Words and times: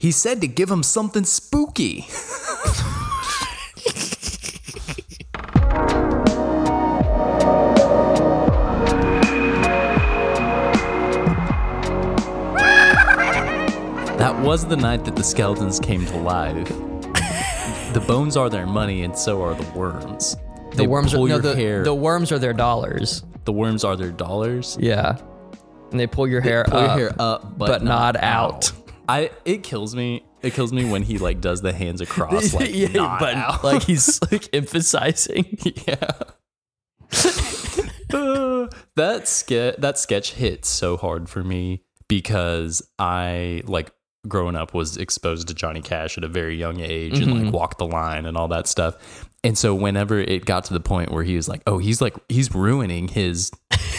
He 0.00 0.12
said 0.12 0.40
to 0.40 0.48
give 0.48 0.70
him 0.70 0.82
something 0.82 1.24
spooky. 1.24 2.06
that 14.18 14.38
was 14.42 14.66
the 14.66 14.76
night 14.76 15.04
that 15.04 15.16
the 15.16 15.22
skeletons 15.22 15.80
came 15.80 16.04
to 16.06 16.16
life. 16.18 16.68
the 17.94 18.04
bones 18.06 18.36
are 18.36 18.50
their 18.50 18.66
money, 18.66 19.02
and 19.02 19.16
so 19.16 19.42
are 19.42 19.54
the 19.54 19.70
worms. 19.78 20.36
The 20.72 20.76
They 20.78 20.86
worms 20.86 21.14
are 21.14 21.18
no, 21.18 21.26
your 21.26 21.38
the, 21.38 21.54
hair. 21.56 21.82
the 21.82 21.94
worms 21.94 22.30
are 22.32 22.38
their 22.38 22.52
dollars. 22.52 23.24
the 23.44 23.52
worms 23.52 23.82
are 23.84 23.96
their 23.96 24.10
dollars. 24.10 24.76
Yeah. 24.80 25.18
And 25.90 25.98
they 25.98 26.06
pull 26.06 26.28
your 26.28 26.40
hair 26.40 26.64
pull 26.68 26.78
up. 26.78 26.98
your 26.98 27.08
hair 27.08 27.16
up, 27.18 27.58
but, 27.58 27.66
but 27.66 27.82
not 27.82 28.16
out. 28.16 28.70
I 29.10 29.30
it 29.44 29.62
kills 29.62 29.94
me. 29.94 30.24
It 30.42 30.54
kills 30.54 30.72
me 30.72 30.90
when 30.90 31.02
he 31.02 31.18
like 31.18 31.40
does 31.40 31.60
the 31.62 31.72
hands 31.72 32.00
across, 32.00 32.54
like 32.60 32.74
yeah, 32.74 33.16
but 33.20 33.34
out. 33.34 33.64
like 33.64 33.82
he's 33.82 34.20
like 34.32 34.48
emphasizing. 34.54 35.58
yeah. 35.86 36.10
Uh, 38.12 38.66
that 38.96 39.28
sketch 39.28 39.76
that 39.78 39.98
sketch 39.98 40.32
hit 40.34 40.64
so 40.64 40.96
hard 40.96 41.28
for 41.28 41.44
me 41.44 41.82
because 42.08 42.82
I 42.98 43.62
like 43.66 43.92
growing 44.26 44.56
up 44.56 44.74
was 44.74 44.96
exposed 44.96 45.48
to 45.48 45.54
Johnny 45.54 45.80
Cash 45.80 46.18
at 46.18 46.24
a 46.24 46.28
very 46.28 46.56
young 46.56 46.80
age 46.80 47.18
and 47.20 47.28
Mm-hmm. 47.32 47.44
like 47.44 47.54
walked 47.54 47.78
the 47.78 47.86
line 47.86 48.26
and 48.26 48.36
all 48.36 48.48
that 48.48 48.66
stuff. 48.66 49.29
And 49.42 49.56
so 49.56 49.74
whenever 49.74 50.18
it 50.18 50.44
got 50.44 50.64
to 50.64 50.74
the 50.74 50.80
point 50.80 51.10
where 51.12 51.24
he 51.24 51.34
was 51.36 51.48
like, 51.48 51.62
"Oh, 51.66 51.78
he's 51.78 52.00
like 52.02 52.14
he's 52.28 52.54
ruining 52.54 53.08
his 53.08 53.50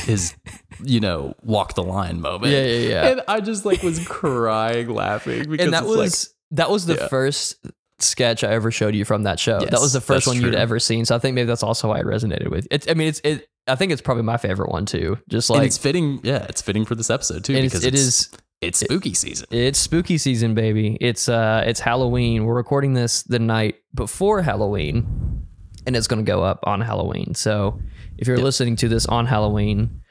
his 0.06 0.36
you 0.84 1.00
know 1.00 1.34
walk 1.44 1.74
the 1.76 1.84
line 1.84 2.22
moment," 2.22 2.52
Yeah, 2.54 2.64
yeah, 2.64 2.90
yeah. 2.90 3.08
and 3.10 3.22
I 3.28 3.40
just 3.40 3.66
like 3.66 3.82
was 3.82 4.06
crying 4.08 4.90
laughing 4.90 5.50
because 5.50 5.66
and 5.66 5.74
that 5.74 5.86
was 5.86 5.98
like 5.98 6.36
that 6.52 6.70
was 6.70 6.86
the 6.86 6.96
Yeah. 6.96 7.08
first 7.08 7.56
sketch 8.00 8.44
I 8.44 8.52
ever 8.52 8.72
showed 8.72 8.94
you 8.96 9.06
from 9.06 9.24
that 9.24 9.40
show. 9.40 9.60
that 9.60 9.80
was 9.80 9.94
the 9.94 10.02
first 10.02 10.28
one 10.28 10.40
you'd 10.42 10.56
ever 10.56 10.80
seen. 10.80 11.06
So 11.06 11.16
I 11.16 11.20
think 11.20 11.36
maybe 11.36 11.48
that's 11.48 11.64
also 11.64 11.90
why 11.90 12.00
it 12.00 12.06
resonated 12.06 12.50
with. 12.50 12.68
It, 12.72 12.90
I 12.90 12.94
mean, 12.94 13.08
it's 13.08 13.22
it. 13.24 13.48
I 13.68 13.76
think 13.76 13.92
it's 13.92 14.02
probably 14.02 14.24
my 14.24 14.38
favorite 14.38 14.70
one 14.72 14.86
too. 14.86 15.18
Just 15.30 15.50
and 15.50 15.60
like 15.60 15.68
it's 15.68 15.78
fitting. 15.78 16.20
Yeah, 16.24 16.46
it's 16.50 16.62
fitting 16.62 16.86
for 16.86 16.96
this 16.96 17.10
episode 17.10 17.44
too 17.44 17.54
because 17.54 17.84
it's, 17.84 17.86
it 17.86 17.94
is 17.96 18.30
it's 18.62 18.80
spooky 18.80 19.14
season. 19.14 19.48
It's 19.52 19.80
spooky 19.80 20.18
season, 20.18 20.54
baby. 20.54 20.98
It's 21.02 21.28
uh 21.28 21.64
it's 21.66 21.80
Halloween. 21.80 22.46
We're 22.46 22.56
recording 22.56 22.94
this 22.94 23.24
the 23.24 23.40
night 23.40 23.76
before 23.94 24.42
Halloween, 24.42 25.46
and 25.86 25.96
it's 25.96 26.08
gonna 26.08 26.24
go 26.24 26.44
up 26.44 26.60
on 26.64 26.82
Halloween. 26.82 27.34
So 27.36 27.80
if 28.18 28.28
you're 28.28 28.38
listening 28.38 28.76
to 28.78 28.88
this 28.88 29.06
on 29.08 29.26
Halloween, 29.26 30.02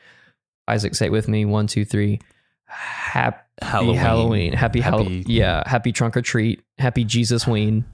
Isaac, 0.68 0.94
say 0.94 1.06
it 1.06 1.12
with 1.12 1.28
me. 1.28 1.44
One, 1.44 1.66
two, 1.66 1.84
three. 1.84 2.20
Happy 2.66 3.36
Halloween. 3.62 3.96
Halloween. 3.96 4.52
Happy, 4.52 4.80
Halloween. 4.80 5.18
Happy- 5.22 5.32
Yeah. 5.32 5.62
Happy 5.66 5.92
trunk 5.92 6.16
or 6.16 6.22
treat. 6.22 6.62
Happy 6.78 7.04
Jesus 7.04 7.46
Ween. 7.46 7.84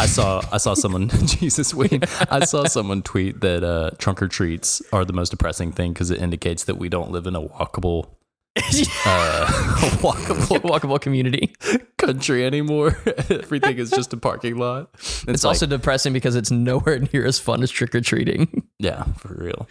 I 0.00 0.06
saw 0.06 0.42
I 0.50 0.56
saw 0.56 0.74
someone 0.74 1.08
Jesus 1.26 1.72
wait 1.74 2.04
I 2.32 2.44
saw 2.44 2.64
someone 2.64 3.02
tweet 3.02 3.40
that 3.42 3.62
uh, 3.62 3.90
trunk 3.98 4.20
or 4.22 4.26
treats 4.28 4.82
are 4.92 5.04
the 5.04 5.12
most 5.12 5.30
depressing 5.30 5.70
thing 5.70 5.92
because 5.92 6.10
it 6.10 6.20
indicates 6.20 6.64
that 6.64 6.76
we 6.76 6.88
don't 6.88 7.10
live 7.12 7.26
in 7.26 7.36
a 7.36 7.40
walkable 7.42 8.08
uh, 8.56 9.46
walkable 10.00 10.60
Walkable 10.70 11.00
community. 11.00 11.54
country 11.98 12.44
anymore. 12.46 12.96
Everything 13.30 13.78
is 13.78 13.90
just 13.90 14.12
a 14.12 14.16
parking 14.16 14.56
lot. 14.56 14.90
It's 14.94 15.44
like, 15.44 15.44
also 15.44 15.66
depressing 15.66 16.12
because 16.12 16.34
it's 16.36 16.50
nowhere 16.50 16.98
near 17.12 17.24
as 17.26 17.38
fun 17.38 17.62
as 17.62 17.70
trick 17.70 17.94
or 17.94 18.00
treating. 18.00 18.66
yeah, 18.78 19.04
for 19.18 19.34
real. 19.34 19.68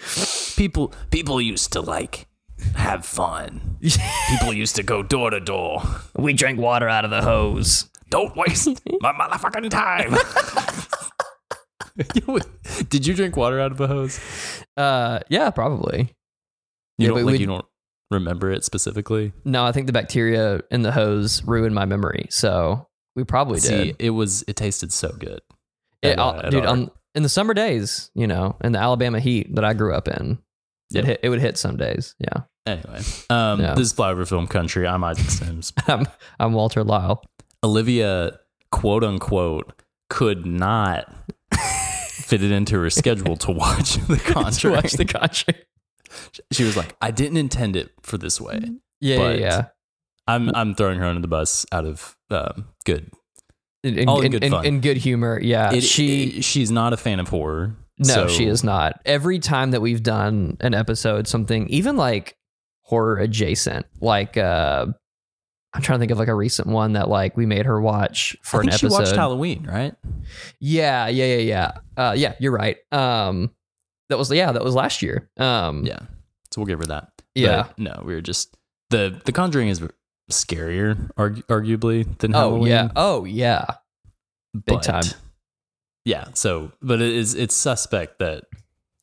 People 0.56 0.94
people 1.12 1.42
used 1.42 1.72
to 1.74 1.82
like 1.82 2.28
have 2.76 3.06
fun. 3.06 3.78
People 4.30 4.54
used 4.54 4.76
to 4.78 4.84
go 4.84 5.04
door 5.04 5.30
to 5.32 5.40
door. 5.40 5.82
We 6.18 6.34
drank 6.34 6.60
water 6.60 6.88
out 6.88 7.04
of 7.06 7.12
the 7.12 7.22
hose. 7.22 7.90
Don't 8.10 8.36
waste 8.36 8.80
my 9.02 9.12
motherfucking 9.14 9.70
time. 9.72 10.16
Did 12.90 13.08
you 13.08 13.14
drink 13.14 13.36
water 13.38 13.60
out 13.60 13.72
of 13.72 13.80
a 13.82 13.88
hose? 13.88 14.20
Uh, 14.78 15.20
yeah, 15.30 15.50
probably. 15.50 16.14
You 16.98 17.08
Yeah, 17.08 17.16
don't 17.16 17.26
like 17.26 17.40
you 17.40 17.46
don't 17.48 17.66
remember 18.12 18.52
it 18.52 18.64
specifically. 18.64 19.34
No, 19.44 19.66
I 19.66 19.72
think 19.72 19.88
the 19.88 19.94
bacteria 19.94 20.62
in 20.72 20.82
the 20.84 20.92
hose 20.92 21.44
ruined 21.44 21.76
my 21.76 21.86
memory. 21.86 22.28
So 22.30 22.88
we 23.16 23.24
probably 23.24 23.60
See, 23.60 23.70
did. 23.88 23.96
it 24.00 24.10
was 24.12 24.44
it 24.48 24.56
tasted 24.56 24.92
so 24.94 25.12
good. 25.12 25.42
It, 26.02 26.10
at, 26.10 26.20
uh, 26.20 26.50
dude, 26.50 26.66
our- 26.66 26.72
on, 26.72 26.92
in 27.16 27.24
the 27.24 27.30
summer 27.30 27.54
days, 27.54 28.12
you 28.14 28.28
know, 28.28 28.56
in 28.64 28.72
the 28.74 28.80
Alabama 28.80 29.20
heat 29.20 29.56
that 29.56 29.64
I 29.66 29.74
grew 29.74 29.94
up 29.94 30.08
in, 30.08 30.38
Yep. 30.92 31.04
it 31.04 31.08
hit, 31.08 31.20
it 31.24 31.30
would 31.30 31.40
hit 31.42 31.58
some 31.58 31.78
days. 31.78 32.14
Yeah. 32.20 32.44
Anyway, 32.68 33.02
um, 33.30 33.60
Yeah. 33.62 33.74
this 33.76 33.88
is 33.88 33.94
Flyover 33.94 34.28
Film 34.28 34.48
Country. 34.48 34.86
I'm 34.88 35.04
Isaac 35.04 35.30
Sims. 35.30 35.74
I'm, 35.88 36.06
I'm 36.40 36.54
Walter 36.54 36.84
Lyle. 36.84 37.24
Olivia, 37.64 38.40
quote 38.72 39.04
unquote, 39.04 39.72
could 40.10 40.46
not 40.46 41.12
fit 42.12 42.44
it 42.44 42.52
into 42.52 42.76
her 42.80 42.90
schedule 42.90 43.36
to 43.38 43.52
watch 43.52 43.96
The 44.08 44.18
to 44.60 44.72
watch 44.72 44.94
the 44.94 45.06
Conjuring. 45.06 45.58
She 46.52 46.64
was 46.64 46.76
like, 46.78 46.96
"I 47.02 47.12
didn't 47.12 47.38
intend 47.38 47.76
it 47.76 47.92
for 48.04 48.18
this 48.18 48.40
way." 48.42 48.60
Yeah, 49.02 49.18
But 49.18 49.40
yeah, 49.40 49.46
yeah. 49.46 49.66
I'm 50.28 50.50
I'm 50.56 50.76
throwing 50.76 51.00
her 51.00 51.06
under 51.06 51.22
the 51.22 51.28
bus 51.28 51.66
out 51.72 51.86
of 51.86 52.16
um, 52.32 52.68
good. 52.86 53.12
In, 53.84 54.00
in, 54.00 54.10
all 54.10 54.20
in 54.22 54.26
in, 54.34 54.40
good 54.40 54.50
fun. 54.50 54.66
in 54.66 54.82
good 54.82 54.98
humor. 54.98 55.40
Yeah. 55.40 55.72
It- 55.74 55.84
she, 55.84 56.24
it- 56.38 56.44
she's 56.44 56.72
not 56.72 56.92
a 56.94 56.98
fan 56.98 57.20
of 57.20 57.28
horror. 57.28 57.76
no, 58.00 58.06
so- 58.14 58.28
she 58.28 58.46
is 58.46 58.64
not. 58.64 59.00
Every 59.06 59.38
time 59.40 59.72
that 59.72 59.82
we've 59.82 60.02
done 60.02 60.58
an 60.62 60.74
episode, 60.74 61.28
something 61.28 61.68
even 61.70 61.96
like 61.98 62.36
horror 62.82 63.18
adjacent, 63.18 63.86
like, 64.02 64.38
uh, 64.38 64.88
I'm 65.74 65.82
trying 65.82 66.00
to 66.00 66.02
think 66.02 66.12
of 66.12 66.18
like 66.18 66.30
a 66.30 66.34
recent 66.34 66.68
one 66.70 66.94
that 66.94 67.10
like 67.10 67.36
we 67.38 67.46
made 67.46 67.66
her 67.68 67.80
watch 67.82 68.36
for 68.42 68.58
I 68.58 68.62
think 68.62 68.72
an 68.72 68.78
she 68.80 68.86
episode. 68.88 69.00
watched 69.02 69.16
Halloween, 69.16 69.68
right? 69.68 69.94
Yeah, 70.60 71.08
yeah, 71.08 71.36
yeah, 71.36 71.38
yeah. 71.38 71.72
Uh, 72.02 72.14
yeah, 72.18 72.34
you're 72.40 72.54
right. 72.54 72.78
Um, 72.92 73.52
that 74.10 74.18
was 74.18 74.32
yeah, 74.32 74.52
that 74.52 74.64
was 74.64 74.76
last 74.76 75.02
year. 75.02 75.30
Um, 75.38 75.86
Yeah. 75.86 76.00
So 76.52 76.62
we'll 76.62 76.68
give 76.68 76.80
her 76.80 76.86
that. 76.86 77.12
Yeah. 77.34 77.64
But 77.64 77.80
no, 77.80 78.02
we 78.06 78.14
were 78.14 78.22
just 78.22 78.56
the 78.90 79.20
the 79.26 79.32
Conjuring 79.32 79.68
is 79.70 79.82
scarier, 80.32 81.12
argu- 81.16 81.44
arguably, 81.46 82.18
than 82.20 82.34
Oh 82.36 82.40
Halloween. 82.40 82.68
yeah. 82.68 82.90
Oh 82.96 83.26
yeah. 83.26 83.66
Big 84.54 84.64
but- 84.66 84.84
time. 84.84 85.04
Yeah. 86.06 86.26
So, 86.34 86.72
but 86.82 87.02
it 87.02 87.14
is 87.14 87.34
it's 87.36 87.56
suspect 87.56 88.20
that 88.20 88.44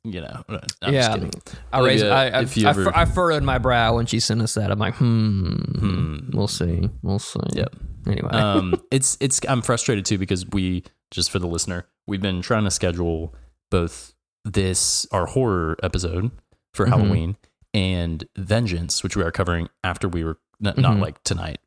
you 0.04 0.20
know. 0.20 0.44
I'm 0.48 0.60
just 0.60 0.76
yeah. 0.92 1.14
kidding. 1.14 1.32
I 1.72 1.80
raised. 1.80 2.04
I 2.06 2.28
I, 2.28 2.38
I, 2.40 2.40
ever- 2.42 2.84
fur- 2.84 2.92
I 2.94 3.04
furrowed 3.04 3.42
my 3.42 3.58
brow 3.58 3.96
when 3.96 4.06
she 4.06 4.20
sent 4.20 4.40
us 4.42 4.54
that. 4.54 4.70
I'm 4.70 4.78
like, 4.78 4.94
hmm. 4.96 5.54
Hmm. 5.54 6.30
We'll 6.32 6.48
see. 6.48 6.88
We'll 7.02 7.18
see. 7.18 7.40
Yep. 7.52 7.74
Anyway. 8.06 8.30
um, 8.30 8.74
it's 8.90 9.16
it's 9.20 9.40
I'm 9.48 9.62
frustrated 9.62 10.04
too 10.06 10.18
because 10.18 10.46
we 10.48 10.84
just 11.10 11.30
for 11.30 11.38
the 11.38 11.46
listener, 11.48 11.86
we've 12.06 12.22
been 12.22 12.40
trying 12.42 12.64
to 12.64 12.70
schedule 12.70 13.34
both 13.70 14.11
this 14.44 15.06
our 15.12 15.26
horror 15.26 15.76
episode 15.82 16.30
for 16.74 16.86
Mhm. 16.86 16.88
Halloween 16.88 17.36
and 17.74 18.24
Vengeance, 18.36 19.02
which 19.02 19.16
we 19.16 19.22
are 19.22 19.30
covering 19.30 19.68
after 19.84 20.08
we 20.08 20.24
were 20.24 20.38
not, 20.60 20.76
not 20.78 20.96
Mhm. 20.96 21.00
like 21.00 21.22
tonight 21.24 21.58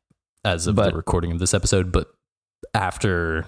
as 0.44 0.66
of 0.66 0.76
But- 0.76 0.90
the 0.90 0.96
recording 0.96 1.32
of 1.32 1.38
this 1.38 1.54
episode, 1.54 1.90
but 1.92 2.12
after 2.74 3.46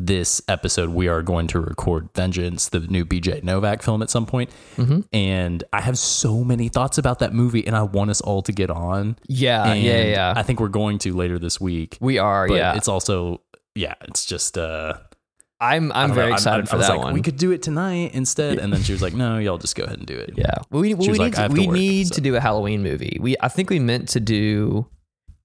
this 0.00 0.40
episode, 0.46 0.90
we 0.90 1.08
are 1.08 1.22
going 1.22 1.48
to 1.48 1.58
record 1.60 2.08
Vengeance, 2.14 2.68
the 2.68 2.78
new 2.78 3.04
BJ 3.04 3.40
Novak 3.42 3.82
film 3.82 4.00
at 4.00 4.10
some 4.10 4.26
point. 4.26 4.48
Mhm. 4.76 5.04
And 5.12 5.64
I 5.72 5.80
have 5.80 5.98
so 5.98 6.44
many 6.44 6.68
thoughts 6.68 6.98
about 6.98 7.18
that 7.18 7.34
movie, 7.34 7.66
and 7.66 7.74
I 7.74 7.82
want 7.82 8.10
us 8.10 8.20
all 8.20 8.40
to 8.42 8.52
get 8.52 8.70
on. 8.70 9.16
yeah. 9.26 9.64
And 9.72 9.82
Yeah. 9.82 10.04
Yeah. 10.04 10.32
I 10.36 10.44
think 10.44 10.60
we're 10.60 10.68
going 10.68 10.98
to 11.00 11.12
later 11.16 11.38
this 11.40 11.60
week. 11.60 11.98
we 12.00 12.16
are. 12.18 12.46
But 12.46 12.54
yeah. 12.54 12.74
it's 12.76 12.86
also 12.88 13.40
yeah, 13.74 13.94
it's 14.02 14.24
just 14.24 14.56
uh 14.58 14.94
I'm. 15.60 15.90
I'm 15.92 16.12
very 16.12 16.28
know, 16.28 16.34
excited 16.34 16.66
I 16.66 16.70
for 16.70 16.76
was 16.76 16.86
that 16.86 16.94
like, 16.94 17.04
one. 17.04 17.14
We 17.14 17.22
could 17.22 17.36
do 17.36 17.50
it 17.50 17.62
tonight 17.62 18.12
instead, 18.14 18.58
and 18.58 18.72
then 18.72 18.82
she 18.82 18.92
was 18.92 19.02
like, 19.02 19.14
"No, 19.14 19.38
y'all 19.38 19.58
just 19.58 19.74
go 19.74 19.84
ahead 19.84 19.98
and 19.98 20.06
do 20.06 20.16
it." 20.16 20.34
Yeah, 20.36 20.54
we, 20.70 20.94
we, 20.94 21.08
was 21.08 21.08
need, 21.08 21.18
like, 21.18 21.34
to, 21.34 21.44
"I 21.44 21.48
to 21.48 21.52
we 21.52 21.66
work," 21.66 21.74
need 21.76 22.08
so. 22.08 22.14
to 22.14 22.20
do 22.20 22.36
a 22.36 22.40
Halloween 22.40 22.82
movie. 22.82 23.18
We 23.20 23.36
I 23.40 23.48
think 23.48 23.70
we 23.70 23.78
meant 23.78 24.08
to 24.10 24.20
do 24.20 24.88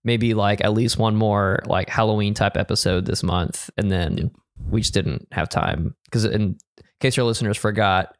maybe 0.03 0.33
like 0.33 0.63
at 0.63 0.73
least 0.73 0.97
one 0.97 1.15
more 1.15 1.59
like 1.65 1.89
Halloween 1.89 2.33
type 2.33 2.57
episode 2.57 3.05
this 3.05 3.23
month, 3.23 3.69
and 3.77 3.91
then 3.91 4.31
we 4.69 4.81
just 4.81 4.93
didn't 4.93 5.27
have 5.31 5.49
time 5.49 5.95
because 6.05 6.25
in 6.25 6.57
case 6.99 7.17
your 7.17 7.25
listeners 7.25 7.57
forgot, 7.57 8.15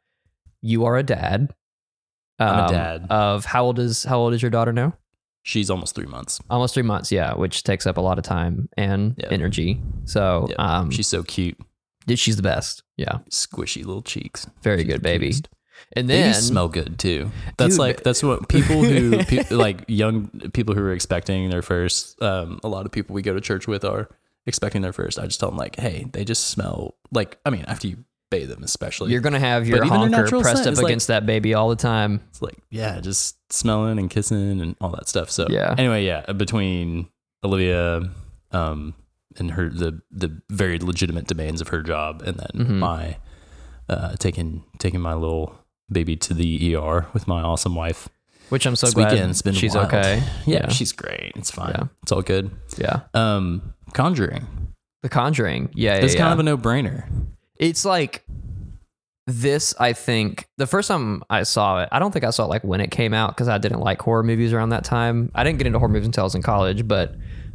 you 0.62 0.84
are 0.84 0.96
a 0.96 1.02
dad. 1.02 1.54
I'm 2.38 2.58
a 2.58 2.62
um, 2.62 2.70
dad. 2.70 3.06
Of 3.10 3.44
how 3.44 3.64
old 3.64 3.78
is 3.78 4.04
how 4.04 4.18
old 4.18 4.34
is 4.34 4.42
your 4.42 4.50
daughter 4.50 4.72
now? 4.72 4.96
She's 5.42 5.68
almost 5.68 5.94
three 5.94 6.06
months. 6.06 6.40
Almost 6.48 6.72
three 6.72 6.82
months, 6.82 7.12
yeah, 7.12 7.34
which 7.34 7.64
takes 7.64 7.86
up 7.86 7.98
a 7.98 8.00
lot 8.00 8.16
of 8.16 8.24
time 8.24 8.68
and 8.78 9.22
energy. 9.30 9.78
So, 10.06 10.48
um, 10.58 10.90
she's 10.90 11.06
so 11.06 11.22
cute, 11.22 11.58
she's 12.08 12.18
she's 12.20 12.36
the 12.36 12.42
best. 12.42 12.82
Yeah, 12.96 13.18
squishy 13.30 13.84
little 13.84 14.02
cheeks. 14.02 14.46
very 14.62 14.78
She's 14.84 14.92
good, 14.92 15.02
baby. 15.02 15.26
cutest. 15.26 15.48
And 15.96 16.08
then 16.08 16.30
Babies 16.32 16.46
smell 16.46 16.68
good 16.68 16.98
too. 16.98 17.30
That's 17.56 17.74
Dude, 17.74 17.78
like 17.80 18.02
that's 18.04 18.22
what 18.22 18.48
people 18.48 18.82
who 18.84 19.22
pe- 19.24 19.48
like 19.54 19.84
young 19.88 20.28
people 20.52 20.74
who 20.74 20.80
are 20.82 20.92
expecting 20.92 21.50
their 21.50 21.62
first. 21.62 22.20
Um, 22.22 22.60
a 22.64 22.68
lot 22.68 22.86
of 22.86 22.92
people 22.92 23.14
we 23.14 23.22
go 23.22 23.34
to 23.34 23.40
church 23.40 23.66
with 23.66 23.84
are 23.84 24.08
expecting 24.46 24.82
their 24.82 24.92
first. 24.92 25.18
I 25.18 25.24
just 25.26 25.40
tell 25.40 25.50
them 25.50 25.58
like, 25.58 25.76
hey, 25.76 26.06
they 26.12 26.24
just 26.24 26.46
smell 26.48 26.94
like. 27.12 27.38
I 27.44 27.50
mean, 27.50 27.64
after 27.66 27.88
you 27.88 27.98
bathe 28.30 28.48
them, 28.48 28.62
especially, 28.62 29.10
you're 29.12 29.20
gonna 29.20 29.38
have 29.40 29.66
your 29.68 29.84
honker 29.84 30.26
pressed 30.28 30.66
up 30.66 30.72
is 30.72 30.78
like- 30.78 30.86
against 30.90 31.08
that 31.08 31.26
baby 31.26 31.54
all 31.54 31.68
the 31.68 31.76
time. 31.76 32.20
it's 32.30 32.40
like 32.40 32.56
yeah, 32.70 33.00
just 33.00 33.36
smelling 33.52 33.98
and 33.98 34.08
kissing 34.08 34.60
and 34.60 34.76
all 34.80 34.90
that 34.90 35.08
stuff. 35.08 35.30
So 35.30 35.46
Yeah. 35.50 35.74
Anyway, 35.76 36.04
yeah, 36.06 36.30
between 36.32 37.08
Olivia, 37.44 38.10
um, 38.52 38.94
and 39.38 39.52
her 39.52 39.68
the 39.68 40.00
the 40.10 40.40
very 40.50 40.78
legitimate 40.78 41.26
demands 41.26 41.60
of 41.60 41.68
her 41.68 41.82
job, 41.82 42.22
and 42.22 42.36
then 42.38 42.66
Mhm. 42.66 42.78
my 42.78 43.16
uh, 43.88 44.14
taking 44.18 44.64
taking 44.78 45.00
my 45.00 45.14
little 45.14 45.54
baby 45.92 46.16
to 46.16 46.32
the 46.34 46.74
ER 46.74 47.06
with 47.12 47.28
my 47.28 47.42
awesome 47.42 47.74
wife. 47.74 48.08
Which 48.50 48.66
I'm 48.66 48.76
so 48.76 48.86
this 48.86 48.94
glad 48.94 49.12
weekend's 49.12 49.42
been 49.42 49.54
she's 49.54 49.74
wild. 49.74 49.86
okay. 49.88 50.22
Yeah, 50.46 50.58
Yeah. 50.64 50.68
she's 50.68 50.92
great. 50.92 51.32
It's 51.36 51.50
fine. 51.50 51.74
Yeah. 51.76 51.84
It's 52.02 52.12
all 52.12 52.22
good. 52.22 52.50
Yeah. 52.76 53.00
Um, 53.14 53.74
Conjuring. 53.94 54.46
The 55.02 55.08
Conjuring. 55.08 55.70
Yeah. 55.74 55.94
It's 55.96 56.14
yeah, 56.14 56.20
kind 56.20 56.32
of 56.32 56.38
a 56.40 56.42
no 56.42 56.56
brainer. 56.58 57.04
it's 57.58 57.84
like 57.84 58.24
this 59.26 59.74
i 59.80 59.94
think 59.94 60.46
the 60.58 60.66
first 60.66 60.86
time 60.88 61.22
i 61.30 61.42
saw 61.44 61.82
it 61.82 61.88
i 61.92 61.98
don't 61.98 62.12
think 62.12 62.26
i 62.26 62.30
saw 62.30 62.44
it 62.44 62.48
like 62.48 62.62
when 62.62 62.80
it 62.82 62.90
came 62.90 63.14
out 63.14 63.30
because 63.30 63.48
i 63.48 63.56
didn't 63.56 63.80
like 63.80 63.98
horror 64.02 64.22
movies 64.22 64.52
around 64.52 64.68
that 64.68 64.84
time 64.84 65.30
i 65.34 65.42
didn't 65.42 65.56
get 65.56 65.66
into 65.66 65.78
horror 65.78 65.88
movies 65.88 66.04
until 66.06 66.22
i 66.22 66.24
was 66.24 66.34
in 66.34 66.42
college 66.42 66.86
but 66.86 67.14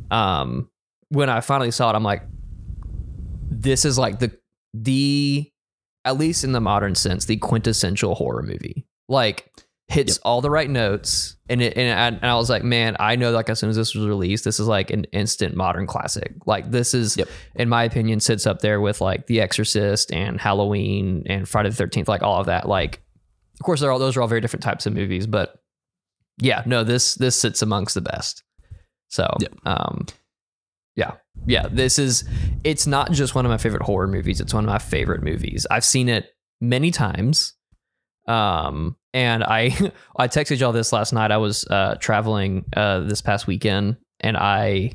um 0.10 0.68
when 1.10 1.30
i 1.30 1.40
finally 1.42 1.72
saw 1.72 1.90
it 1.92 1.96
i'm 1.96 2.04
like 2.04 2.24
this 3.52 3.86
is 3.86 3.98
like 3.98 4.20
the 4.20 4.32
the 4.74 5.52
at 6.06 6.18
least 6.18 6.44
in 6.44 6.52
the 6.54 6.62
modern 6.62 6.96
sense 6.96 7.26
the 7.26 7.38
quintessential 7.38 8.16
horror 8.16 8.42
movie. 8.44 8.86
Like 9.10 9.52
hits 9.90 10.20
all 10.20 10.40
the 10.40 10.52
right 10.52 10.70
notes 10.70 11.36
and 11.50 11.62
it 11.64 11.76
and 11.76 12.00
I, 12.00 12.08
and 12.20 12.24
I 12.26 12.36
was 12.36 12.48
like 12.48 12.64
man 12.64 12.96
i 13.00 13.16
know 13.16 13.32
like 13.32 13.50
as 13.50 13.58
soon 13.58 13.72
as 13.72 13.76
this 13.76 13.96
was 13.96 14.06
released 14.06 14.44
this 14.44 14.60
is 14.60 14.68
like 14.68 14.92
an 14.92 15.06
instant 15.06 15.56
modern 15.56 15.88
classic. 15.88 16.32
Like 16.46 16.70
this 16.70 16.94
is 16.94 17.18
Yep. 17.18 17.28
in 17.56 17.70
my 17.70 17.84
opinion 17.86 18.20
sits 18.20 18.46
up 18.46 18.60
there 18.60 18.80
with 18.80 19.02
like 19.02 19.26
the 19.26 19.42
exorcist 19.42 20.14
and 20.14 20.40
halloween 20.40 21.24
and 21.26 21.50
friday 21.50 21.70
the 21.72 21.84
13th 21.84 22.08
like 22.08 22.22
all 22.22 22.40
of 22.40 22.46
that. 22.46 22.68
Like 22.68 23.02
of 23.60 23.66
course 23.66 23.82
they're 23.82 23.92
all 23.92 23.98
those 24.00 24.16
are 24.16 24.22
all 24.22 24.28
very 24.28 24.42
different 24.42 24.64
types 24.64 24.86
of 24.86 24.94
movies 24.94 25.26
but 25.26 25.56
yeah 26.40 26.62
no 26.68 26.84
this 26.84 27.16
this 27.16 27.36
sits 27.36 27.64
amongst 27.64 27.96
the 27.96 28.02
best. 28.02 28.44
So 29.08 29.28
Yep. 29.42 29.54
um 29.66 30.06
yeah. 30.96 31.14
Yeah 31.46 31.68
this 31.70 32.00
is 32.00 32.24
it's 32.64 32.86
not 32.86 33.12
just 33.12 33.36
one 33.36 33.46
of 33.46 33.50
my 33.50 33.58
favorite 33.58 33.84
horror 33.84 34.08
movies 34.08 34.42
it's 34.42 34.54
one 34.54 34.64
of 34.64 34.70
my 34.70 34.80
favorite 34.80 35.24
movies. 35.24 35.66
I've 35.70 35.86
seen 35.86 36.10
it 36.10 36.32
many 36.62 36.92
times 36.92 37.54
um 38.28 38.96
and 39.14 39.44
i 39.44 39.66
i 40.18 40.28
texted 40.28 40.60
y'all 40.60 40.72
this 40.72 40.92
last 40.92 41.14
night. 41.14 41.32
I 41.32 41.38
was 41.38 41.66
uh 41.66 41.96
traveling 42.00 42.66
uh 42.76 43.02
this 43.02 43.22
past 43.22 43.48
weekend 43.48 43.98
and 44.20 44.38
i 44.38 44.92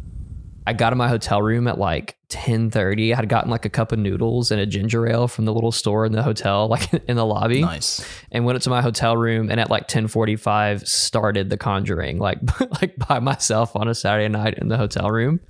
i 0.67 0.73
got 0.73 0.93
in 0.93 0.99
my 0.99 1.09
hotel 1.09 1.41
room 1.43 1.67
at 1.69 1.79
like 1.79 2.17
10:30 2.31 3.13
i 3.13 3.17
had 3.17 3.29
gotten 3.29 3.51
like 3.51 3.65
a 3.65 3.69
cup 3.71 3.93
of 3.93 3.99
noodles 3.99 4.51
and 4.51 4.61
a 4.61 4.67
ginger 4.67 5.07
ale 5.07 5.29
from 5.29 5.45
the 5.45 5.53
little 5.53 5.73
store 5.73 6.05
in 6.07 6.13
the 6.13 6.23
hotel 6.23 6.69
like 6.75 6.93
in 7.09 7.17
the 7.17 7.25
lobby 7.27 7.61
Nice. 7.61 8.05
and 8.33 8.45
went 8.45 8.57
up 8.57 8.63
to 8.63 8.71
my 8.71 8.83
hotel 8.83 9.17
room 9.17 9.51
and 9.51 9.61
at 9.61 9.71
like 9.71 9.89
10:45 9.89 10.87
started 10.87 11.51
the 11.51 11.57
conjuring 11.57 12.19
like 12.19 12.39
like 12.83 12.97
by 13.09 13.21
myself 13.21 13.77
on 13.77 13.89
a 13.89 13.95
Saturday 13.95 14.29
night 14.29 14.55
in 14.59 14.69
the 14.69 14.77
hotel 14.77 15.11
room 15.11 15.41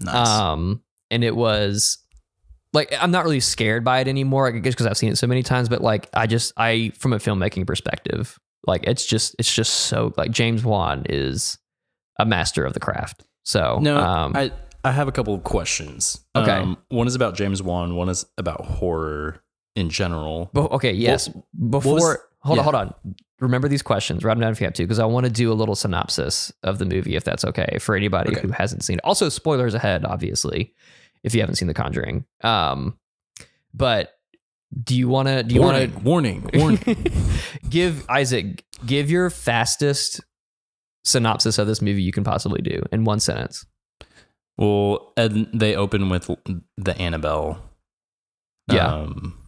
Nice. 0.00 0.28
um 0.28 0.82
and 1.10 1.22
it 1.22 1.36
was 1.36 1.98
like 2.72 2.92
I'm 3.00 3.10
not 3.10 3.24
really 3.24 3.40
scared 3.40 3.84
by 3.84 4.00
it 4.00 4.08
anymore 4.08 4.48
I 4.48 4.50
guess 4.52 4.74
because 4.74 4.86
I've 4.86 4.96
seen 4.96 5.10
it 5.12 5.16
so 5.16 5.26
many 5.26 5.42
times 5.42 5.68
but 5.68 5.80
like 5.80 6.08
I 6.14 6.26
just 6.26 6.52
I 6.56 6.92
from 6.98 7.12
a 7.12 7.18
filmmaking 7.18 7.66
perspective 7.66 8.38
like 8.66 8.82
it's 8.84 9.06
just 9.06 9.36
it's 9.38 9.54
just 9.54 9.72
so 9.72 10.12
like 10.16 10.30
James 10.32 10.64
Wan 10.64 11.04
is 11.08 11.58
a 12.18 12.26
master 12.26 12.64
of 12.64 12.72
the 12.74 12.80
craft 12.80 13.22
so 13.46 13.78
no, 13.80 13.96
um 13.96 14.32
I 14.36 14.50
I 14.84 14.92
have 14.92 15.08
a 15.08 15.12
couple 15.12 15.34
of 15.34 15.42
questions. 15.42 16.24
Okay. 16.36 16.50
Um, 16.50 16.76
one 16.90 17.06
is 17.06 17.14
about 17.14 17.34
James 17.34 17.60
Wan. 17.62 17.96
One 17.96 18.08
is 18.08 18.24
about 18.38 18.64
horror 18.64 19.42
in 19.74 19.90
general. 19.90 20.48
Be- 20.54 20.60
okay, 20.60 20.92
yes. 20.92 21.28
Before, 21.68 21.94
was- 21.94 22.18
hold 22.40 22.56
yeah. 22.58 22.60
on, 22.60 22.64
hold 22.64 22.74
on. 22.76 22.94
Remember 23.40 23.66
these 23.68 23.82
questions. 23.82 24.22
Write 24.24 24.34
them 24.34 24.42
down 24.42 24.52
if 24.52 24.60
you 24.60 24.64
have 24.66 24.74
to, 24.74 24.84
because 24.84 25.00
I 25.00 25.04
want 25.04 25.26
to 25.26 25.32
do 25.32 25.50
a 25.50 25.54
little 25.54 25.74
synopsis 25.74 26.52
of 26.62 26.78
the 26.78 26.84
movie, 26.84 27.16
if 27.16 27.24
that's 27.24 27.44
okay, 27.44 27.78
for 27.80 27.96
anybody 27.96 28.30
Okay. 28.30 28.42
who 28.42 28.52
hasn't 28.52 28.84
seen 28.84 28.94
it. 28.98 29.00
Also, 29.04 29.28
spoilers 29.28 29.74
ahead, 29.74 30.04
obviously, 30.04 30.72
if 31.24 31.34
you 31.34 31.40
haven't 31.40 31.56
seen 31.56 31.66
The 31.68 31.74
Conjuring. 31.74 32.24
Um, 32.42 32.96
but 33.74 34.12
do 34.84 34.96
you 34.96 35.08
want 35.08 35.28
to? 35.28 35.42
Do 35.42 35.54
you 35.54 35.60
want 35.62 36.02
warning, 36.04 36.48
warning. 36.54 37.06
give 37.70 38.08
Isaac 38.08 38.64
give 38.84 39.10
your 39.10 39.30
fastest 39.30 40.20
synopsis 41.06 41.58
of 41.58 41.66
this 41.66 41.80
movie 41.80 42.02
you 42.02 42.12
can 42.12 42.24
possibly 42.24 42.60
do 42.60 42.82
in 42.92 43.04
one 43.04 43.20
sentence? 43.20 43.64
well, 44.58 45.12
and 45.16 45.48
they 45.54 45.74
open 45.76 46.08
with 46.08 46.30
the 46.76 46.96
Annabelle. 46.98 47.62
Yeah. 48.72 48.86
Um, 48.94 49.38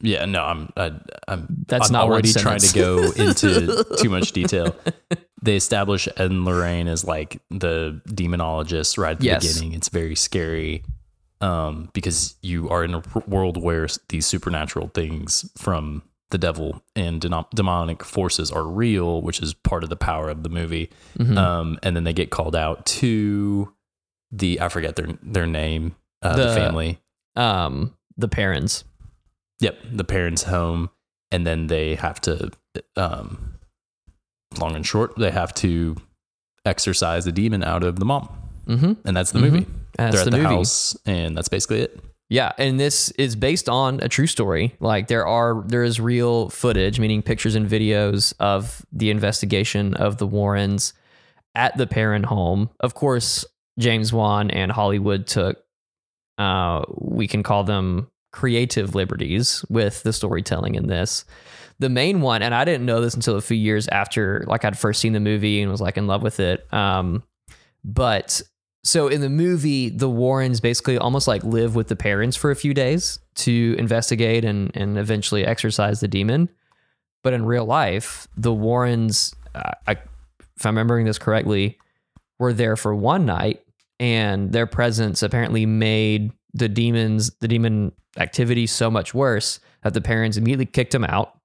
yeah. 0.00 0.24
No, 0.24 0.42
I'm. 0.44 0.72
I, 0.76 0.92
I'm. 1.28 1.64
That's 1.68 1.88
I'm 1.88 1.92
not 1.92 2.04
already 2.04 2.32
trying 2.32 2.60
to 2.60 2.74
go 2.74 3.10
into 3.12 3.84
too 3.98 4.08
much 4.08 4.32
detail. 4.32 4.74
They 5.42 5.56
establish 5.56 6.06
Ed 6.16 6.30
and 6.30 6.44
Lorraine 6.44 6.86
as 6.88 7.04
like 7.04 7.40
the 7.50 8.00
demonologists 8.08 8.96
right 8.98 9.12
at 9.12 9.18
the 9.20 9.26
Yes. 9.26 9.52
beginning. 9.52 9.74
It's 9.74 9.88
very 9.88 10.14
scary 10.14 10.84
um, 11.40 11.90
because 11.92 12.36
you 12.42 12.68
are 12.70 12.84
in 12.84 12.94
a 12.94 13.02
r- 13.14 13.24
world 13.26 13.60
where 13.60 13.88
these 14.08 14.26
supernatural 14.26 14.88
things 14.94 15.50
from 15.58 16.02
the 16.32 16.38
devil 16.38 16.82
and 16.96 17.20
denom- 17.22 17.48
demonic 17.54 18.02
forces 18.04 18.50
are 18.50 18.64
real, 18.64 19.22
which 19.22 19.40
is 19.40 19.54
part 19.54 19.84
of 19.84 19.90
the 19.90 19.96
power 19.96 20.28
of 20.28 20.42
the 20.42 20.48
movie. 20.48 20.90
Mhm. 21.18 21.36
Um, 21.38 21.78
and 21.84 21.94
then 21.94 22.02
they 22.04 22.12
get 22.12 22.30
called 22.30 22.56
out 22.56 22.84
to 22.86 23.72
the 24.32 24.60
I 24.60 24.68
forget 24.68 24.96
their 24.96 25.08
their 25.22 25.46
name, 25.46 25.94
uh, 26.22 26.34
the, 26.36 26.44
The- 26.48 26.54
family. 26.54 26.98
Um, 27.36 27.94
the 28.16 28.28
parents. 28.28 28.84
Yep, 29.60 29.78
the 29.92 30.04
parents' 30.04 30.42
home, 30.42 30.90
and 31.30 31.46
then 31.46 31.68
they 31.68 31.94
have 31.94 32.20
to, 32.22 32.50
um, 32.96 33.54
long 34.58 34.74
and 34.74 34.84
short, 34.86 35.16
they 35.16 35.30
have 35.30 35.54
to 35.54 35.96
exorcise 36.64 37.24
the 37.24 37.32
demon 37.32 37.62
out 37.62 37.84
of 37.84 37.98
the 37.98 38.04
mom, 38.04 38.28
Mm-hmm. 38.66 38.92
and 39.04 39.16
that's 39.16 39.30
the 39.32 39.38
Mhm. 39.38 39.42
movie. 39.42 39.66
That's 39.96 40.12
They're 40.16 40.20
at 40.22 40.24
the 40.24 40.30
the, 40.32 40.36
movie. 40.42 40.54
house, 40.56 40.96
and 41.06 41.36
that's 41.36 41.48
basically 41.48 41.80
it. 41.80 42.00
Yeah, 42.32 42.52
and 42.56 42.80
this 42.80 43.10
is 43.10 43.36
based 43.36 43.68
on 43.68 44.00
a 44.00 44.08
true 44.08 44.26
story. 44.26 44.74
Like 44.80 45.08
there 45.08 45.26
are 45.26 45.62
there 45.66 45.84
is 45.84 46.00
real 46.00 46.48
footage, 46.48 46.98
meaning 46.98 47.20
pictures 47.20 47.54
and 47.54 47.68
videos 47.68 48.32
of 48.40 48.86
the 48.90 49.10
investigation 49.10 49.92
of 49.92 50.16
the 50.16 50.26
Warrens 50.26 50.94
at 51.54 51.76
the 51.76 51.86
Perron 51.86 52.22
home. 52.22 52.70
Of 52.80 52.94
course, 52.94 53.44
James 53.78 54.14
Wan 54.14 54.50
and 54.50 54.72
Hollywood 54.72 55.26
took 55.26 55.62
uh 56.38 56.86
we 56.96 57.28
can 57.28 57.42
call 57.42 57.64
them 57.64 58.10
creative 58.32 58.94
liberties 58.94 59.62
with 59.68 60.02
the 60.02 60.14
storytelling 60.14 60.74
in 60.74 60.86
this. 60.86 61.26
The 61.80 61.90
main 61.90 62.22
one, 62.22 62.40
and 62.40 62.54
I 62.54 62.64
didn't 62.64 62.86
know 62.86 63.02
this 63.02 63.12
until 63.12 63.36
a 63.36 63.42
few 63.42 63.58
years 63.58 63.88
after 63.88 64.42
like 64.46 64.64
I'd 64.64 64.78
first 64.78 65.02
seen 65.02 65.12
the 65.12 65.20
movie 65.20 65.60
and 65.60 65.70
was 65.70 65.82
like 65.82 65.98
in 65.98 66.06
love 66.06 66.22
with 66.22 66.40
it. 66.40 66.66
Um 66.72 67.24
but 67.84 68.40
so 68.84 69.08
in 69.08 69.20
the 69.20 69.30
movie, 69.30 69.90
the 69.90 70.08
Warrens 70.08 70.60
basically 70.60 70.98
almost 70.98 71.28
like 71.28 71.44
live 71.44 71.76
with 71.76 71.88
the 71.88 71.96
parents 71.96 72.36
for 72.36 72.50
a 72.50 72.56
few 72.56 72.74
days 72.74 73.20
to 73.36 73.76
investigate 73.78 74.44
and 74.44 74.70
and 74.76 74.98
eventually 74.98 75.44
exorcise 75.44 76.00
the 76.00 76.08
demon. 76.08 76.48
But 77.22 77.32
in 77.32 77.44
real 77.44 77.64
life, 77.64 78.26
the 78.36 78.52
Warrens, 78.52 79.34
uh, 79.54 79.72
I, 79.86 79.92
if 80.56 80.66
I'm 80.66 80.74
remembering 80.74 81.06
this 81.06 81.18
correctly, 81.18 81.78
were 82.40 82.52
there 82.52 82.76
for 82.76 82.94
one 82.94 83.24
night, 83.24 83.64
and 84.00 84.50
their 84.52 84.66
presence 84.66 85.22
apparently 85.22 85.64
made 85.64 86.32
the 86.52 86.68
demons, 86.68 87.30
the 87.40 87.46
demon 87.46 87.92
activity, 88.18 88.66
so 88.66 88.90
much 88.90 89.14
worse 89.14 89.60
that 89.84 89.94
the 89.94 90.00
parents 90.00 90.36
immediately 90.36 90.66
kicked 90.66 90.92
them 90.92 91.04
out, 91.04 91.38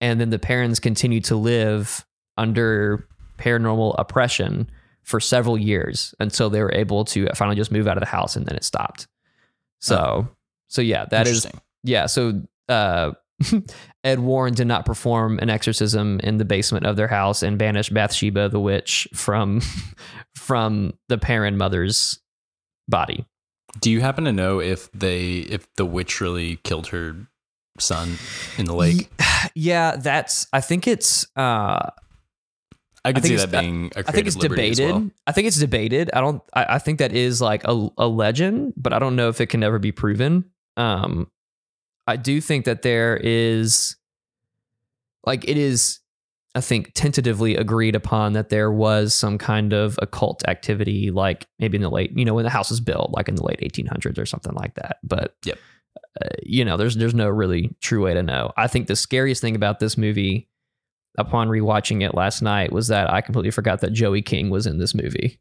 and 0.00 0.18
then 0.18 0.30
the 0.30 0.38
parents 0.38 0.80
continued 0.80 1.24
to 1.24 1.36
live 1.36 2.06
under 2.38 3.06
paranormal 3.38 3.94
oppression 3.98 4.70
for 5.04 5.20
several 5.20 5.58
years 5.58 6.14
until 6.18 6.50
they 6.50 6.62
were 6.62 6.74
able 6.74 7.04
to 7.04 7.28
finally 7.34 7.56
just 7.56 7.70
move 7.70 7.86
out 7.86 7.96
of 7.96 8.00
the 8.00 8.06
house 8.06 8.36
and 8.36 8.46
then 8.46 8.56
it 8.56 8.64
stopped. 8.64 9.06
So, 9.80 10.28
so 10.68 10.82
yeah, 10.82 11.04
that 11.10 11.26
is 11.26 11.46
yeah. 11.82 12.06
So, 12.06 12.42
uh, 12.68 13.12
Ed 14.04 14.20
Warren 14.20 14.54
did 14.54 14.66
not 14.66 14.86
perform 14.86 15.38
an 15.40 15.50
exorcism 15.50 16.20
in 16.20 16.38
the 16.38 16.44
basement 16.44 16.86
of 16.86 16.96
their 16.96 17.08
house 17.08 17.42
and 17.42 17.58
banish 17.58 17.90
Bathsheba 17.90 18.48
the 18.48 18.60
witch 18.60 19.06
from 19.12 19.60
from 20.36 20.94
the 21.08 21.18
parent 21.18 21.56
mother's 21.56 22.18
body. 22.88 23.26
Do 23.80 23.90
you 23.90 24.00
happen 24.00 24.24
to 24.24 24.32
know 24.32 24.60
if 24.60 24.90
they 24.92 25.38
if 25.38 25.66
the 25.76 25.84
witch 25.84 26.20
really 26.20 26.56
killed 26.56 26.88
her 26.88 27.28
son 27.78 28.16
in 28.58 28.66
the 28.66 28.74
lake? 28.74 29.10
Yeah, 29.54 29.96
that's. 29.96 30.46
I 30.54 30.62
think 30.62 30.88
it's. 30.88 31.26
Uh, 31.36 31.90
I 33.04 33.12
could 33.12 33.22
think 33.22 33.38
see 33.38 33.46
that 33.46 33.60
being 33.60 33.90
a 33.96 34.00
I 34.08 34.12
think 34.12 34.26
it's 34.26 34.36
debated. 34.36 34.90
well. 34.92 35.10
I 35.26 35.32
think 35.32 35.46
it's 35.46 35.58
debated. 35.58 36.10
I 36.14 36.20
don't. 36.20 36.42
I, 36.54 36.76
I 36.76 36.78
think 36.78 36.98
that 37.00 37.12
is 37.12 37.40
like 37.40 37.62
a, 37.64 37.88
a 37.98 38.06
legend, 38.06 38.72
but 38.76 38.92
I 38.92 38.98
don't 38.98 39.14
know 39.16 39.28
if 39.28 39.40
it 39.40 39.46
can 39.46 39.62
ever 39.62 39.78
be 39.78 39.92
proven. 39.92 40.44
Um, 40.76 41.30
I 42.06 42.16
do 42.16 42.40
think 42.40 42.64
that 42.64 42.82
there 42.82 43.16
is, 43.22 43.96
like, 45.24 45.48
it 45.48 45.56
is. 45.56 46.00
I 46.56 46.60
think 46.60 46.92
tentatively 46.94 47.56
agreed 47.56 47.96
upon 47.96 48.34
that 48.34 48.48
there 48.48 48.70
was 48.70 49.12
some 49.12 49.38
kind 49.38 49.72
of 49.72 49.98
occult 50.00 50.46
activity, 50.46 51.10
like 51.10 51.48
maybe 51.58 51.76
in 51.76 51.82
the 51.82 51.90
late, 51.90 52.16
you 52.16 52.24
know, 52.24 52.32
when 52.34 52.44
the 52.44 52.50
house 52.50 52.70
was 52.70 52.78
built, 52.80 53.10
like 53.10 53.28
in 53.28 53.34
the 53.34 53.42
late 53.42 53.58
1800s 53.58 54.18
or 54.18 54.24
something 54.24 54.52
like 54.54 54.74
that. 54.76 54.98
But 55.02 55.34
Yep. 55.44 55.58
uh, 56.22 56.28
you 56.44 56.64
know, 56.64 56.76
there's 56.76 56.94
there's 56.94 57.12
no 57.14 57.28
really 57.28 57.74
true 57.80 58.04
way 58.04 58.14
to 58.14 58.22
know. 58.22 58.52
I 58.56 58.68
think 58.68 58.86
the 58.86 58.94
scariest 58.94 59.40
thing 59.40 59.56
about 59.56 59.80
this 59.80 59.98
movie, 59.98 60.48
upon 61.16 61.48
rewatching 61.48 62.02
it 62.02 62.14
last 62.14 62.42
night, 62.42 62.72
was 62.72 62.88
that 62.88 63.10
I 63.12 63.20
completely 63.20 63.50
forgot 63.50 63.80
that 63.80 63.92
Joey 63.92 64.22
King 64.22 64.50
was 64.50 64.66
in 64.66 64.78
this 64.78 64.94
movie. 64.94 65.38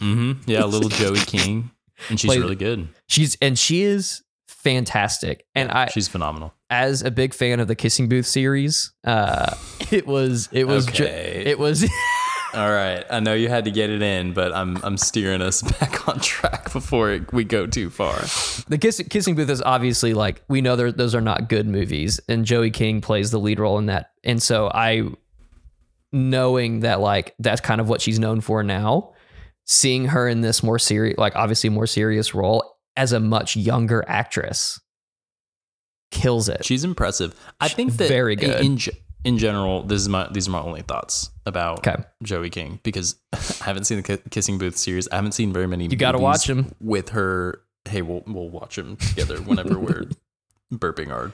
hmm 0.00 0.32
Yeah, 0.46 0.64
little 0.64 0.88
Joey 0.90 1.20
King. 1.20 1.70
and 2.08 2.18
she's 2.20 2.28
Played- 2.28 2.40
really 2.40 2.56
good. 2.56 2.88
She's 3.08 3.36
and 3.40 3.58
she 3.58 3.82
is 3.82 4.22
fantastic. 4.48 5.44
And 5.54 5.70
I 5.70 5.86
She's 5.88 6.08
phenomenal. 6.08 6.54
as 6.70 7.02
a 7.02 7.10
big 7.10 7.34
fan 7.34 7.60
of 7.60 7.68
the 7.68 7.74
Kissing 7.74 8.08
Booth 8.08 8.26
series, 8.26 8.92
uh 9.04 9.54
it 9.90 10.06
was 10.06 10.48
it 10.52 10.66
was 10.66 10.88
Okay. 10.88 11.42
it 11.46 11.58
was 11.58 11.82
All 12.54 12.70
right, 12.70 13.04
I 13.10 13.20
know 13.20 13.34
you 13.34 13.48
had 13.48 13.64
to 13.64 13.70
get 13.70 13.90
it 13.90 14.00
in, 14.00 14.32
but 14.32 14.54
I'm 14.54 14.76
I'm 14.84 14.96
steering 14.96 15.42
us 15.42 15.62
back 15.80 16.08
on 16.08 16.20
track 16.20 16.72
before 16.72 17.10
it, 17.10 17.32
we 17.32 17.44
go 17.44 17.66
too 17.66 17.90
far. 17.90 18.14
the 18.68 18.78
Kiss, 18.80 19.02
Kissing 19.10 19.34
Booth 19.34 19.50
is 19.50 19.60
obviously 19.62 20.14
like 20.14 20.42
we 20.48 20.60
know 20.60 20.76
those 20.76 21.14
are 21.14 21.20
not 21.20 21.48
good 21.48 21.66
movies, 21.66 22.20
and 22.28 22.44
Joey 22.44 22.70
King 22.70 23.00
plays 23.00 23.30
the 23.30 23.38
lead 23.38 23.58
role 23.58 23.78
in 23.78 23.86
that. 23.86 24.12
And 24.22 24.42
so 24.42 24.70
I, 24.72 25.02
knowing 26.12 26.80
that 26.80 27.00
like 27.00 27.34
that's 27.38 27.60
kind 27.60 27.80
of 27.80 27.88
what 27.88 28.00
she's 28.00 28.18
known 28.18 28.40
for 28.40 28.62
now, 28.62 29.14
seeing 29.64 30.06
her 30.06 30.28
in 30.28 30.40
this 30.40 30.62
more 30.62 30.78
serious, 30.78 31.18
like 31.18 31.34
obviously 31.34 31.70
more 31.70 31.86
serious 31.86 32.34
role 32.34 32.76
as 32.96 33.12
a 33.12 33.18
much 33.18 33.56
younger 33.56 34.04
actress, 34.06 34.80
kills 36.10 36.48
it. 36.48 36.64
She's 36.64 36.84
impressive. 36.84 37.34
I 37.60 37.68
think 37.68 37.96
that 37.96 38.08
very 38.08 38.36
good. 38.36 38.64
In, 38.64 38.76
ge- 38.78 38.90
in 39.24 39.38
general, 39.38 39.82
this 39.82 40.00
is 40.02 40.08
my 40.08 40.28
these 40.30 40.46
are 40.48 40.50
my 40.50 40.60
only 40.60 40.82
thoughts 40.82 41.30
about 41.46 41.78
Okay. 41.86 42.02
Joey 42.22 42.50
King 42.50 42.80
because 42.82 43.16
I 43.32 43.64
haven't 43.64 43.84
seen 43.84 43.96
the 43.96 44.02
Ki- 44.02 44.22
Kissing 44.30 44.58
Booth 44.58 44.76
series. 44.76 45.08
I 45.08 45.16
haven't 45.16 45.32
seen 45.32 45.52
very 45.52 45.66
many. 45.66 45.84
You 45.86 45.96
gotta 45.96 46.18
watch 46.18 46.48
him 46.48 46.72
with 46.80 47.10
her. 47.10 47.62
Hey, 47.86 48.02
we'll 48.02 48.22
we'll 48.26 48.48
watch 48.50 48.78
him 48.78 48.96
together 48.96 49.38
whenever 49.38 49.78
we're 49.78 50.04
burping 50.72 51.10
our 51.12 51.32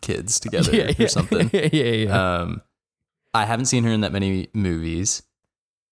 kids 0.00 0.40
together 0.40 0.88
or 0.98 1.08
something. 1.08 1.50
yeah, 1.52 1.68
yeah, 1.72 1.84
yeah. 1.84 2.36
Um, 2.40 2.62
I 3.34 3.44
haven't 3.46 3.66
seen 3.66 3.84
her 3.84 3.90
in 3.90 4.00
that 4.02 4.12
many 4.12 4.48
movies, 4.52 5.22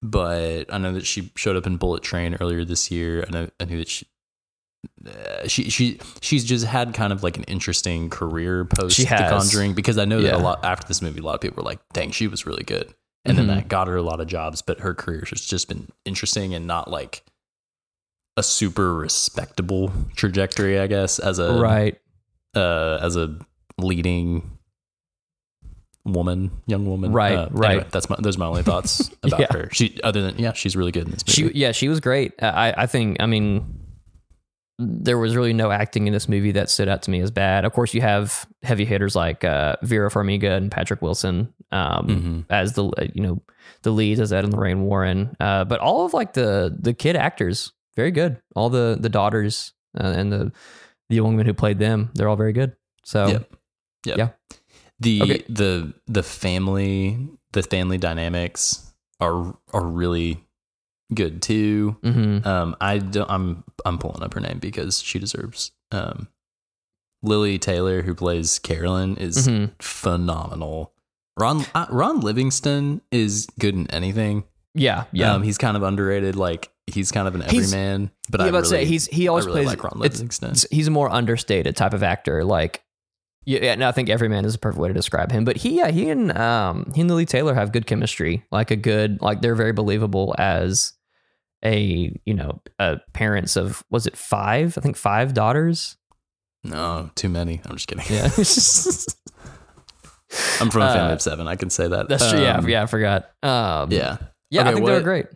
but 0.02 0.64
I 0.72 0.78
know 0.78 0.92
that 0.92 1.06
she 1.06 1.30
showed 1.36 1.56
up 1.56 1.66
in 1.66 1.76
Bullet 1.76 2.02
Train 2.02 2.36
earlier 2.40 2.64
this 2.64 2.90
year. 2.90 3.24
I 3.26 3.30
know 3.30 3.48
I 3.60 3.64
knew 3.64 3.78
that 3.78 3.88
she. 3.88 4.06
Uh, 5.06 5.46
she 5.48 5.68
she 5.70 5.98
she's 6.20 6.44
just 6.44 6.64
had 6.66 6.94
kind 6.94 7.12
of 7.12 7.22
like 7.22 7.36
an 7.36 7.44
interesting 7.44 8.08
career 8.10 8.64
post 8.64 8.96
She 8.96 9.04
The. 9.04 9.26
Conjuring 9.28 9.74
because 9.74 9.98
I 9.98 10.04
know 10.04 10.20
that 10.22 10.28
Yeah. 10.32 10.36
a 10.36 10.42
lot 10.42 10.64
after 10.64 10.86
this 10.88 11.02
movie 11.02 11.20
a 11.20 11.22
lot 11.22 11.34
of 11.34 11.40
people 11.40 11.62
were 11.62 11.68
like 11.68 11.80
dang 11.92 12.10
she 12.12 12.26
was 12.28 12.46
really 12.46 12.64
good 12.64 12.94
and 13.24 13.34
Mhm. 13.34 13.36
then 13.38 13.46
that 13.48 13.68
got 13.68 13.88
her 13.88 13.96
a 13.96 14.02
lot 14.02 14.20
of 14.20 14.26
jobs 14.26 14.62
but 14.62 14.80
her 14.80 14.94
career 14.94 15.24
has 15.28 15.40
just 15.44 15.68
been 15.68 15.88
interesting 16.06 16.54
and 16.54 16.66
not 16.66 16.90
like 16.90 17.22
a 18.38 18.42
super 18.42 18.94
respectable 18.94 19.92
trajectory 20.16 20.78
I 20.78 20.86
guess 20.86 21.18
as 21.18 21.38
a 21.38 21.54
right. 21.60 21.98
uh, 22.54 22.98
as 23.02 23.16
a 23.16 23.36
leading 23.78 24.58
woman, 26.04 26.50
young 26.66 26.86
woman. 26.86 27.12
Right, 27.12 27.34
Uh, 27.34 27.48
right. 27.50 27.70
anyway, 27.72 27.86
that's 27.90 28.08
my 28.08 28.16
those 28.20 28.36
are 28.36 28.40
my 28.40 28.46
only 28.46 28.62
thoughts 28.62 29.10
about 29.22 29.40
Yeah. 29.40 29.46
her. 29.52 29.68
She 29.72 29.98
other 30.02 30.22
than 30.22 30.38
yeah, 30.38 30.52
she's 30.54 30.74
really 30.76 30.92
good 30.92 31.04
in 31.04 31.10
this 31.12 31.22
She 31.26 31.44
movie. 31.44 31.58
yeah, 31.58 31.72
she 31.72 31.88
was 31.88 32.00
great. 32.00 32.32
I 32.42 32.72
I 32.76 32.86
think 32.86 33.18
I 33.20 33.26
mean 33.26 33.78
there 34.80 35.18
was 35.18 35.36
really 35.36 35.52
no 35.52 35.70
acting 35.70 36.06
in 36.06 36.12
this 36.12 36.28
movie 36.28 36.52
that 36.52 36.70
stood 36.70 36.88
out 36.88 37.02
to 37.02 37.10
me 37.10 37.20
as 37.20 37.30
bad. 37.30 37.64
Of 37.64 37.72
course, 37.72 37.92
you 37.92 38.00
have 38.00 38.46
heavy 38.62 38.84
hitters 38.84 39.14
like 39.14 39.44
uh, 39.44 39.76
Vera 39.82 40.10
Farmiga 40.10 40.56
and 40.56 40.70
Patrick 40.70 41.02
Wilson 41.02 41.52
um, 41.70 42.06
Mhm. 42.08 42.44
as 42.50 42.72
the 42.72 42.84
uh, 42.86 43.06
you 43.14 43.22
know 43.22 43.42
the 43.82 43.90
leads 43.90 44.20
as 44.20 44.32
Ed 44.32 44.44
and 44.44 44.54
Lorraine 44.54 44.82
Warren, 44.82 45.36
uh, 45.40 45.64
but 45.64 45.80
all 45.80 46.04
of 46.06 46.14
like 46.14 46.32
the 46.32 46.76
the 46.80 46.94
kid 46.94 47.14
actors 47.16 47.72
very 47.96 48.10
good. 48.10 48.40
All 48.56 48.70
the 48.70 48.96
the 48.98 49.08
daughters 49.10 49.72
uh, 49.98 50.06
and 50.16 50.32
the 50.32 50.52
the 51.08 51.16
young 51.16 51.26
women 51.32 51.46
who 51.46 51.54
played 51.54 51.78
them, 51.78 52.10
they're 52.14 52.28
all 52.28 52.36
very 52.36 52.52
good. 52.52 52.74
So 53.04 53.26
Yep. 53.26 53.52
Yep. 54.06 54.18
Yeah. 54.18 54.28
The 55.00 55.22
Okay. 55.22 55.44
the 55.48 55.94
the 56.06 56.22
family 56.22 57.28
the 57.52 57.62
family 57.62 57.98
dynamics 57.98 58.92
are 59.20 59.56
are 59.72 59.84
really 59.86 60.44
good 61.14 61.42
too. 61.42 61.96
mhm. 62.02 62.44
Um, 62.46 62.76
I 62.80 62.98
don't, 62.98 63.30
I'm 63.30 63.64
I'm 63.84 63.98
pulling 63.98 64.22
up 64.22 64.34
her 64.34 64.40
name 64.40 64.58
because 64.58 65.02
she 65.02 65.18
deserves. 65.18 65.72
Um, 65.92 66.28
Lili 67.22 67.58
Taylor, 67.58 68.02
who 68.02 68.14
plays 68.14 68.58
Carolyn, 68.58 69.16
is 69.16 69.46
Mhm. 69.48 69.72
phenomenal. 69.80 70.92
Ron 71.38 71.64
uh, 71.74 71.86
Ron 71.90 72.20
Livingston 72.20 73.00
is 73.10 73.46
good 73.58 73.74
in 73.74 73.90
anything. 73.90 74.44
yeah, 74.74 75.04
yeah. 75.12 75.34
Um, 75.34 75.42
he's 75.42 75.58
kind 75.58 75.76
of 75.76 75.82
underrated. 75.82 76.36
Like 76.36 76.70
he's 76.86 77.10
kind 77.12 77.26
of 77.28 77.34
an 77.34 77.42
He's- 77.42 77.72
everyman, 77.72 78.10
but 78.30 78.40
yeah, 78.40 78.46
I 78.46 78.48
about 78.48 78.58
really, 78.62 78.62
to 78.64 78.68
say 78.68 78.84
he's 78.84 79.06
he 79.06 79.28
always 79.28 79.46
really 79.46 79.64
plays 79.64 79.68
like 79.68 79.84
Ron 79.84 79.98
Livingston. 80.00 80.54
he's 80.70 80.88
a 80.88 80.90
more 80.90 81.10
understated 81.10 81.76
type 81.76 81.92
of 81.94 82.02
actor. 82.02 82.44
Like, 82.44 82.82
yeah, 83.44 83.60
yeah, 83.62 83.72
and 83.72 83.82
I 83.84 83.92
think 83.92 84.08
every 84.10 84.28
man 84.28 84.44
is 84.44 84.54
a 84.54 84.58
perfect 84.58 84.80
way 84.80 84.88
to 84.88 84.94
describe 84.94 85.30
him. 85.32 85.44
But 85.44 85.56
he, 85.58 85.76
yeah, 85.78 85.90
he 85.90 86.08
and 86.10 86.36
um, 86.36 86.90
he 86.94 87.00
and 87.02 87.10
Lili 87.10 87.26
Taylor 87.26 87.54
have 87.54 87.72
good 87.72 87.86
chemistry. 87.86 88.44
Like 88.50 88.70
a 88.70 88.76
good, 88.76 89.20
like 89.22 89.40
they're 89.40 89.54
very 89.54 89.72
believable 89.72 90.34
as 90.38 90.92
a 91.64 92.16
you 92.24 92.34
know 92.34 92.60
uh, 92.78 92.96
parents 93.12 93.56
of 93.56 93.82
was 93.90 94.06
it 94.06 94.16
five? 94.16 94.78
I 94.78 94.80
think 94.80 94.96
five 94.96 95.34
daughters. 95.34 95.96
No, 96.64 97.10
too 97.14 97.28
many. 97.28 97.60
I'm 97.64 97.76
just 97.76 97.88
kidding. 97.88 98.04
Yeah, 98.08 98.24
I'm 100.60 100.70
from 100.70 100.82
a 100.82 100.92
family 100.92 101.10
Uh, 101.10 101.14
of 101.14 101.22
seven. 101.22 101.48
I 101.48 101.56
can 101.56 101.70
say 101.70 101.88
that. 101.88 102.08
that's 102.08 102.30
true. 102.30 102.40
Yeah, 102.40 102.58
Um, 102.58 102.68
yeah, 102.68 102.82
I 102.82 102.86
forgot. 102.86 103.30
Um, 103.42 103.90
yeah. 103.90 104.18
yeah. 104.50 104.62
I 104.62 104.66
Okay, 104.68 104.74
think 104.74 104.86
they're 104.86 105.00
great. 105.00 105.26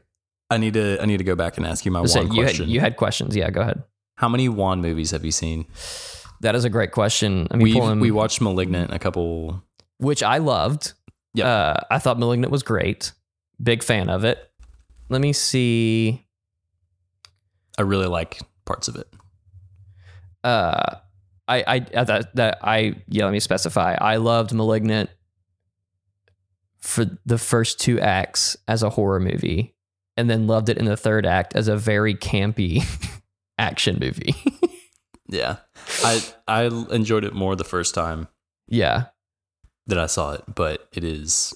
I 0.51 0.59
need 0.59 0.75
to. 0.75 0.99
I 1.03 1.07
need 1.07 1.17
to 1.19 1.25
go 1.25 1.35
back 1.35 1.57
and 1.57 1.67
ask 1.67 1.85
you 1.85 1.91
my 1.91 2.01
one 2.01 2.09
you 2.09 2.21
had 2.43 2.43
question. 2.51 2.69
you 2.69 2.81
had 2.81 2.97
questions. 2.97 3.35
Yeah, 3.35 3.51
go 3.51 3.63
ahead. 3.63 3.83
How 4.17 4.29
many 4.29 4.49
Wan 4.49 4.81
movies 4.83 5.11
have 5.11 5.25
you 5.25 5.33
seen? 5.33 5.67
That 6.43 6.55
is 6.55 6.65
a 6.65 6.71
great 6.71 6.93
question. 6.93 7.49
I 7.51 7.57
mean, 7.57 7.75
We 7.97 8.01
we 8.03 8.11
watched 8.11 8.41
*Malignant* 8.41 8.93
a 8.93 8.99
couple. 8.99 9.63
which 9.99 10.23
I 10.23 10.39
loved. 10.39 10.93
Yep. 11.35 11.47
Uh, 11.47 11.75
I 11.91 11.99
thought 11.99 12.19
*Malignant* 12.19 12.53
was 12.53 12.63
great. 12.63 13.13
Big 13.61 13.83
fan 13.83 14.11
of 14.11 14.25
it. 14.25 14.39
Let 15.09 15.21
me 15.21 15.33
see. 15.33 16.27
I 17.79 17.83
really 17.83 18.07
like 18.07 18.41
parts 18.65 18.89
of 18.89 18.97
it. 18.97 19.09
uh 20.43 20.97
I 21.47 21.65
I 21.67 21.87
uh, 21.95 22.05
that 22.05 22.37
that 22.37 22.59
I 22.63 22.97
yeah 23.09 23.25
let 23.25 23.33
me 23.33 23.41
specify 23.41 23.97
I 24.01 24.17
loved 24.17 24.53
Malignant 24.53 25.11
for 26.79 27.07
the 27.27 27.39
first 27.39 27.81
two 27.81 28.01
acts 28.01 28.57
as 28.69 28.83
a 28.83 28.91
horror 28.91 29.21
movie 29.21 29.75
and 30.17 30.31
then 30.31 30.47
loved 30.47 30.69
it 30.69 30.79
in 30.79 30.85
the 30.85 30.97
third 30.97 31.27
act 31.27 31.55
as 31.57 31.69
a 31.69 31.77
very 31.77 32.15
campy 32.15 32.83
action 33.59 33.99
movie. 34.01 34.35
Yeah, 35.27 35.57
I 36.03 36.23
I 36.47 36.65
enjoyed 36.65 37.25
it 37.25 37.33
more 37.35 37.57
the 37.57 37.65
first 37.65 37.95
time 37.95 38.29
yeah. 38.69 39.07
that 39.87 39.99
I 39.99 40.05
saw 40.05 40.33
it, 40.35 40.43
but 40.55 40.87
it 40.93 41.03
is. 41.03 41.55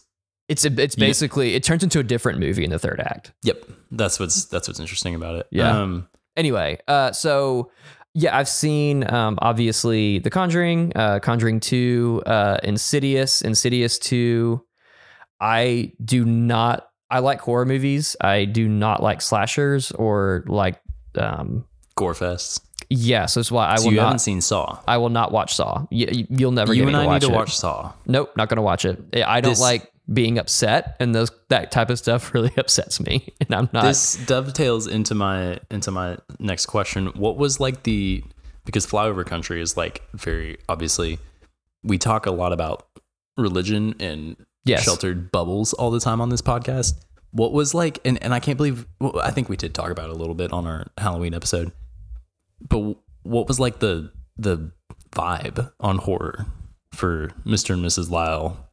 It's 0.48 0.64
a, 0.64 0.72
it's 0.80 0.96
basically 0.96 1.54
it 1.54 1.62
turns 1.62 1.82
into 1.82 1.98
a 1.98 2.02
different 2.02 2.38
movie 2.40 2.64
in 2.64 2.70
the 2.70 2.78
third 2.78 3.00
act. 3.00 3.32
Yep, 3.42 3.64
that's 3.90 4.18
what's 4.18 4.46
that's 4.46 4.66
what's 4.68 4.80
interesting 4.80 5.14
about 5.14 5.36
it. 5.36 5.46
Yeah. 5.50 5.80
Um, 5.82 6.08
Anyway, 6.36 6.78
uh 6.86 7.10
so 7.12 7.70
yeah, 8.14 8.36
I've 8.36 8.48
seen 8.48 9.08
um 9.12 9.38
obviously 9.42 10.20
The 10.20 10.30
Conjuring, 10.30 10.92
uh 10.96 11.18
Conjuring 11.18 11.60
2, 11.60 12.22
uh 12.26 12.58
Insidious, 12.62 13.42
Insidious 13.42 13.98
2. 13.98 14.64
I 15.40 15.92
do 16.04 16.24
not 16.24 16.88
I 17.10 17.20
like 17.20 17.40
horror 17.40 17.64
movies. 17.64 18.16
I 18.20 18.44
do 18.44 18.68
not 18.68 19.02
like 19.02 19.20
slashers 19.22 19.90
or 19.92 20.44
like 20.46 20.80
um 21.16 21.64
gore 21.96 22.12
fests. 22.14 22.60
yeah, 22.90 23.26
so 23.26 23.40
that's 23.40 23.50
why 23.50 23.68
I 23.70 23.76
so 23.76 23.86
will 23.86 23.92
you 23.94 24.00
haven't 24.00 24.20
seen 24.20 24.40
Saw. 24.40 24.78
I 24.86 24.98
will 24.98 25.08
not 25.10 25.32
watch 25.32 25.54
Saw. 25.56 25.86
You, 25.90 26.26
you'll 26.30 26.52
never 26.52 26.72
You 26.74 26.86
and 26.86 26.96
I 26.96 27.04
watch 27.06 27.22
need 27.22 27.28
to 27.28 27.32
it. 27.34 27.36
watch 27.36 27.56
Saw. 27.56 27.92
Nope, 28.06 28.30
not 28.36 28.48
going 28.48 28.56
to 28.56 28.62
watch 28.62 28.84
it. 28.84 28.98
I 29.26 29.40
don't 29.40 29.52
This- 29.52 29.60
like 29.60 29.90
being 30.12 30.38
upset 30.38 30.96
and 31.00 31.14
those 31.14 31.30
that 31.48 31.70
type 31.70 31.90
of 31.90 31.98
stuff 31.98 32.32
really 32.34 32.52
upsets 32.56 32.98
me 33.00 33.28
and 33.40 33.54
I'm 33.54 33.68
not 33.72 33.82
this 33.84 34.16
dovetails 34.26 34.86
into 34.86 35.14
my 35.14 35.58
into 35.70 35.90
my 35.90 36.16
next 36.38 36.66
question. 36.66 37.08
What 37.08 37.36
was 37.36 37.60
like 37.60 37.82
the 37.82 38.24
because 38.64 38.86
flyover 38.86 39.24
country 39.24 39.60
is 39.60 39.76
like 39.76 40.02
very 40.14 40.58
obviously 40.68 41.18
we 41.82 41.98
talk 41.98 42.26
a 42.26 42.30
lot 42.30 42.52
about 42.52 42.86
religion 43.36 43.94
and 44.00 44.36
Yes. 44.64 44.82
sheltered 44.84 45.30
bubbles 45.32 45.72
all 45.72 45.90
the 45.90 46.00
time 46.00 46.20
on 46.20 46.28
this 46.28 46.42
podcast. 46.42 46.92
What 47.30 47.52
was 47.52 47.72
like 47.74 48.00
and, 48.04 48.22
and 48.22 48.34
I 48.34 48.40
can't 48.40 48.56
believe 48.56 48.86
well, 49.00 49.18
I 49.22 49.30
think 49.30 49.48
we 49.48 49.56
did 49.56 49.74
talk 49.74 49.90
about 49.90 50.10
it 50.10 50.16
a 50.16 50.18
little 50.18 50.34
bit 50.34 50.52
on 50.52 50.66
our 50.66 50.86
Halloween 50.98 51.32
episode. 51.34 51.72
But 52.66 52.96
what 53.22 53.46
was 53.48 53.60
like 53.60 53.78
the 53.78 54.10
the 54.36 54.72
vibe 55.12 55.72
on 55.80 55.98
horror 55.98 56.46
for 56.92 57.28
Mr. 57.46 57.74
and 57.74 57.84
Mrs. 57.84 58.10
Lyle 58.10 58.67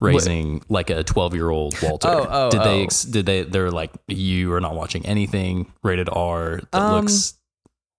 raising 0.00 0.62
like 0.68 0.90
a 0.90 1.04
12 1.04 1.34
year 1.34 1.50
old 1.50 1.80
Walter. 1.82 2.08
Oh, 2.08 2.26
oh, 2.28 2.50
did 2.50 2.60
they, 2.62 2.80
oh. 2.80 2.82
ex- 2.82 3.02
did 3.02 3.26
they, 3.26 3.42
they're 3.42 3.70
like, 3.70 3.92
you 4.08 4.52
are 4.52 4.60
not 4.60 4.74
watching 4.74 5.04
anything 5.06 5.72
rated 5.82 6.08
R 6.10 6.60
that 6.70 6.78
Um, 6.80 6.92
looks 7.02 7.34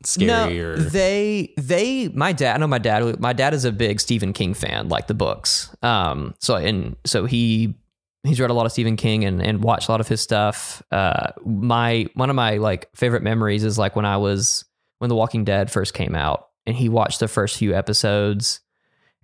scary 0.04 0.60
or 0.60 0.78
they 0.78 1.54
they 1.58 2.08
my 2.10 2.34
dad 2.34 2.56
I 2.56 2.58
know 2.58 2.66
my 2.66 2.80
dad 2.80 3.20
my 3.20 3.34
dad 3.34 3.54
is 3.54 3.66
a 3.66 3.72
big 3.72 4.00
Stephen 4.00 4.34
King 4.34 4.56
fan 4.56 4.90
like 4.90 5.06
the 5.06 5.14
books 5.14 5.70
um 5.84 6.34
so 6.40 6.56
and 6.56 6.96
so 7.06 7.26
he 7.26 7.76
he's 8.24 8.40
read 8.40 8.50
a 8.50 8.54
lot 8.54 8.66
of 8.66 8.72
Stephen 8.72 8.96
King 8.96 9.24
and 9.26 9.44
and 9.44 9.64
watched 9.64 9.90
a 9.90 9.92
lot 9.92 10.02
of 10.02 10.08
his 10.08 10.20
stuff 10.20 10.82
uh 10.92 11.28
my 11.46 12.08
one 12.16 12.32
of 12.32 12.36
my 12.36 12.58
like 12.58 12.90
favorite 12.96 13.22
memories 13.22 13.64
is 13.64 13.78
like 13.78 13.96
when 13.96 14.06
I 14.06 14.18
was 14.18 14.66
when 14.98 15.10
The 15.10 15.16
Walking 15.16 15.44
Dead 15.44 15.70
first 15.72 15.94
came 15.94 16.16
out 16.16 16.48
and 16.66 16.76
he 16.76 16.90
watched 16.90 17.20
the 17.20 17.28
first 17.28 17.58
few 17.58 17.76
episodes 17.76 18.60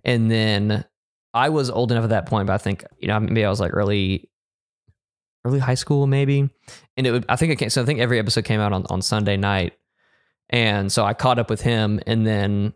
and 0.04 0.30
then 0.30 0.84
I 1.38 1.48
was 1.48 1.70
old 1.70 1.92
enough 1.92 2.04
at 2.04 2.10
that 2.10 2.26
point 2.26 2.46
but 2.46 2.54
I 2.54 2.58
think 2.58 2.84
you 2.98 3.08
know 3.08 3.18
maybe 3.20 3.44
I 3.44 3.50
was 3.50 3.60
like 3.60 3.72
early 3.74 4.28
early 5.44 5.58
high 5.58 5.74
school 5.74 6.06
maybe 6.06 6.48
and 6.96 7.06
it 7.06 7.12
would 7.12 7.24
I 7.28 7.36
think 7.36 7.52
it 7.52 7.56
came 7.56 7.70
so 7.70 7.82
I 7.82 7.84
think 7.84 8.00
every 8.00 8.18
episode 8.18 8.44
came 8.44 8.60
out 8.60 8.72
on 8.72 8.84
on 8.90 9.02
Sunday 9.02 9.36
night 9.36 9.72
And 10.50 10.90
so 10.90 11.04
I 11.04 11.14
caught 11.14 11.38
up 11.38 11.50
with 11.50 11.60
him, 11.60 12.00
and 12.06 12.26
then 12.26 12.72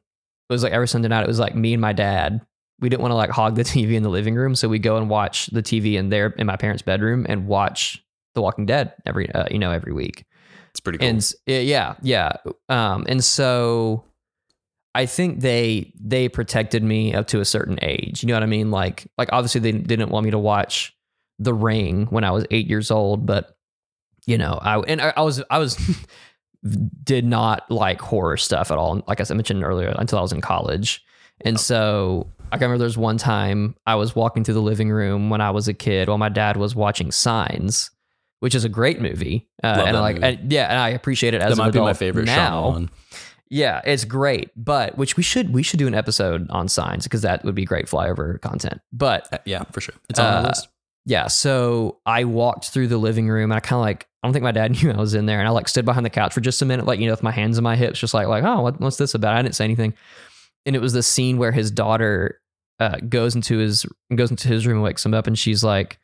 it 0.49 0.52
was 0.52 0.62
like 0.62 0.73
every 0.73 0.88
Sunday 0.88 1.09
night, 1.09 1.23
it 1.23 1.28
was 1.28 1.38
like 1.38 1.54
me 1.54 1.73
and 1.73 1.81
my 1.81 1.92
dad. 1.95 2.40
We 2.81 2.88
didn't 2.88 3.00
want 3.02 3.12
to 3.12 3.16
like 3.16 3.31
hog 3.31 3.54
the 3.54 3.64
TV 3.75 3.95
in 3.95 4.02
the 4.02 4.11
living 4.11 4.35
room, 4.35 4.54
so 4.54 4.69
we 4.69 4.78
go 4.78 4.97
and 4.97 5.09
watch 5.09 5.47
the 5.47 5.62
TV 5.62 5.95
in 5.95 6.11
there 6.11 6.35
in 6.37 6.47
my 6.47 6.57
parents' 6.57 6.83
bedroom 6.83 7.25
and 7.28 7.47
watch 7.47 8.04
The 8.35 8.42
Walking 8.42 8.66
Dead 8.66 8.92
every 9.07 9.31
uh, 9.33 9.47
you 9.50 9.59
know 9.59 9.71
every 9.71 9.92
week. 9.92 10.25
It's 10.71 10.81
pretty 10.81 10.99
cool. 10.99 11.09
And 11.09 11.33
yeah, 11.47 11.95
yeah. 12.02 12.37
Um, 12.69 13.04
and 13.09 13.23
so 13.25 14.04
I 14.94 15.06
think 15.06 15.40
they 15.40 15.92
they 15.99 16.28
protected 16.28 16.82
me 16.82 17.14
up 17.14 17.26
to 17.28 17.40
a 17.40 17.44
certain 17.44 17.78
age. 17.82 18.22
You 18.22 18.28
know 18.28 18.34
what 18.34 18.42
I 18.42 18.46
mean? 18.46 18.70
Like 18.70 19.06
like 19.16 19.30
obviously 19.32 19.61
they 19.61 19.72
didn't 19.72 20.11
want 20.11 20.25
me 20.25 20.30
to 20.32 20.38
watch 20.38 20.94
The 21.38 21.54
Ring 21.54 22.06
when 22.06 22.25
I 22.25 22.30
was 22.30 22.44
eight 22.50 22.66
years 22.66 22.90
old, 22.90 23.26
but 23.26 23.56
you 24.26 24.38
know 24.38 24.58
I 24.61 24.78
and 24.80 25.00
I, 25.00 25.12
I 25.16 25.22
was 25.22 25.42
I 25.50 25.58
was 25.58 25.78
did 27.04 27.25
not 27.25 27.70
like 27.70 28.00
horror 28.00 28.37
stuff 28.37 28.70
at 28.70 28.78
all. 28.78 29.02
Like 29.08 29.20
I 29.20 29.34
mentioned 29.34 29.64
earlier, 29.64 29.94
until 29.96 30.18
I 30.18 30.22
was 30.22 30.32
in 30.32 30.40
college. 30.40 31.04
And 31.40 31.58
so 31.58 32.28
I 32.52 32.56
can 32.56 32.66
remember 32.66 32.78
there 32.78 32.87
was 32.87 32.99
one 32.99 33.18
time 33.18 33.75
I 33.87 33.96
was 33.96 34.14
walking 34.14 34.44
through 34.44 34.54
the 34.54 34.62
living 34.62 34.90
room 34.90 35.30
when 35.30 35.40
I 35.40 35.50
was 35.50 35.68
a 35.68 35.75
kid 35.75 36.08
while 36.08 36.18
my 36.18 36.28
dad 36.28 36.56
was 36.56 36.75
watching 36.76 37.11
Signs, 37.11 37.90
which 38.40 38.54
is 38.54 38.64
a 38.64 38.68
great 38.68 39.00
movie. 39.00 39.49
Uh, 39.64 39.82
and 39.87 39.96
I 39.96 40.00
like, 40.00 40.18
and 40.22 40.52
yeah, 40.52 40.66
and 40.66 40.78
I 40.78 40.90
appreciate 40.90 41.34
it 41.34 41.40
as 41.40 41.56
that 41.56 41.62
might 41.62 41.72
be 41.72 41.80
my 41.80 41.94
favorite 41.94 42.26
now. 42.26 42.72
Shyamalan. 42.72 42.88
Yeah, 43.54 43.82
it's 43.85 44.06
great, 44.06 44.50
but 44.56 44.97
which 44.97 45.18
we 45.18 45.23
should 45.23 45.52
we 45.52 45.62
should 45.62 45.78
do 45.78 45.87
an 45.87 45.94
episode 45.94 46.49
on 46.50 46.68
Signs 46.68 47.04
because 47.04 47.21
that 47.21 47.44
would 47.44 47.54
be 47.54 47.66
great 47.66 47.85
flyover 47.87 48.40
content. 48.40 48.80
But 48.94 49.28
Uh, 49.30 49.38
Yeah, 49.44 49.64
for 49.73 49.82
sure. 49.82 49.94
It's 50.09 50.18
on 50.18 50.25
Uh, 50.26 50.40
the 50.42 50.49
list. 50.49 50.68
yeah, 51.04 51.26
so 51.26 51.99
I 52.06 52.25
walked 52.25 52.71
through 52.71 52.88
the 52.88 52.97
living 52.97 53.28
room 53.28 53.50
and 53.50 53.56
I 53.59 53.61
kind 53.61 53.76
of 53.78 53.82
like 53.82 54.09
I 54.23 54.26
don't 54.26 54.32
think 54.32 54.42
my 54.42 54.52
dad 54.52 54.71
knew 54.82 54.90
I 54.90 54.97
was 54.97 55.12
in 55.12 55.26
there, 55.26 55.38
and 55.38 55.47
I 55.47 55.50
like 55.50 55.68
stood 55.68 55.85
behind 55.85 56.06
the 56.06 56.11
couch 56.11 56.32
for 56.32 56.40
just 56.40 56.62
a 56.62 56.64
minute, 56.64 56.87
like 56.87 56.99
you 56.99 57.06
know, 57.06 57.12
with 57.12 57.23
my 57.23 57.30
hands 57.30 57.59
in 57.59 57.64
my 57.64 57.76
hips, 57.76 57.99
just 58.00 58.14
like 58.14 58.26
like 58.26 58.42
oh, 58.42 58.62
what, 58.62 58.80
what's 58.80 58.97
this 58.97 59.14
about? 59.14 59.37
I 59.37 59.42
didn't 59.42 59.54
say 59.54 59.64
anything, 59.64 59.92
and 60.64 60.75
it 60.75 60.80
was 60.80 60.94
the 60.94 61.02
scene 61.02 61.37
where 61.37 61.52
his 61.52 61.71
daughter 61.71 62.40
uh, 62.80 62.97
goes 63.06 63.35
into 63.35 63.59
his 63.59 63.85
goes 64.14 64.30
into 64.30 64.49
his 64.49 64.66
room, 64.66 64.76
and 64.78 64.85
wakes 64.85 65.04
him 65.04 65.12
up, 65.12 65.26
and 65.26 65.38
she's 65.38 65.62
like, 65.62 65.99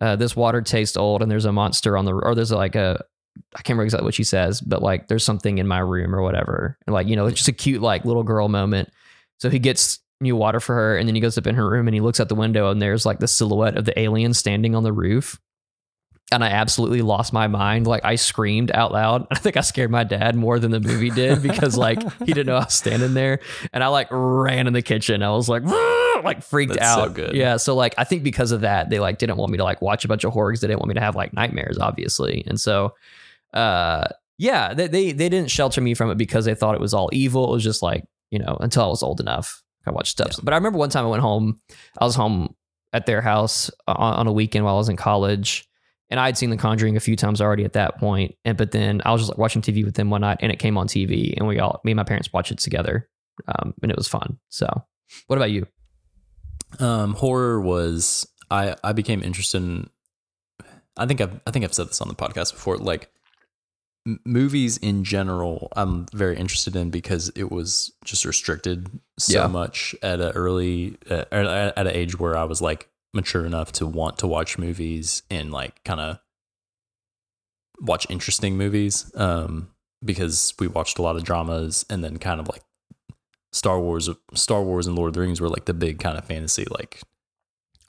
uh, 0.00 0.16
"This 0.16 0.34
water 0.34 0.60
tastes 0.62 0.96
old, 0.96 1.22
and 1.22 1.30
there's 1.30 1.44
a 1.44 1.52
monster 1.52 1.96
on 1.96 2.06
the 2.06 2.12
or 2.12 2.34
there's 2.34 2.50
like 2.50 2.74
a 2.74 3.04
I 3.54 3.58
can't 3.58 3.70
remember 3.70 3.84
exactly 3.84 4.04
what 4.06 4.14
she 4.14 4.24
says, 4.24 4.60
but 4.60 4.82
like 4.82 5.08
there's 5.08 5.24
something 5.24 5.58
in 5.58 5.66
my 5.66 5.78
room 5.78 6.14
or 6.14 6.22
whatever, 6.22 6.76
and 6.86 6.94
like 6.94 7.06
you 7.06 7.16
know, 7.16 7.26
it's 7.26 7.36
just 7.38 7.48
a 7.48 7.52
cute 7.52 7.82
like 7.82 8.04
little 8.04 8.22
girl 8.24 8.48
moment. 8.48 8.90
So 9.40 9.50
he 9.50 9.58
gets 9.58 10.00
new 10.20 10.36
water 10.36 10.60
for 10.60 10.74
her, 10.74 10.96
and 10.96 11.08
then 11.08 11.14
he 11.14 11.20
goes 11.20 11.36
up 11.38 11.46
in 11.46 11.54
her 11.54 11.68
room 11.68 11.88
and 11.88 11.94
he 11.94 12.00
looks 12.00 12.20
out 12.20 12.28
the 12.28 12.34
window, 12.34 12.70
and 12.70 12.80
there's 12.80 13.04
like 13.06 13.18
the 13.18 13.28
silhouette 13.28 13.76
of 13.76 13.84
the 13.84 13.98
alien 13.98 14.34
standing 14.34 14.74
on 14.74 14.82
the 14.82 14.92
roof. 14.92 15.38
And 16.30 16.42
I 16.42 16.48
absolutely 16.48 17.02
lost 17.02 17.34
my 17.34 17.46
mind. 17.46 17.86
Like 17.86 18.06
I 18.06 18.14
screamed 18.14 18.70
out 18.72 18.90
loud. 18.90 19.26
I 19.30 19.34
think 19.34 19.58
I 19.58 19.60
scared 19.60 19.90
my 19.90 20.02
dad 20.02 20.34
more 20.34 20.58
than 20.58 20.70
the 20.70 20.80
movie 20.80 21.10
did 21.10 21.42
because 21.42 21.76
like 21.76 22.00
he 22.20 22.26
didn't 22.32 22.46
know 22.46 22.56
I 22.56 22.60
was 22.64 22.72
standing 22.74 23.12
there. 23.12 23.40
And 23.74 23.84
I 23.84 23.88
like 23.88 24.08
ran 24.10 24.66
in 24.66 24.72
the 24.72 24.80
kitchen. 24.80 25.22
I 25.22 25.30
was 25.32 25.50
like, 25.50 25.62
like 26.24 26.42
freaked 26.42 26.72
That's 26.72 26.94
so 26.94 27.02
out. 27.02 27.12
good. 27.14 27.34
Yeah. 27.34 27.58
So 27.58 27.74
like 27.74 27.94
I 27.98 28.04
think 28.04 28.22
because 28.22 28.50
of 28.50 28.62
that, 28.62 28.88
they 28.88 28.98
like 28.98 29.18
didn't 29.18 29.36
want 29.36 29.52
me 29.52 29.58
to 29.58 29.64
like 29.64 29.82
watch 29.82 30.06
a 30.06 30.08
bunch 30.08 30.24
of 30.24 30.32
horror 30.32 30.52
'cause 30.52 30.60
they 30.62 30.68
didn't 30.68 30.80
want 30.80 30.88
me 30.88 30.94
to 30.94 31.00
have 31.02 31.14
like 31.16 31.34
nightmares, 31.34 31.76
obviously. 31.78 32.42
And 32.46 32.58
so 32.58 32.94
uh 33.52 34.08
yeah, 34.38 34.74
they, 34.74 34.88
they 34.88 35.12
they 35.12 35.28
didn't 35.28 35.50
shelter 35.50 35.80
me 35.80 35.94
from 35.94 36.10
it 36.10 36.18
because 36.18 36.44
they 36.44 36.54
thought 36.54 36.74
it 36.74 36.80
was 36.80 36.94
all 36.94 37.10
evil. 37.12 37.48
It 37.48 37.54
was 37.54 37.62
just 37.64 37.82
like, 37.82 38.04
you 38.30 38.38
know, 38.38 38.56
until 38.60 38.84
I 38.84 38.88
was 38.88 39.02
old 39.02 39.20
enough. 39.20 39.62
I 39.86 39.90
watched 39.90 40.12
stuff. 40.12 40.36
But 40.42 40.54
I 40.54 40.56
remember 40.56 40.78
one 40.78 40.90
time 40.90 41.04
I 41.04 41.08
went 41.08 41.22
home, 41.22 41.60
I 41.98 42.04
was 42.04 42.14
home 42.14 42.54
at 42.92 43.06
their 43.06 43.20
house 43.20 43.70
on, 43.86 44.14
on 44.14 44.26
a 44.26 44.32
weekend 44.32 44.64
while 44.64 44.74
I 44.74 44.78
was 44.78 44.88
in 44.88 44.96
college. 44.96 45.68
And 46.10 46.20
I'd 46.20 46.36
seen 46.36 46.50
The 46.50 46.56
Conjuring 46.56 46.96
a 46.96 47.00
few 47.00 47.16
times 47.16 47.40
already 47.40 47.64
at 47.64 47.72
that 47.72 47.98
point. 47.98 48.34
And 48.44 48.58
but 48.58 48.72
then 48.72 49.00
I 49.04 49.12
was 49.12 49.22
just 49.22 49.30
like 49.30 49.38
watching 49.38 49.62
TV 49.62 49.84
with 49.84 49.94
them 49.94 50.10
one 50.10 50.20
night 50.20 50.38
and 50.40 50.52
it 50.52 50.58
came 50.58 50.76
on 50.76 50.86
TV 50.86 51.34
and 51.36 51.48
we 51.48 51.58
all 51.58 51.80
me 51.84 51.92
and 51.92 51.96
my 51.96 52.04
parents 52.04 52.32
watched 52.32 52.52
it 52.52 52.58
together. 52.58 53.08
Um, 53.48 53.74
and 53.82 53.90
it 53.90 53.96
was 53.96 54.08
fun. 54.08 54.38
So 54.50 54.66
what 55.26 55.36
about 55.36 55.50
you? 55.50 55.66
Um, 56.80 57.14
horror 57.14 57.60
was 57.60 58.26
I 58.50 58.76
I 58.84 58.92
became 58.92 59.22
interested 59.22 59.62
in. 59.62 59.88
I 60.96 61.06
think 61.06 61.20
I've 61.20 61.40
I 61.46 61.50
think 61.50 61.64
I've 61.64 61.74
said 61.74 61.88
this 61.88 62.00
on 62.00 62.08
the 62.08 62.14
podcast 62.14 62.52
before. 62.52 62.76
Like 62.76 63.10
m- 64.06 64.20
movies 64.24 64.76
in 64.78 65.04
general, 65.04 65.68
I'm 65.76 66.06
very 66.12 66.36
interested 66.36 66.74
in 66.76 66.90
because 66.90 67.30
it 67.34 67.50
was 67.50 67.92
just 68.04 68.24
restricted 68.24 68.88
so 69.18 69.40
Yeah. 69.42 69.46
much 69.46 69.94
at 70.02 70.20
an 70.20 70.32
early 70.32 70.96
uh, 71.10 71.24
at 71.30 71.78
an 71.86 71.88
age 71.88 72.18
where 72.18 72.36
I 72.36 72.44
was 72.44 72.60
like 72.60 72.88
mature 73.14 73.44
enough 73.44 73.72
to 73.72 73.86
want 73.86 74.18
to 74.18 74.26
watch 74.26 74.58
movies 74.58 75.22
and 75.30 75.50
like 75.52 75.82
kind 75.84 76.00
of 76.00 76.18
watch 77.80 78.06
interesting 78.10 78.56
movies. 78.56 79.10
Um, 79.16 79.68
because 80.04 80.52
we 80.58 80.66
watched 80.66 80.98
a 80.98 81.02
lot 81.02 81.14
of 81.16 81.22
dramas 81.22 81.84
and 81.88 82.02
then 82.02 82.18
kind 82.18 82.40
of 82.40 82.48
like 82.48 82.62
Star 83.52 83.78
Wars, 83.80 84.08
Star 84.34 84.62
Wars 84.62 84.86
and 84.88 84.96
Lord 84.96 85.08
of 85.08 85.14
the 85.14 85.20
Rings 85.20 85.40
were 85.40 85.48
like 85.48 85.66
the 85.66 85.74
big 85.74 86.00
kind 86.00 86.18
of 86.18 86.24
fantasy. 86.24 86.66
Like 86.70 87.00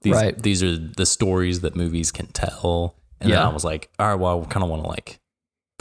these, 0.04 0.14
Right. 0.14 0.38
these 0.44 0.62
are 0.62 0.78
the 0.78 1.06
stories 1.08 1.62
that 1.62 1.76
movies 1.76 2.12
can 2.12 2.28
tell. 2.28 2.96
And 3.20 3.32
then 3.32 3.40
Yeah. 3.40 3.50
I 3.50 3.52
was 3.54 3.64
like, 3.64 3.90
all 3.98 4.08
right, 4.10 4.16
well, 4.20 4.44
I 4.44 4.46
kind 4.46 4.64
of 4.64 4.70
want 4.70 4.84
to 4.84 4.90
like 4.90 5.20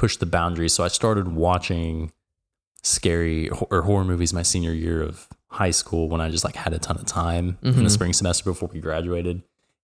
push 0.02 0.16
the 0.16 0.26
boundaries. 0.26 0.72
So 0.74 0.82
I 0.84 0.88
started 0.88 1.28
watching 1.28 2.12
scary 2.82 3.48
or 3.70 3.82
horror 3.82 4.04
movies 4.04 4.32
my 4.32 4.42
senior 4.42 4.72
year 4.72 5.00
of 5.02 5.28
high 5.48 5.70
school 5.70 6.08
when 6.08 6.20
I 6.20 6.28
just 6.30 6.44
like 6.44 6.56
had 6.56 6.72
a 6.72 6.78
ton 6.78 6.96
of 6.96 7.04
time 7.06 7.58
in 7.62 7.76
the 7.76 7.82
Mhm. 7.82 7.90
spring 7.90 8.12
semester 8.12 8.44
before 8.50 8.68
we 8.72 8.80
graduated. 8.80 9.42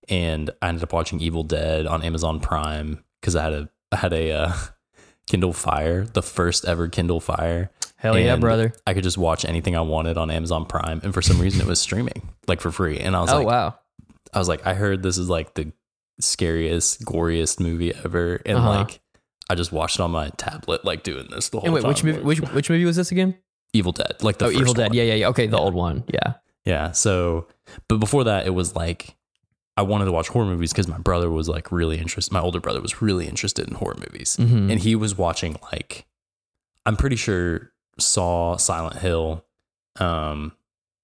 And 0.09 0.51
I 0.63 0.69
ended 0.69 0.83
up 0.83 0.93
watching 0.93 1.21
Evil 1.21 1.45
Dead 1.45 1.87
on 1.87 2.03
Amazon 2.03 2.41
Prime 2.41 3.05
because 3.21 3.37
I 3.37 3.43
had 3.45 3.53
a 3.53 3.69
I 3.93 3.97
had 3.97 4.13
a 4.13 4.33
uh, 4.33 4.53
Kindle 5.31 5.53
Fire, 5.53 6.05
the 6.05 6.23
first 6.23 6.65
ever 6.65 6.89
Kindle 6.89 7.21
Fire. 7.21 7.71
Hell 7.97 8.19
yeah, 8.19 8.37
brother. 8.37 8.73
I 8.87 8.95
could 8.95 9.03
just 9.05 9.19
watch 9.19 9.45
anything 9.45 9.77
I 9.77 9.81
wanted 9.83 10.17
on 10.19 10.31
Amazon 10.31 10.65
Prime, 10.67 11.01
and 11.05 11.13
for 11.15 11.23
some 11.23 11.41
reason, 11.41 11.61
it 11.61 11.67
was 11.67 11.81
streaming 11.81 12.29
like 12.49 12.61
for 12.61 12.71
free. 12.73 12.99
And 12.99 13.15
I 13.17 13.21
was 13.21 13.31
Oh 13.31 13.39
like, 13.39 13.47
wow. 13.47 13.75
I 14.35 14.39
was 14.39 14.49
like, 14.49 14.67
I 14.67 14.75
heard 14.75 15.03
this 15.03 15.17
is 15.19 15.29
like 15.29 15.55
the 15.55 15.73
scariest, 16.21 17.05
goriest 17.05 17.61
movie 17.61 17.95
ever, 18.05 18.41
and 18.45 18.59
Uh-huh. 18.59 18.69
like 18.81 19.01
I 19.51 19.55
just 19.55 19.73
watched 19.73 19.97
it 19.99 20.03
on 20.03 20.11
my 20.11 20.29
tablet, 20.37 20.85
like 20.85 21.03
doing 21.03 21.27
this 21.31 21.49
the 21.49 21.61
whole 21.61 21.67
And 21.67 21.75
wait, 21.75 21.81
time. 21.83 21.89
which 21.89 22.05
movie 22.05 22.21
which 22.21 22.41
which 22.41 22.71
movie 22.71 22.85
was 22.85 22.97
this 22.97 23.11
again? 23.13 23.37
Evil 23.73 23.93
Dead, 23.93 24.17
like 24.23 24.39
the 24.39 24.47
oh, 24.47 24.51
Evil 24.51 24.75
Dead. 24.75 24.89
one. 24.89 24.95
Yeah, 24.97 25.05
yeah, 25.05 25.15
yeah. 25.15 25.29
Okay, 25.29 25.47
the 25.47 25.57
Yeah. 25.57 25.63
old 25.63 25.75
one. 25.75 26.05
Yeah. 26.13 26.35
Yeah. 26.65 26.93
So, 26.93 27.47
but 27.89 27.99
before 27.99 28.25
that, 28.25 28.47
it 28.47 28.51
was 28.51 28.75
like 28.77 29.15
I 29.77 29.83
wanted 29.83 30.07
to 30.07 30.13
watch 30.13 30.29
horror 30.29 30.47
movies 30.47 30.73
because 30.73 30.89
my 30.89 30.99
brother 30.99 31.31
was 31.31 31.49
like 31.49 31.71
really 31.73 31.99
interested. 31.99 32.33
My 32.33 32.41
older 32.41 32.61
brother 32.61 32.81
was 32.81 33.01
really 33.01 33.27
interested 33.29 33.69
in 33.69 33.75
horror 33.75 33.97
movies, 33.99 34.37
Mhm. 34.39 34.71
and 34.71 34.81
he 34.81 34.95
was 34.95 35.17
watching 35.17 35.57
like 35.73 36.07
I'm 36.87 36.97
pretty 36.97 37.17
sure 37.17 37.73
Saw, 37.99 38.57
Silent 38.57 38.97
Hill, 38.97 39.45
um, 40.01 40.53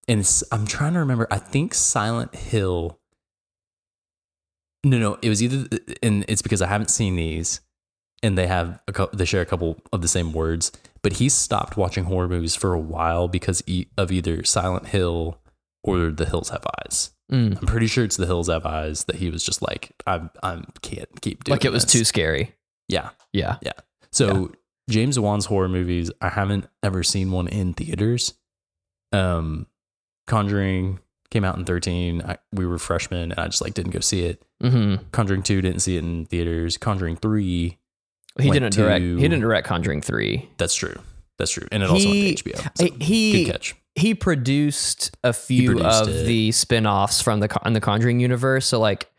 and 0.09 0.26
I'm 0.52 0.66
trying 0.66 0.92
to 0.94 0.98
remember. 1.00 1.26
I 1.30 1.38
think 1.38 1.72
Silent 1.74 2.35
Hill. 2.35 2.98
No, 4.85 4.98
no, 4.98 5.18
it 5.22 5.28
was 5.30 5.42
either, 5.42 5.66
and 6.02 6.24
it's 6.28 6.42
because 6.42 6.61
I 6.61 6.66
haven't 6.66 6.90
seen 6.90 7.16
these, 7.16 7.61
and 8.24 8.38
they 8.38 8.46
have 8.46 8.80
a 8.88 8.92
couple, 8.92 9.16
they 9.18 9.26
share 9.26 9.42
a 9.42 9.46
couple 9.46 9.78
of 9.92 10.00
the 10.00 10.08
same 10.08 10.32
words. 10.32 10.72
But 11.02 11.14
he 11.14 11.28
stopped 11.28 11.76
watching 11.76 12.04
horror 12.04 12.26
movies 12.26 12.54
for 12.56 12.72
a 12.72 12.78
while 12.78 13.28
because 13.28 13.62
e- 13.66 13.87
of 13.98 14.10
either 14.10 14.42
Silent 14.44 14.87
Hill 14.87 15.38
or 15.82 16.10
The 16.10 16.24
Hills 16.24 16.48
Have 16.48 16.66
Eyes. 16.80 17.10
Mm. 17.30 17.58
I'm 17.60 17.66
pretty 17.66 17.87
sure 17.87 18.02
it's 18.02 18.16
The 18.16 18.24
Hills 18.24 18.48
Have 18.48 18.64
Eyes 18.64 19.04
that 19.04 19.16
he 19.16 19.28
was 19.28 19.44
just 19.44 19.60
like, 19.60 19.92
I, 20.06 20.22
I 20.42 20.62
can't 20.80 21.20
keep 21.20 21.44
doing. 21.44 21.54
Like 21.54 21.66
it 21.66 21.72
was 21.72 21.84
this. 21.84 21.92
too 21.92 22.04
scary. 22.04 22.54
Yeah. 22.88 23.10
Yeah. 23.34 23.58
Yeah. 23.60 23.72
So 24.10 24.52
James 24.88 25.18
Wan's 25.18 25.44
horror 25.44 25.68
movies, 25.68 26.10
I 26.22 26.30
haven't 26.30 26.66
ever 26.82 27.02
seen 27.02 27.30
one 27.30 27.48
in 27.48 27.74
theaters. 27.74 28.32
Um, 29.12 29.66
Conjuring 30.26 31.00
came 31.30 31.44
out 31.44 31.58
in 31.58 31.66
13. 31.66 32.22
I, 32.22 32.38
we 32.54 32.64
were 32.64 32.78
freshmen, 32.78 33.32
and 33.32 33.38
I 33.38 33.46
just 33.46 33.60
like 33.60 33.74
didn't 33.74 33.92
go 33.92 34.00
see 34.00 34.24
it. 34.24 34.42
Mm-hmm. 34.62 35.04
Conjuring 35.12 35.42
2 35.42 35.60
didn't 35.60 35.80
see 35.80 35.96
it 35.96 36.04
in 36.04 36.24
theaters. 36.24 36.78
Conjuring 36.78 37.16
3, 37.16 37.78
He 38.40 38.50
didn't 38.50 38.72
direct. 38.74 39.04
He 39.04 39.16
didn't 39.16 39.40
direct 39.40 39.66
Conjuring 39.66 40.00
three. 40.02 40.48
that's 40.58 40.74
true. 40.74 40.94
That's 41.38 41.50
true. 41.50 41.66
And 41.72 41.82
it 41.82 41.88
also 41.88 42.06
He- 42.08 42.24
went 42.26 42.38
to 42.38 42.44
HBO. 42.50 42.70
So 42.76 42.88
he 43.00 43.44
good 43.44 43.52
catch. 43.52 43.74
he 43.96 44.14
produced 44.14 45.16
a 45.24 45.32
few 45.32 45.72
produced 45.74 46.02
of 46.02 46.08
it. 46.08 46.26
the 46.26 46.52
spin-offs 46.52 47.20
from 47.20 47.40
the 47.40 47.48
the 47.72 47.80
Conjuring 47.80 48.20
universe. 48.20 48.66
So 48.66 48.78
like 48.80 49.10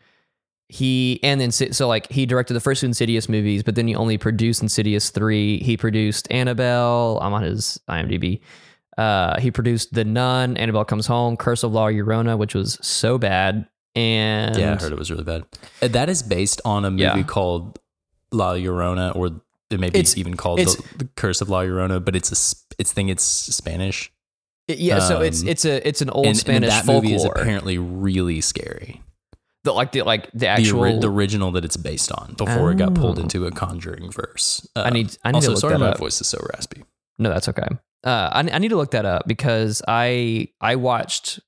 he 0.68 1.20
and 1.22 1.40
then 1.40 1.52
so 1.52 1.86
like 1.86 2.10
he 2.10 2.26
directed 2.26 2.54
the 2.54 2.60
first 2.60 2.80
two 2.80 2.86
Insidious 2.86 3.28
movies, 3.28 3.62
but 3.62 3.74
then 3.74 3.86
he 3.86 3.94
only 3.94 4.18
produced 4.18 4.62
Insidious 4.62 5.10
three. 5.10 5.58
He 5.60 5.76
produced 5.76 6.26
Annabelle. 6.30 7.18
I'm 7.22 7.32
on 7.32 7.42
his 7.42 7.78
IMDb. 7.88 8.40
Uh, 8.98 9.38
he 9.38 9.50
produced 9.50 9.92
The 9.92 10.04
Nun, 10.04 10.56
Annabelle 10.56 10.84
Comes 10.86 11.06
Home, 11.06 11.36
Curse 11.36 11.62
of 11.62 11.72
La 11.72 11.86
Llorona, 11.88 12.38
which 12.38 12.54
was 12.54 12.78
so 12.80 13.18
bad. 13.18 13.68
And 13.94 14.56
Yeah, 14.56 14.72
I 14.72 14.82
heard 14.82 14.90
it 14.92 14.98
was 14.98 15.10
really 15.10 15.22
bad. 15.24 15.44
Uh, 15.82 15.88
That 15.88 16.08
is 16.08 16.22
based 16.22 16.60
on 16.64 16.84
a 16.86 16.90
movie 16.90 17.02
Yeah. 17.02 17.22
called 17.22 17.78
La 18.32 18.54
Llorona, 18.54 19.14
or 19.16 19.28
it 19.70 19.80
may 19.80 19.90
be 19.90 19.98
It's- 20.00 20.16
even 20.16 20.36
called 20.36 20.58
the, 20.60 20.84
the 20.98 21.08
Curse 21.16 21.40
of 21.40 21.48
La 21.48 21.60
Llorona, 21.62 22.04
but 22.04 22.14
it's 22.16 22.30
a 22.30 22.36
it's 22.78 22.92
thing 22.92 23.08
it's 23.08 23.22
Spanish. 23.24 24.12
It- 24.68 24.78
yeah, 24.78 24.98
so 24.98 25.20
it's 25.20 25.42
Um, 25.42 25.48
it's 25.48 25.64
a 25.64 25.86
it's 25.88 26.00
an 26.02 26.10
old 26.10 26.26
and, 26.26 26.30
and 26.34 26.38
Spanish 26.38 26.70
that 26.70 26.84
folklore. 26.84 27.02
movie 27.02 27.14
is 27.14 27.24
apparently 27.24 27.78
really 27.78 28.40
scary. 28.40 29.02
the, 29.64 29.72
like 29.72 29.90
the 29.92 30.02
like 30.02 30.30
the 30.32 30.38
The, 30.40 30.46
actual. 30.48 30.80
ori- 30.80 30.98
the 31.00 31.10
original 31.10 31.50
that 31.52 31.64
it's 31.64 31.76
based 31.76 32.12
on 32.12 32.34
before 32.34 32.70
it 32.70 32.78
got 32.78 32.94
pulled 32.94 33.18
Oh. 33.18 33.22
into 33.22 33.46
a 33.46 33.50
Conjuring 33.50 34.10
verse. 34.12 34.66
Uh, 34.76 34.82
I 34.86 34.90
need 34.90 35.16
I 35.24 35.30
need 35.32 35.36
also, 35.36 35.48
to 35.48 35.52
look 35.54 35.60
sorry, 35.60 35.72
that 35.74 35.78
my 35.80 35.88
up. 35.90 35.98
voice 35.98 36.20
is 36.20 36.28
so 36.28 36.38
raspy. 36.54 36.84
No, 37.18 37.30
that's 37.30 37.48
okay. 37.48 37.66
Uh, 38.04 38.30
I, 38.32 38.40
I 38.52 38.58
need 38.58 38.68
to 38.68 38.76
look 38.76 38.92
that 38.92 39.04
up 39.06 39.26
because 39.26 39.82
I 39.88 40.48
I 40.60 40.76
watched. 40.76 41.40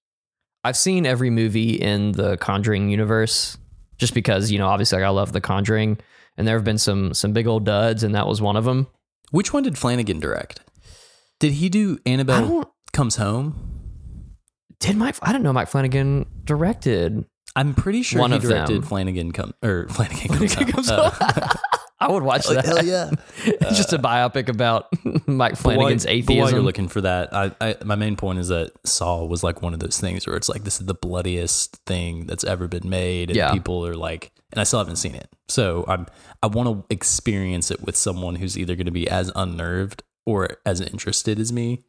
I've 0.65 0.77
seen 0.77 1.07
every 1.07 1.31
movie 1.31 1.75
in 1.75 2.11
the 2.13 2.37
Conjuring 2.39 2.89
universe, 2.91 3.57
just 3.99 4.15
because 4.15 4.51
you 4.51 4.59
know 4.59 4.67
obviously 4.69 4.99
like, 4.99 5.07
I 5.07 5.11
love 5.11 5.33
the 5.33 5.41
Conjuring, 5.41 5.99
and 6.37 6.47
there 6.49 6.57
have 6.57 6.65
been 6.65 6.79
some 6.79 7.15
some 7.15 7.33
big 7.33 7.47
old 7.47 7.65
duds, 7.65 8.03
and 8.03 8.15
that 8.15 8.27
was 8.27 8.41
one 8.41 8.57
of 8.57 8.65
them. 8.65 8.87
Which 9.31 9.53
one 9.53 9.63
did 9.63 9.77
Flanagan 9.77 10.21
direct? 10.21 10.61
Did 11.41 11.53
he 11.53 11.69
do 11.69 11.99
Annabelle 12.07 12.75
Comes 12.93 13.17
Home? 13.17 13.55
did 14.81 14.97
Mike. 14.97 15.17
I 15.23 15.33
don't 15.33 15.43
know 15.43 15.53
Mike 15.53 15.69
Flanagan 15.69 16.27
directed. 16.45 17.25
I'm 17.57 17.75
pretty 17.75 18.03
sure 18.03 18.21
One 18.21 18.31
he 18.31 18.37
of 18.37 18.43
directed 18.43 18.77
them. 18.77 18.83
Flanagan 18.83 19.33
come 19.33 19.53
or 19.63 19.89
Flanagan 19.89 20.29
comes 20.39 20.55
Flanagan 20.55 20.75
home. 20.75 20.85
Comes 20.85 20.91
Uh, 20.91 21.49
I 22.01 22.11
would 22.13 22.23
watch 22.23 22.47
that. 22.47 22.65
hell 22.65 22.85
yeah! 22.85 23.11
It's 23.45 23.77
just 23.77 23.93
a 23.93 23.99
biopic 23.99 24.49
about 24.49 24.87
Mike 25.27 25.61
But 25.63 25.77
while- 25.77 25.89
Flanagan's 25.89 26.07
but 26.27 26.37
while 26.37 26.51
you're 26.51 26.61
looking 26.63 26.89
for 26.89 27.01
that, 27.01 27.35
I, 27.35 27.51
I 27.61 27.77
my 27.85 27.97
main 27.97 28.17
point 28.17 28.39
is 28.39 28.49
that 28.49 28.73
Saw 28.85 29.25
was 29.25 29.43
like 29.43 29.63
one 29.63 29.75
of 29.75 29.81
those 29.81 29.99
things 30.01 30.27
where 30.27 30.37
it's 30.37 30.49
like 30.49 30.65
this 30.65 30.81
is 30.81 30.87
the 30.87 30.95
bloodiest 30.95 31.77
thing 31.87 32.27
that's 32.27 32.45
ever 32.45 32.69
been 32.69 32.89
made, 32.89 33.31
and 33.31 33.37
Yeah. 33.37 33.53
people 33.53 33.85
are 33.87 33.97
like, 33.97 34.31
and 34.53 34.61
I 34.61 34.65
still 34.65 34.79
haven't 34.79 34.97
seen 34.97 35.15
it, 35.15 35.29
so 35.49 35.85
I'm 35.89 36.07
I 36.43 36.47
want 36.47 36.69
to 36.69 36.95
experience 36.95 37.71
it 37.71 37.83
with 37.83 37.97
someone 37.97 38.37
who's 38.37 38.57
either 38.57 38.77
going 38.77 38.87
to 38.87 38.93
be 38.93 39.09
as 39.09 39.33
unnerved 39.35 40.03
or 40.25 40.59
as 40.65 40.81
interested 40.81 41.39
as 41.41 41.53
me. 41.53 41.83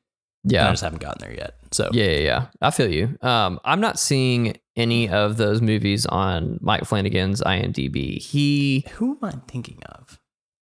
and 0.46 0.56
I 0.58 0.72
just 0.72 0.82
haven't 0.84 1.02
gotten 1.02 1.20
there 1.22 1.36
yet. 1.38 1.56
So 1.72 1.90
yeah, 1.92 2.06
yeah, 2.06 2.18
yeah. 2.20 2.46
I 2.62 2.72
feel 2.72 2.92
you. 2.92 3.18
Um, 3.22 3.60
I'm 3.64 3.80
not 3.82 4.00
seeing 4.00 4.58
any 4.80 5.10
of 5.10 5.38
those 5.38 5.62
movies 5.62 6.06
on 6.06 6.58
Mike 6.62 6.86
Flanagan's 6.86 7.42
IMDb. 7.42 8.20
He, 8.22 8.86
who 8.94 9.18
am 9.22 9.28
I 9.28 9.32
thinking 9.48 9.80
of? 9.86 10.20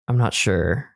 I'm 0.08 0.18
not 0.18 0.34
sure. 0.34 0.90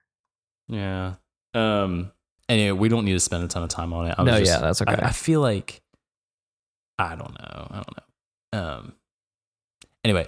Yeah. 0.68 1.16
Um. 1.54 2.12
Anyway, 2.48 2.72
we 2.80 2.90
don't 2.90 3.06
need 3.06 3.14
to 3.14 3.20
spend 3.20 3.44
a 3.44 3.48
ton 3.48 3.62
of 3.64 3.70
time 3.70 3.94
on 3.94 4.08
it. 4.08 4.16
I 4.18 4.24
was 4.24 4.32
No, 4.32 4.40
just- 4.40 4.52
yeah, 4.52 4.60
that's 4.60 4.82
okay. 4.82 4.94
I, 4.96 5.08
I 5.08 5.12
feel 5.12 5.42
like 5.42 5.82
I 6.98 7.16
don't 7.16 7.38
know. 7.40 7.68
I 7.72 7.76
don't 7.76 7.98
know. 7.98 8.60
Um. 8.60 8.94
Anyway, 10.04 10.28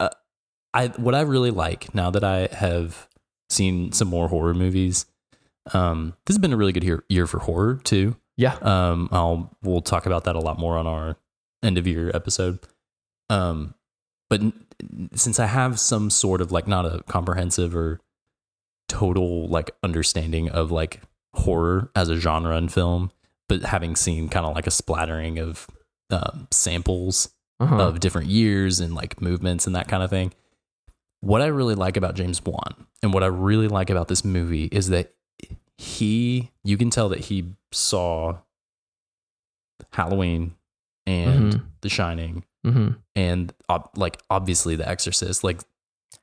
uh, 0.00 0.08
I 0.74 0.88
what 0.88 1.14
I 1.14 1.20
really 1.22 1.50
like 1.50 1.94
now 1.94 2.10
that 2.10 2.24
I 2.24 2.48
have 2.52 3.06
seen 3.50 3.92
some 3.92 4.08
more 4.08 4.28
horror 4.28 4.54
movies. 4.54 5.06
Um, 5.74 6.14
this 6.26 6.34
has 6.34 6.38
been 6.38 6.52
a 6.52 6.56
really 6.56 6.72
good 6.72 6.84
year, 6.84 7.04
year 7.08 7.26
for 7.26 7.38
horror 7.40 7.80
too. 7.84 8.16
Yeah, 8.36 8.54
Um, 8.62 9.08
I'll 9.12 9.54
we'll 9.62 9.82
talk 9.82 10.06
about 10.06 10.24
that 10.24 10.36
a 10.36 10.40
lot 10.40 10.58
more 10.58 10.78
on 10.78 10.86
our 10.86 11.16
end 11.62 11.78
of 11.78 11.86
year 11.86 12.10
episode. 12.14 12.58
Um, 13.30 13.74
but 14.30 14.40
since 15.14 15.38
I 15.40 15.46
have 15.46 15.80
some 15.80 16.10
sort 16.10 16.40
of 16.40 16.52
like 16.52 16.66
not 16.66 16.86
a 16.86 17.02
comprehensive 17.04 17.74
or 17.74 18.00
total 18.88 19.48
like 19.48 19.70
understanding 19.82 20.48
of 20.48 20.70
like 20.70 21.00
horror 21.34 21.90
as 21.94 22.08
a 22.08 22.16
genre 22.16 22.56
in 22.56 22.68
film, 22.68 23.10
but 23.48 23.62
having 23.62 23.96
seen 23.96 24.28
kind 24.28 24.46
of 24.46 24.54
like 24.54 24.66
a 24.66 24.70
splattering 24.70 25.38
of 25.38 25.66
um, 26.10 26.48
samples 26.50 27.30
uh-huh. 27.60 27.76
of 27.76 28.00
different 28.00 28.28
years 28.28 28.80
and 28.80 28.94
like 28.94 29.20
movements 29.20 29.66
and 29.66 29.74
that 29.76 29.88
kind 29.88 30.02
of 30.02 30.10
thing. 30.10 30.32
What 31.20 31.42
I 31.42 31.46
really 31.46 31.74
like 31.74 31.96
about 31.96 32.14
James 32.14 32.44
Wan 32.44 32.86
and 33.02 33.12
what 33.12 33.24
I 33.24 33.26
really 33.26 33.68
like 33.68 33.90
about 33.90 34.08
this 34.08 34.24
movie 34.24 34.68
is 34.70 34.88
that 34.88 35.14
he, 35.76 36.50
you 36.62 36.76
can 36.76 36.90
tell 36.90 37.08
that 37.08 37.20
he 37.20 37.54
saw 37.72 38.38
Halloween 39.92 40.54
and 41.08 41.54
Mhm. 41.54 41.62
The 41.80 41.88
Shining 41.88 42.44
hmm 42.64 42.88
and 43.16 43.52
ob- 43.70 43.90
like 43.96 44.20
obviously 44.30 44.76
The 44.76 44.88
Exorcist. 44.88 45.42
Like 45.44 45.60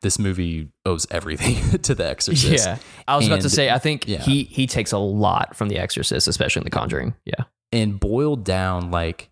this 0.01 0.19
movie 0.19 0.69
owes 0.85 1.07
everything 1.11 1.79
to 1.87 1.95
The 1.95 2.07
Exorcist. 2.07 2.65
Yeah, 2.65 2.77
I 3.07 3.15
was 3.17 3.27
about 3.27 3.41
to 3.41 3.49
say. 3.49 3.69
I 3.69 3.79
think 3.79 4.07
yeah. 4.07 4.21
he 4.21 4.43
he 4.43 4.67
takes 4.67 4.91
a 4.91 4.97
lot 4.97 5.55
from 5.55 5.69
The 5.69 5.77
Exorcist, 5.79 6.27
especially 6.27 6.61
in 6.61 6.63
The 6.65 6.69
Conjuring. 6.71 7.15
Yeah, 7.25 7.45
and 7.71 7.99
boiled 7.99 8.43
down 8.43 8.91
like 8.91 9.29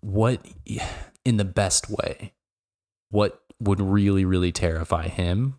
what 0.00 0.44
in 1.24 1.36
the 1.36 1.44
best 1.44 1.88
way 1.90 2.32
what 3.10 3.42
would 3.60 3.80
really 3.80 4.24
really 4.24 4.50
terrify 4.50 5.06
him 5.06 5.54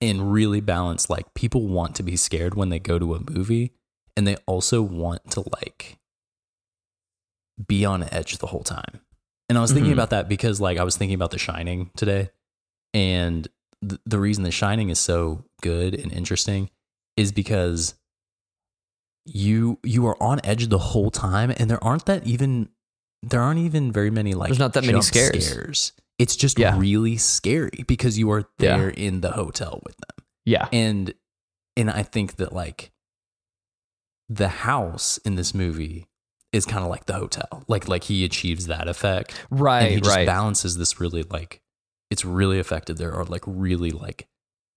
and 0.00 0.30
really 0.32 0.60
balance 0.60 1.08
like 1.10 1.32
people 1.34 1.66
want 1.66 1.96
to 1.96 2.02
be 2.02 2.16
scared 2.16 2.54
when 2.54 2.68
they 2.68 2.78
go 2.78 2.98
to 2.98 3.14
a 3.14 3.30
movie 3.32 3.72
and 4.16 4.26
they 4.26 4.36
also 4.46 4.82
want 4.82 5.28
to 5.30 5.40
like 5.62 5.98
be 7.66 7.84
on 7.84 8.02
edge 8.12 8.38
the 8.38 8.46
whole 8.46 8.62
time 8.64 9.00
and 9.48 9.56
i 9.58 9.60
was 9.60 9.72
thinking 9.72 9.90
Mhm. 9.90 9.94
about 9.94 10.10
that 10.10 10.28
because 10.28 10.60
like 10.60 10.78
i 10.78 10.84
was 10.84 10.96
thinking 10.96 11.14
about 11.14 11.30
the 11.30 11.38
shining 11.38 11.90
today 11.96 12.30
and 12.92 13.46
th- 13.86 14.00
the 14.06 14.18
reason 14.18 14.42
the 14.44 14.50
shining 14.50 14.88
is 14.90 14.98
so 14.98 15.44
good 15.62 15.94
and 15.94 16.12
interesting 16.12 16.70
is 17.16 17.30
because 17.32 17.94
you 19.26 19.78
you 19.82 20.06
are 20.06 20.20
on 20.22 20.40
edge 20.44 20.68
the 20.68 20.78
whole 20.78 21.10
time 21.10 21.50
and 21.56 21.70
there 21.70 21.82
aren't 21.82 22.06
that 22.06 22.26
even 22.26 22.68
there 23.22 23.40
aren't 23.40 23.60
even 23.60 23.90
very 23.90 24.10
many 24.10 24.34
like 24.34 24.48
There's 24.48 24.58
not 24.58 24.74
that 24.74 24.82
many 24.82 24.94
jump 24.94 25.04
scares. 25.04 25.92
it's 26.18 26.36
just 26.36 26.58
Yeah. 26.58 26.78
really 26.78 27.16
scary 27.16 27.84
because 27.86 28.18
you 28.18 28.30
are 28.32 28.40
Yeah. 28.58 28.76
there 28.78 28.88
in 28.90 29.20
the 29.22 29.32
hotel 29.32 29.80
with 29.84 29.96
them 29.96 30.26
yeah, 30.44 30.68
and 30.72 31.14
and 31.76 31.90
i 31.90 32.02
think 32.02 32.36
that 32.36 32.52
like 32.52 32.90
the 34.28 34.48
house 34.48 35.18
in 35.18 35.36
this 35.36 35.54
movie 35.54 36.06
is 36.54 36.64
kind 36.64 36.84
of 36.84 36.90
like 36.90 37.06
the 37.06 37.14
hotel. 37.14 37.64
Like 37.68 37.88
like 37.88 38.04
he 38.04 38.24
achieves 38.24 38.66
that 38.66 38.88
effect. 38.88 39.34
Right, 39.50 39.82
and 39.82 39.92
he 39.92 40.00
just 40.00 40.14
right. 40.16 40.26
balances 40.26 40.76
this 40.78 41.00
really 41.00 41.22
like 41.24 41.60
it's 42.10 42.24
really 42.24 42.58
effective. 42.58 42.96
There 42.96 43.12
are 43.12 43.24
like 43.24 43.42
really 43.46 43.90
like 43.90 44.28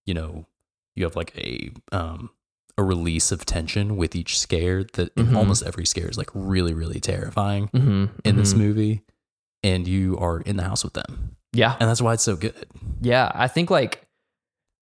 you 0.05 0.13
know 0.13 0.47
you 0.95 1.03
have 1.03 1.15
like 1.15 1.37
a 1.37 1.71
um 1.91 2.31
a 2.77 2.83
release 2.83 3.31
of 3.31 3.45
tension 3.45 3.95
with 3.97 4.15
each 4.15 4.37
scare 4.39 4.83
that 4.83 5.13
Mhm. 5.15 5.35
almost 5.35 5.63
every 5.63 5.85
scare 5.85 6.07
is 6.09 6.17
like 6.17 6.29
really 6.33 6.73
really 6.73 6.99
terrifying 6.99 7.67
hmm 7.67 8.05
in 8.23 8.35
this 8.37 8.53
movie 8.55 9.01
and 9.63 9.87
you 9.87 10.15
are 10.19 10.41
in 10.41 10.57
the 10.57 10.63
house 10.63 10.83
with 10.83 10.93
them. 10.93 11.35
Yeah, 11.53 11.75
and 11.79 11.89
that's 11.89 12.01
why 12.01 12.13
it's 12.13 12.23
so 12.23 12.35
good. 12.35 12.67
Yeah, 13.01 13.31
I 13.33 13.47
think 13.47 13.69
like 13.71 14.05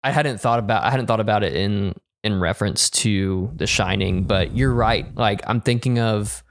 I 0.03 0.11
hadn't 0.11 0.39
thought 0.39 0.59
about 0.59 0.83
I 0.83 0.91
hadn't 0.91 1.07
thought 1.07 1.19
about 1.21 1.43
it 1.43 1.53
in 1.55 1.93
in 2.23 2.39
reference 2.39 2.89
to 2.89 3.51
The 3.55 3.67
Shining, 3.67 4.23
but 4.23 4.55
you're 4.57 4.73
right. 4.73 5.05
Like 5.15 5.41
I'm 5.47 5.61
thinking 5.61 5.99
of 5.99 6.43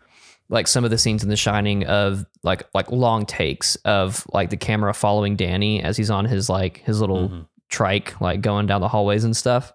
like 0.51 0.67
some 0.67 0.85
of 0.85 0.91
the 0.91 0.99
scenes 0.99 1.23
in 1.23 1.29
The 1.31 1.37
Shining 1.37 1.85
of 1.87 2.25
like 2.43 2.65
like 2.75 2.91
long 2.91 3.25
takes 3.27 3.77
of 3.85 4.27
like 4.33 4.51
the 4.51 4.57
camera 4.57 4.93
following 4.95 5.37
Danny 5.37 5.83
as 5.83 5.97
he's 5.97 6.11
on 6.11 6.25
his 6.27 6.49
like 6.51 6.79
his 6.85 7.01
little 7.01 7.29
Mhm. 7.29 7.47
trike 7.71 8.21
like 8.21 8.41
going 8.41 8.67
down 8.67 8.81
the 8.81 8.89
hallways 8.89 9.25
and 9.25 9.37
stuff. 9.37 9.73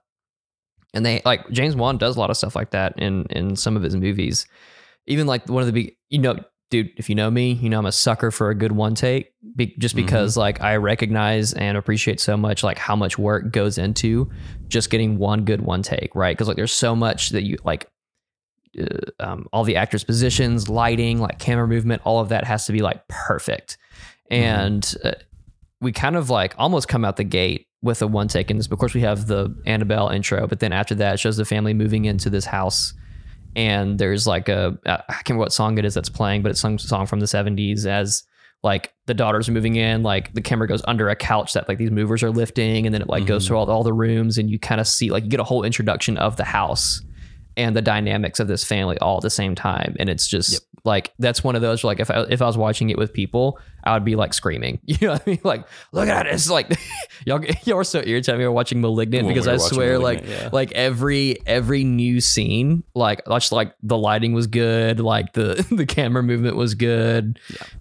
And 0.94 1.06
they 1.06 1.22
like 1.26 1.50
James 1.52 1.76
Wan 1.76 1.98
does 1.98 2.16
a 2.16 2.20
lot 2.20 2.30
of 2.30 2.38
stuff 2.38 2.56
like 2.56 2.72
that 2.72 2.94
in 2.98 3.26
in 3.30 3.56
some 3.56 3.76
of 3.76 3.84
his 3.84 3.96
movies. 3.96 4.48
Even 5.08 5.28
like 5.28 5.48
one 5.50 5.62
of 5.62 5.68
the 5.68 5.74
big 5.74 5.96
you 6.10 6.20
know 6.20 6.36
dude 6.72 6.92
if 6.98 7.10
you 7.10 7.16
know 7.16 7.32
me 7.32 7.54
you 7.54 7.68
know 7.68 7.80
I'm 7.80 7.88
a 7.88 7.92
sucker 7.92 8.30
for 8.30 8.52
a 8.52 8.56
good 8.56 8.72
one 8.72 8.94
take 8.94 9.32
be, 9.56 9.76
just 9.80 9.96
Mhm. 9.96 10.06
because 10.06 10.38
like 10.38 10.62
I 10.62 10.76
recognize 10.76 11.52
and 11.54 11.76
appreciate 11.78 12.20
so 12.20 12.38
much 12.38 12.64
like 12.64 12.78
how 12.78 12.96
much 12.96 13.18
work 13.18 13.52
goes 13.52 13.80
into 13.80 14.30
just 14.68 14.92
getting 14.92 15.18
one 15.18 15.46
good 15.46 15.62
one 15.62 15.82
take 15.82 16.14
right 16.14 16.36
because 16.38 16.48
like 16.48 16.58
there's 16.58 16.72
so 16.72 16.96
much 16.96 17.32
that 17.32 17.42
you 17.44 17.58
like 17.64 17.88
uh, 18.80 18.86
um, 19.20 19.48
all 19.54 19.64
the 19.64 19.76
actors 19.76 20.04
positions 20.04 20.68
lighting 20.70 21.20
like 21.20 21.40
camera 21.40 21.68
movement 21.68 22.02
all 22.06 22.20
of 22.20 22.30
that 22.30 22.44
has 22.44 22.66
to 22.66 22.72
be 22.72 22.82
like 22.82 23.08
perfect 23.08 23.78
and 24.30 24.96
uh, 25.04 25.12
we 25.82 25.92
kind 25.92 26.16
of 26.16 26.30
like 26.30 26.54
almost 26.58 26.88
come 26.88 27.04
out 27.06 27.16
the 27.18 27.24
gate 27.24 27.68
with 27.82 28.02
a 28.02 28.08
one 28.08 28.28
take 28.28 28.52
in 28.52 28.58
this. 28.58 28.68
Of 28.68 28.78
course, 28.78 28.94
we 28.94 29.00
have 29.02 29.28
the 29.28 29.56
Annabelle 29.66 30.10
intro, 30.10 30.46
but 30.48 30.60
then 30.60 30.74
after 30.74 30.94
that, 30.96 31.14
it 31.14 31.18
shows 31.22 31.38
the 31.38 31.46
family 31.46 31.74
moving 31.74 32.04
into 32.06 32.30
this 32.30 32.44
house. 32.46 32.94
And 33.56 33.98
there's 33.98 34.28
like 34.28 34.50
a, 34.50 34.78
I 34.86 34.98
can't 34.98 35.30
remember 35.30 35.40
what 35.46 35.54
song 35.54 35.78
it 35.78 35.86
is 35.86 35.94
that's 35.94 36.10
playing, 36.10 36.44
but 36.44 36.50
it's 36.52 36.60
some 36.60 36.78
song 36.78 37.06
from 37.06 37.22
the 37.22 37.26
70s 37.26 37.86
as 37.86 38.24
like 38.62 38.94
the 39.06 39.14
daughters 39.14 39.48
are 39.48 39.54
moving 39.54 39.78
in, 39.78 40.04
like 40.04 40.34
the 40.34 40.42
camera 40.42 40.68
goes 40.68 40.82
under 40.88 41.08
a 41.10 41.16
couch 41.16 41.54
that 41.54 41.68
like 41.70 41.78
these 41.78 41.90
movers 41.92 42.22
are 42.22 42.30
lifting, 42.32 42.86
and 42.86 42.94
then 42.94 43.02
it 43.02 43.08
like 43.08 43.26
goes 43.26 43.46
Mhm. 43.46 43.48
through 43.48 43.58
all, 43.58 43.72
all 43.72 43.84
the 43.84 43.94
rooms, 43.94 44.38
and 44.38 44.50
you 44.52 44.60
kind 44.60 44.82
of 44.82 44.88
see 44.88 45.10
like 45.10 45.24
you 45.24 45.30
get 45.30 45.40
a 45.40 45.46
whole 45.46 45.64
introduction 45.64 46.18
of 46.18 46.36
the 46.36 46.44
house 46.44 47.02
and 47.60 47.76
the 47.76 47.82
dynamics 47.82 48.40
of 48.40 48.48
this 48.48 48.64
family 48.64 48.98
all 49.00 49.18
at 49.18 49.22
the 49.22 49.30
same 49.30 49.54
time. 49.54 49.96
And 50.00 50.08
it's 50.10 50.28
just 50.28 50.54
Yep. 50.54 50.62
like 50.86 51.14
that's 51.20 51.44
one 51.44 51.56
of 51.58 51.62
those 51.62 51.84
like 51.84 52.00
if 52.00 52.10
I 52.10 52.22
if 52.30 52.42
I 52.42 52.46
was 52.46 52.58
watching 52.58 52.90
it 52.90 52.98
with 52.98 53.12
people, 53.12 53.60
I 53.84 53.94
would 53.94 54.06
be 54.06 54.16
like 54.16 54.34
screaming. 54.34 54.80
You 54.88 55.08
know 55.08 55.14
what 55.14 55.24
I 55.28 55.30
mean? 55.30 55.40
Like, 55.44 55.66
look 55.92 56.08
at 56.08 56.26
it. 56.26 56.34
It's 56.34 56.50
like 56.50 56.72
y'all 57.26 57.44
y'all 57.66 57.76
were 57.76 57.84
so 57.84 58.02
irritated 58.04 58.40
were 58.40 58.52
watching 58.52 58.80
Malignant 58.80 59.26
When 59.26 59.34
because 59.34 59.46
we 59.46 59.54
I 59.54 59.58
swear 59.58 60.00
like 60.00 60.26
yeah. 60.26 60.50
like 60.54 60.72
every 60.72 61.38
every 61.46 61.84
new 61.84 62.22
scene, 62.22 62.84
like 62.96 63.22
just 63.26 63.52
like 63.52 63.76
the 63.84 63.98
lighting 63.98 64.32
was 64.32 64.48
good, 64.48 65.02
like 65.02 65.34
the 65.34 65.66
the 65.72 65.86
camera 65.86 66.24
movement 66.24 66.56
was 66.56 66.76
good. 66.76 67.40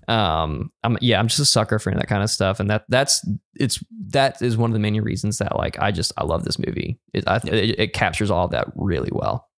Um 0.08 0.72
I'm 0.82 0.98
yeah, 1.00 1.20
I'm 1.20 1.28
just 1.28 1.40
a 1.40 1.44
sucker 1.44 1.78
for 1.78 1.94
that 1.94 2.08
kind 2.08 2.24
of 2.24 2.30
stuff. 2.30 2.58
And 2.58 2.68
that 2.70 2.84
that's 2.88 3.24
it's 3.54 3.82
that 4.08 4.42
is 4.42 4.56
one 4.56 4.70
of 4.70 4.74
the 4.74 4.80
many 4.80 5.00
reasons 5.00 5.38
that 5.38 5.56
like 5.56 5.78
I 5.78 5.92
just 5.92 6.12
I 6.16 6.24
love 6.24 6.44
this 6.44 6.58
movie. 6.58 6.98
It 7.14 7.24
I, 7.28 7.36
it, 7.44 7.78
it 7.78 7.92
captures 7.92 8.30
all 8.30 8.46
of 8.46 8.50
that 8.50 8.66
really 8.74 9.10
well. 9.12 9.48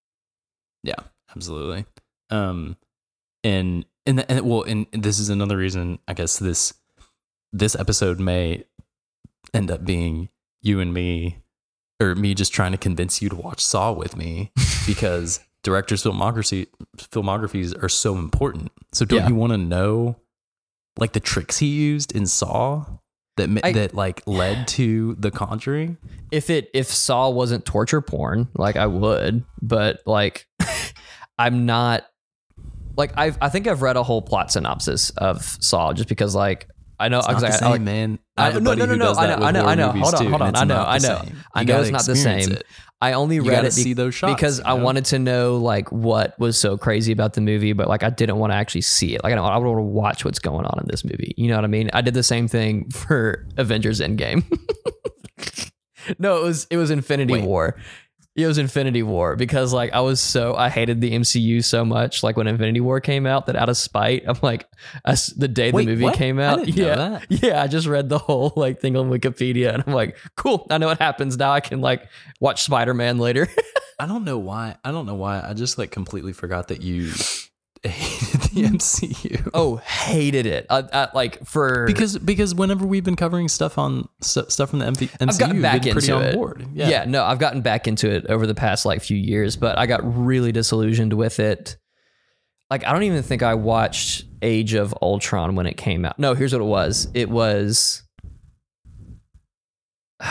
Yeah, 0.82 0.94
absolutely. 1.34 1.84
Um, 2.30 2.76
and 3.44 3.84
and 4.06 4.18
the, 4.18 4.30
and 4.30 4.40
well, 4.48 4.62
and 4.62 4.86
this 4.92 5.18
is 5.18 5.28
another 5.28 5.56
reason 5.56 5.98
I 6.08 6.14
guess 6.14 6.38
this 6.38 6.72
this 7.52 7.74
episode 7.76 8.20
may 8.20 8.64
end 9.52 9.70
up 9.70 9.84
being 9.84 10.28
you 10.62 10.80
and 10.80 10.92
me 10.94 11.38
or 12.00 12.14
me 12.14 12.34
just 12.34 12.52
trying 12.52 12.72
to 12.72 12.78
convince 12.78 13.20
you 13.20 13.28
to 13.28 13.36
watch 13.36 13.60
Saw 13.64 13.92
with 13.92 14.16
me 14.16 14.52
because 14.86 15.40
directors' 15.62 16.02
filmography 16.04 16.66
filmographies 16.96 17.80
are 17.82 17.88
so 17.88 18.16
important. 18.16 18.70
So 18.92 19.04
don't 19.04 19.20
Yeah. 19.20 19.28
you 19.28 19.34
want 19.34 19.52
to 19.52 19.58
know 19.58 20.16
like 20.98 21.12
the 21.12 21.20
tricks 21.20 21.58
he 21.58 21.66
used 21.66 22.12
in 22.12 22.26
Saw 22.26 22.84
that 23.40 23.64
I- 23.64 23.72
that 23.72 23.94
like 23.94 24.22
led 24.26 24.68
to 24.68 25.14
The 25.18 25.30
Conjuring? 25.30 25.96
if 26.30 26.48
it 26.50 26.70
if 26.72 26.86
Saw 26.86 27.28
wasn't 27.30 27.64
torture 27.64 28.00
porn, 28.00 28.48
like 28.54 28.76
I 28.76 28.86
would, 28.86 29.44
but 29.60 30.00
like 30.06 30.46
I'm 31.38 31.66
not 31.66 32.04
like 32.96 33.12
I've 33.16 33.38
I 33.40 33.48
think 33.48 33.66
I've 33.66 33.82
read 33.82 33.96
a 33.96 34.02
whole 34.02 34.22
plot 34.22 34.52
synopsis 34.52 35.10
of 35.10 35.42
Saw 35.60 35.92
just 35.92 36.08
because 36.08 36.34
like 36.34 36.68
I 36.98 37.08
know 37.08 37.18
It's 37.20 37.28
because 37.28 37.42
the 37.42 37.64
I, 37.64 37.68
I 37.68 37.70
like 37.72 37.80
man. 37.80 38.18
I- 38.36 38.48
I 38.50 38.52
no, 38.58 38.74
no, 38.74 38.84
no, 38.86 38.94
no, 38.94 39.12
I 39.14 39.26
know, 39.26 39.44
I 39.44 39.50
know, 39.52 39.64
I 39.66 39.74
know. 39.74 39.90
Hold 39.92 40.14
on, 40.14 40.20
too, 40.22 40.28
hold 40.30 40.42
on. 40.42 40.56
I 40.56 40.64
know, 40.64 40.82
I 40.82 40.98
know. 40.98 41.22
I 41.54 41.64
know 41.64 41.80
it's 41.80 41.90
not 41.90 42.04
the 42.04 42.14
same. 42.16 42.52
it. 42.52 42.64
I 43.02 43.14
only 43.14 43.36
You 43.36 43.42
read 43.44 43.64
it 43.64 43.74
be- 43.74 43.82
see 43.82 43.92
those 43.94 44.14
shots 44.14 44.34
because 44.34 44.58
you 44.58 44.64
I 44.66 44.74
wanted 44.74 45.06
to 45.06 45.18
know 45.18 45.56
like 45.56 45.90
what 45.90 46.38
was 46.38 46.58
so 46.58 46.76
crazy 46.76 47.12
about 47.12 47.32
the 47.32 47.40
movie, 47.40 47.72
but 47.72 47.88
like 47.88 48.02
I 48.02 48.10
didn't 48.10 48.36
want 48.36 48.52
to 48.52 48.56
actually 48.56 48.82
see 48.82 49.14
it. 49.14 49.24
Like 49.24 49.32
I 49.32 49.36
don't 49.36 49.44
I 49.44 49.56
want 49.56 49.78
to 49.78 49.82
watch 49.82 50.24
what's 50.24 50.38
going 50.38 50.66
on 50.66 50.78
in 50.80 50.86
this 50.86 51.04
movie. 51.04 51.34
You 51.36 51.48
know 51.48 51.56
what 51.56 51.64
I 51.64 51.68
mean? 51.68 51.88
I 51.94 52.02
did 52.02 52.14
the 52.14 52.22
same 52.22 52.46
thing 52.46 52.90
for 52.90 53.46
Avengers 53.56 54.00
Endgame. 54.00 54.44
no, 56.18 56.38
it 56.38 56.44
was 56.44 56.66
it 56.70 56.76
was 56.76 56.90
Infinity 56.90 57.34
Wait. 57.34 57.44
War. 57.44 57.76
It 58.42 58.46
was 58.46 58.58
Infinity 58.58 59.02
War 59.02 59.36
because 59.36 59.72
like 59.72 59.92
I 59.92 60.00
was 60.00 60.20
so 60.20 60.54
I 60.54 60.68
hated 60.68 61.00
the 61.00 61.12
MCU 61.12 61.62
so 61.64 61.84
much. 61.84 62.22
Like 62.22 62.36
when 62.36 62.46
Infinity 62.46 62.80
War 62.80 63.00
came 63.00 63.26
out, 63.26 63.46
that 63.46 63.56
out 63.56 63.68
of 63.68 63.76
spite, 63.76 64.24
I'm 64.26 64.38
like, 64.42 64.68
I 65.04 65.16
the 65.36 65.48
day 65.48 65.72
Wait, 65.72 65.84
the 65.84 65.92
movie 65.92 66.04
what? 66.04 66.14
came 66.14 66.38
out, 66.38 66.66
yeah, 66.68 66.94
that. 66.94 67.26
yeah, 67.30 67.62
I 67.62 67.66
just 67.66 67.86
read 67.86 68.08
the 68.08 68.18
whole 68.18 68.52
like 68.56 68.80
thing 68.80 68.96
on 68.96 69.10
Wikipedia, 69.10 69.74
and 69.74 69.84
I'm 69.86 69.92
like, 69.92 70.16
cool. 70.36 70.66
I 70.70 70.78
know 70.78 70.86
what 70.86 70.98
happens 70.98 71.36
now. 71.36 71.52
I 71.52 71.60
can 71.60 71.80
like 71.80 72.08
watch 72.40 72.62
Spider 72.62 72.94
Man 72.94 73.18
later. 73.18 73.48
I 73.98 74.06
don't 74.06 74.24
know 74.24 74.38
why. 74.38 74.76
I 74.82 74.92
don't 74.92 75.06
know 75.06 75.14
why. 75.14 75.42
I 75.46 75.52
just 75.52 75.76
like 75.76 75.90
completely 75.90 76.32
forgot 76.32 76.68
that 76.68 76.82
you 76.82 77.12
hated 77.88 78.40
the 78.42 78.62
mm. 78.62 78.70
MCU. 78.72 79.50
oh, 79.54 79.76
hated 79.76 80.46
it. 80.46 80.66
I, 80.68 80.84
I, 80.92 81.08
like 81.14 81.44
for 81.46 81.86
Because 81.86 82.18
because 82.18 82.54
whenever 82.54 82.86
we've 82.86 83.04
been 83.04 83.16
covering 83.16 83.48
stuff 83.48 83.78
on 83.78 84.08
st- 84.20 84.52
stuff 84.52 84.70
from 84.70 84.80
the 84.80 84.86
MV, 84.86 85.10
MCU, 85.10 85.28
I've 85.28 85.38
gotten 85.38 85.62
back 85.62 85.86
into 85.86 86.14
on 86.14 86.22
it. 86.22 86.34
board. 86.34 86.66
Yeah. 86.74 86.88
Yeah. 86.88 87.04
no, 87.06 87.24
I've 87.24 87.38
gotten 87.38 87.62
back 87.62 87.88
into 87.88 88.10
it 88.10 88.26
over 88.26 88.46
the 88.46 88.54
past 88.54 88.84
like 88.84 89.02
few 89.02 89.16
years, 89.16 89.56
but 89.56 89.78
I 89.78 89.86
got 89.86 90.00
really 90.02 90.52
disillusioned 90.52 91.12
with 91.14 91.40
it. 91.40 91.76
Like 92.68 92.86
I 92.86 92.92
don't 92.92 93.02
even 93.04 93.22
think 93.22 93.42
I 93.42 93.54
watched 93.54 94.24
Age 94.42 94.74
of 94.74 94.94
Ultron 95.00 95.54
when 95.54 95.66
it 95.66 95.76
came 95.76 96.04
out. 96.04 96.18
No, 96.18 96.34
here's 96.34 96.52
what 96.52 96.62
it 96.62 96.66
was. 96.66 97.08
It 97.14 97.30
was 97.30 98.02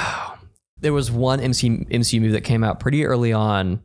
there 0.79 0.93
was 0.93 1.11
one 1.11 1.39
MC, 1.39 1.69
MCU 1.69 2.21
movie 2.21 2.33
that 2.33 2.43
came 2.43 2.63
out 2.63 2.79
pretty 2.79 3.05
early 3.05 3.33
on 3.33 3.83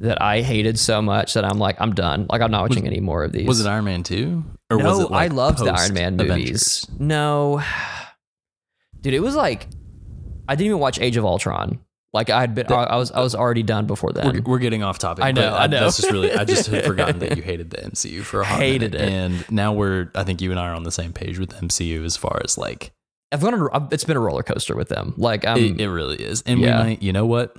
that 0.00 0.20
I 0.20 0.42
hated 0.42 0.78
so 0.78 1.00
much 1.00 1.34
that 1.34 1.44
I'm 1.44 1.58
like 1.58 1.80
I'm 1.80 1.94
done. 1.94 2.26
Like 2.30 2.40
I'm 2.42 2.50
not 2.50 2.62
watching 2.62 2.86
any 2.86 3.00
more 3.00 3.24
of 3.24 3.32
these. 3.32 3.46
Was 3.46 3.64
it 3.64 3.68
Iron 3.68 3.84
Man 3.84 4.02
two? 4.02 4.44
Or 4.70 4.78
no, 4.78 4.84
was 4.84 5.00
it 5.00 5.10
like 5.10 5.30
I 5.30 5.34
loved 5.34 5.58
the 5.58 5.70
Iron 5.70 5.94
Man 5.94 6.16
movies. 6.16 6.30
Avengers? 6.30 6.86
No, 6.98 7.62
dude, 9.00 9.14
it 9.14 9.20
was 9.20 9.36
like 9.36 9.68
I 10.48 10.54
didn't 10.54 10.66
even 10.66 10.78
watch 10.78 10.98
Age 11.00 11.16
of 11.16 11.24
Ultron. 11.24 11.80
Like 12.14 12.30
I 12.30 12.40
had 12.40 12.54
been, 12.54 12.70
I, 12.70 12.74
I 12.84 12.96
was, 12.96 13.10
I 13.10 13.20
was 13.20 13.34
already 13.34 13.64
done 13.64 13.86
before 13.86 14.12
We're, 14.14 14.40
we're 14.42 14.58
getting 14.60 14.84
off 14.84 15.00
topic. 15.00 15.24
I 15.24 15.32
know, 15.32 15.50
but 15.50 15.60
I 15.60 15.66
know. 15.66 15.80
That's 15.80 15.96
just 15.96 16.12
really. 16.12 16.32
I 16.32 16.44
just 16.44 16.68
had 16.68 16.84
forgotten 16.86 17.18
that 17.18 17.36
you 17.36 17.42
hated 17.42 17.70
the 17.70 17.78
MCU 17.78 18.22
for 18.22 18.42
a 18.42 18.44
hot 18.44 18.60
Hated 18.60 18.92
minute, 18.92 19.08
it. 19.08 19.12
and 19.12 19.50
now 19.50 19.72
we're. 19.72 20.12
I 20.14 20.22
think 20.22 20.40
you 20.40 20.52
and 20.52 20.60
I 20.60 20.68
are 20.68 20.74
on 20.74 20.84
the 20.84 20.92
same 20.92 21.12
page 21.12 21.40
with 21.40 21.50
the 21.50 21.56
MCU 21.56 22.04
as 22.04 22.16
far 22.16 22.40
as 22.44 22.56
like 22.56 22.92
I've 23.32 23.40
gone. 23.40 23.54
on- 23.54 23.88
It's 23.90 24.04
been 24.04 24.16
a 24.16 24.20
roller 24.20 24.44
coaster 24.44 24.76
with 24.76 24.90
them. 24.90 25.14
Like 25.16 25.44
um, 25.44 25.58
it, 25.58 25.80
it 25.80 25.90
really 25.90 26.22
is. 26.22 26.42
And 26.42 26.60
yeah. 26.60 26.78
we 26.78 26.84
might. 26.90 27.02
You 27.02 27.12
know 27.12 27.26
what? 27.26 27.56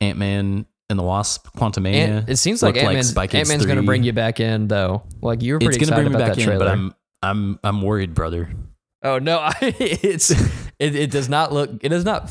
Ant 0.00 0.18
Man 0.18 0.66
and 0.90 0.98
the 0.98 1.02
Wasp, 1.02 1.46
Quantumania. 1.56 1.94
Ant, 1.94 2.28
it 2.28 2.36
seems 2.36 2.62
like 2.62 2.76
Ant 2.76 2.92
Man's, 2.92 3.16
Ant-Man's 3.16 3.64
going 3.64 3.78
to 3.78 3.82
bring 3.82 4.02
you 4.02 4.12
back 4.12 4.40
in 4.40 4.68
though. 4.68 5.02
Like 5.22 5.40
you 5.42 5.54
were 5.54 5.58
pretty 5.60 5.76
It's 5.78 5.88
gonna 5.90 6.00
excited 6.02 6.10
bring 6.10 6.12
me 6.12 6.16
about 6.16 6.26
back 6.28 6.34
that 6.36 6.40
in, 6.42 6.46
trailer. 6.46 6.64
but 6.66 6.68
I'm 6.68 6.94
I'm 7.22 7.58
I'm 7.64 7.82
worried, 7.82 8.12
brother. 8.14 8.50
oh 9.02 9.18
no, 9.18 9.38
I, 9.38 9.54
it's 9.60 10.30
it, 10.78 10.94
it 10.96 11.10
does 11.10 11.28
not 11.28 11.52
look. 11.52 11.70
It 11.82 11.88
does 11.90 12.04
not 12.04 12.30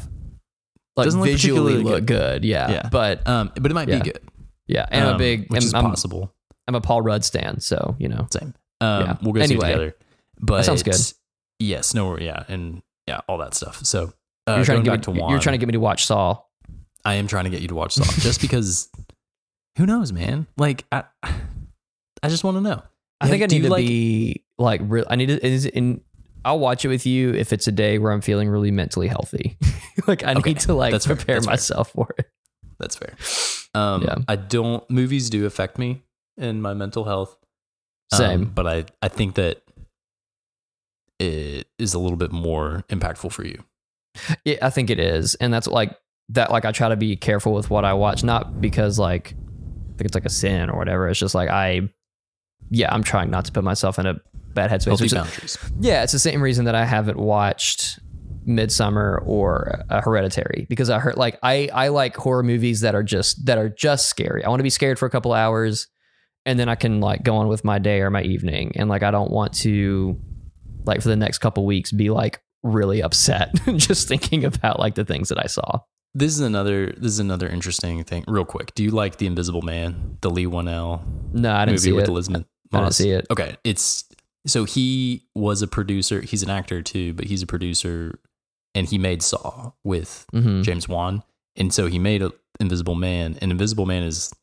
like 0.97 1.05
Doesn't 1.05 1.19
look 1.21 1.29
visually 1.29 1.81
look 1.81 2.05
good. 2.05 2.43
Yeah, 2.45 2.69
Yeah. 2.71 2.89
but 2.91 3.27
Um, 3.27 3.51
but 3.55 3.71
it 3.71 3.73
might 3.73 3.87
Yeah. 3.87 3.99
be 3.99 4.11
good. 4.11 4.19
yeah, 4.67 4.85
and 4.91 5.01
I'm 5.03 5.09
a 5.09 5.11
um, 5.13 5.17
big. 5.17 5.41
which 5.49 5.61
I'm, 5.61 5.65
is 5.67 5.71
possible. 5.73 6.33
I'm 6.67 6.75
a 6.75 6.81
Paul 6.81 7.01
Rudd 7.01 7.23
stan, 7.23 7.59
so 7.61 7.95
you 7.99 8.09
know. 8.09 8.27
Same. 8.31 8.53
Um, 8.81 9.01
Yeah. 9.05 9.17
we'll 9.21 9.33
go 9.33 9.39
see 9.39 9.43
it 9.43 9.51
Anyway, 9.51 9.67
together. 9.71 9.95
But 10.39 10.57
that 10.57 10.65
sounds 10.65 10.83
good. 10.83 10.95
Yes, 11.59 11.93
no, 11.93 12.17
yeah, 12.17 12.43
and 12.47 12.81
yeah, 13.07 13.21
all 13.27 13.37
that 13.39 13.53
stuff. 13.53 13.85
So 13.85 14.13
uh, 14.47 14.55
You're 14.55 14.65
trying 14.65 14.83
to 14.83 14.89
get 14.91 15.03
to 15.03 15.11
me, 15.13 15.19
Juan, 15.19 15.31
you're 15.31 15.39
trying 15.39 15.53
to 15.53 15.57
get 15.57 15.67
me 15.67 15.73
to 15.73 15.79
watch 15.79 16.05
Saw. 16.05 16.39
I 17.05 17.15
am 17.15 17.27
trying 17.27 17.45
to 17.45 17.49
get 17.49 17.61
you 17.61 17.67
to 17.69 17.75
watch 17.75 17.93
Saw 17.95 18.03
just 18.21 18.41
because. 18.47 18.89
Who 19.77 19.85
knows, 19.85 20.11
man? 20.11 20.45
Like 20.57 20.85
I, 20.91 21.03
I 21.23 22.27
just 22.27 22.43
want 22.43 22.57
to 22.57 22.61
know. 22.61 22.81
I 23.21 23.25
Yeah, 23.25 23.29
think 23.31 23.43
I 23.43 23.45
need 23.47 23.61
to 23.63 23.69
like- 23.69 23.85
be 23.87 24.43
like 24.57 24.81
real. 24.83 25.05
I 25.09 25.15
need 25.15 25.27
to. 25.27 25.45
Is 25.45 25.65
in. 25.65 26.01
I'll 26.45 26.59
watch 26.59 26.83
it 26.85 26.87
with 26.87 27.05
you 27.05 27.33
if 27.33 27.51
it's 27.53 27.67
a 27.67 27.71
day 27.71 27.97
where 27.99 28.11
I'm 28.11 28.21
feeling 28.21 28.49
really 28.49 28.71
mentally 28.71 29.07
healthy. 29.07 29.57
like 30.07 30.23
I 30.23 30.33
Okay, 30.35 30.51
need 30.51 30.59
to 30.61 30.73
like 30.73 30.91
that's 30.91 31.05
fair, 31.05 31.15
prepare 31.15 31.35
that's 31.35 31.45
fair. 31.45 31.51
myself 31.51 31.91
for 31.91 32.07
it. 32.17 32.29
That's 32.79 32.95
fair. 32.95 33.13
Um, 33.73 34.03
Yeah. 34.03 34.15
I 34.27 34.35
don't. 34.37 34.89
Movies 34.89 35.29
do 35.29 35.45
affect 35.45 35.77
me 35.77 36.03
in 36.37 36.61
my 36.61 36.73
mental 36.73 37.03
health. 37.05 37.35
Um, 38.13 38.17
Same. 38.17 38.45
but 38.45 38.67
I 38.67 38.85
I 39.01 39.07
think 39.09 39.35
that 39.35 39.61
it 41.19 41.67
is 41.77 41.93
a 41.93 41.99
little 41.99 42.17
bit 42.17 42.31
more 42.31 42.83
impactful 42.89 43.31
for 43.31 43.45
you. 43.45 43.63
It, 44.45 44.59
I 44.61 44.69
think 44.69 44.89
it 44.89 44.99
is, 44.99 45.35
and 45.35 45.53
that's 45.53 45.67
like 45.67 45.95
that. 46.29 46.51
Like 46.51 46.65
I 46.65 46.71
try 46.71 46.89
to 46.89 46.95
be 46.95 47.15
careful 47.15 47.53
with 47.53 47.69
what 47.69 47.85
I 47.85 47.93
watch, 47.93 48.23
not 48.23 48.61
because 48.61 48.97
like 48.99 49.33
I 49.33 49.97
think 49.97 50.05
it's 50.05 50.15
like 50.15 50.25
a 50.25 50.29
sin 50.29 50.69
or 50.69 50.77
whatever. 50.77 51.09
It's 51.09 51.19
just 51.19 51.35
like 51.35 51.49
I, 51.49 51.89
yeah, 52.69 52.93
I'm 52.93 53.03
trying 53.03 53.29
not 53.29 53.45
to 53.45 53.51
put 53.51 53.63
myself 53.63 53.99
in 53.99 54.05
a 54.05 54.15
bad 54.53 54.71
headspace. 54.71 54.91
Which 54.91 55.01
is- 55.01 55.13
boundaries. 55.13 55.57
Yeah, 55.79 56.03
it's 56.03 56.13
the 56.13 56.19
same 56.19 56.41
reason 56.41 56.65
that 56.65 56.75
I 56.75 56.85
haven't 56.85 57.17
watched 57.17 57.99
Midsommar 58.47 59.21
or 59.27 59.83
uh, 59.89 60.01
Hereditary 60.01 60.65
because 60.69 60.89
I 60.89 60.99
heard 60.99 61.17
like 61.17 61.37
I 61.43 61.69
I 61.73 61.89
like 61.89 62.15
horror 62.15 62.43
movies 62.43 62.81
that 62.81 62.95
are 62.95 63.03
just 63.03 63.45
that 63.45 63.57
are 63.57 63.69
just 63.69 64.07
scary. 64.07 64.43
I 64.43 64.49
want 64.49 64.59
to 64.59 64.63
be 64.63 64.69
scared 64.69 64.97
for 64.97 65.05
a 65.05 65.09
couple 65.09 65.33
hours, 65.33 65.87
and 66.45 66.57
then 66.59 66.69
I 66.69 66.75
can 66.75 66.99
like 66.99 67.23
go 67.23 67.35
on 67.35 67.47
with 67.47 67.63
my 67.63 67.79
day 67.79 68.01
or 68.01 68.09
my 68.09 68.23
evening. 68.23 68.71
And 68.75 68.89
like 68.89 69.03
I 69.03 69.11
don't 69.11 69.29
want 69.31 69.53
to 69.55 70.19
like 70.85 71.01
for 71.01 71.09
the 71.09 71.15
next 71.15 71.39
couple 71.39 71.65
weeks 71.65 71.91
be 71.91 72.09
like 72.09 72.41
really 72.63 73.01
upset 73.03 73.53
just 73.75 74.07
thinking 74.07 74.45
about 74.45 74.79
like 74.79 74.95
the 74.95 75.05
things 75.05 75.29
that 75.29 75.37
I 75.43 75.47
saw. 75.47 75.79
This 76.15 76.33
is 76.33 76.39
another. 76.39 76.87
This 76.93 77.11
is 77.13 77.19
another 77.19 77.47
interesting 77.47 78.03
thing. 78.03 78.23
Real 78.27 78.45
quick, 78.45 78.73
do 78.75 78.83
you 78.83 78.91
like 78.91 79.17
the 79.17 79.27
Invisible 79.27 79.61
Man, 79.61 80.17
the 80.21 80.29
Leigh 80.29 80.45
Whannell 80.47 81.01
No, 81.33 81.53
I 81.53 81.65
didn't 81.65 81.75
movie 81.75 81.81
see 81.89 81.91
with 81.91 82.05
it. 82.05 82.09
Elizabeth? 82.09 82.45
I 82.73 82.79
didn't 82.79 82.93
see 82.93 83.11
it. 83.11 83.27
Okay, 83.31 83.55
it's 83.63 84.05
so 84.47 84.63
he 84.63 85.27
was 85.35 85.61
a 85.61 85.67
producer. 85.67 86.21
He's 86.21 86.41
an 86.43 86.49
actor 86.49 86.81
too, 86.81 87.13
but 87.13 87.25
he's 87.25 87.43
a 87.43 87.47
producer, 87.47 88.19
and 88.73 88.87
he 88.87 88.97
made 88.97 89.21
Saw 89.21 89.71
with 89.83 90.25
hmm 90.31 90.61
James 90.63 90.87
Wan, 90.89 91.23
and 91.55 91.73
so 91.73 91.87
he 91.87 91.99
made 91.99 92.21
a 92.23 92.31
Invisible 92.59 92.95
Man, 92.95 93.37
and 93.41 93.51
Invisible 93.51 93.85
Man 93.85 94.03
is, 94.03 94.33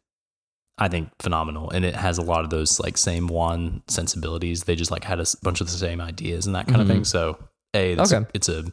I 0.79 0.89
think, 0.89 1.11
phenomenal, 1.21 1.71
and 1.71 1.85
it 1.85 1.95
has 1.97 2.17
a 2.19 2.23
lot 2.23 2.45
of 2.45 2.51
those 2.51 2.79
like 2.81 2.97
same 2.97 3.27
Wan 3.27 3.83
sensibilities. 3.89 4.65
They 4.65 4.77
just 4.77 4.91
like 4.93 5.03
had 5.05 5.19
a 5.21 5.27
bunch 5.43 5.61
of 5.61 5.67
the 5.67 5.77
same 5.77 6.01
ideas 6.01 6.47
and 6.47 6.55
that 6.55 6.67
kind 6.69 6.79
Mhm. 6.79 6.83
of 6.83 6.87
thing. 6.89 7.05
So, 7.05 7.39
hey, 7.73 7.95
that's 7.97 8.13
Okay. 8.13 8.25
it's 8.35 8.49
a 8.49 8.65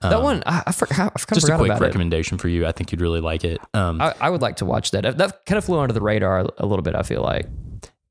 that 0.00 0.12
um, 0.14 0.22
one 0.22 0.42
I, 0.46 0.62
I, 0.66 0.72
for, 0.72 0.86
I 0.90 0.94
kind 0.94 1.10
of 1.14 1.26
Just 1.32 1.48
a 1.48 1.56
quick 1.56 1.70
about 1.70 1.82
it. 1.82 1.84
recommendation 1.84 2.38
for 2.38 2.48
you. 2.48 2.66
I 2.66 2.72
think 2.72 2.92
you'd 2.92 3.00
really 3.00 3.20
like 3.20 3.44
it. 3.44 3.60
Um, 3.74 4.00
I, 4.00 4.14
I 4.20 4.30
would 4.30 4.42
like 4.42 4.56
to 4.56 4.64
watch 4.64 4.92
that. 4.92 5.18
That 5.18 5.44
kind 5.46 5.58
of 5.58 5.64
flew 5.64 5.78
under 5.78 5.92
the 5.92 6.00
radar 6.00 6.46
a 6.58 6.66
little 6.66 6.82
bit. 6.82 6.94
I 6.94 7.02
feel 7.02 7.22
like. 7.22 7.46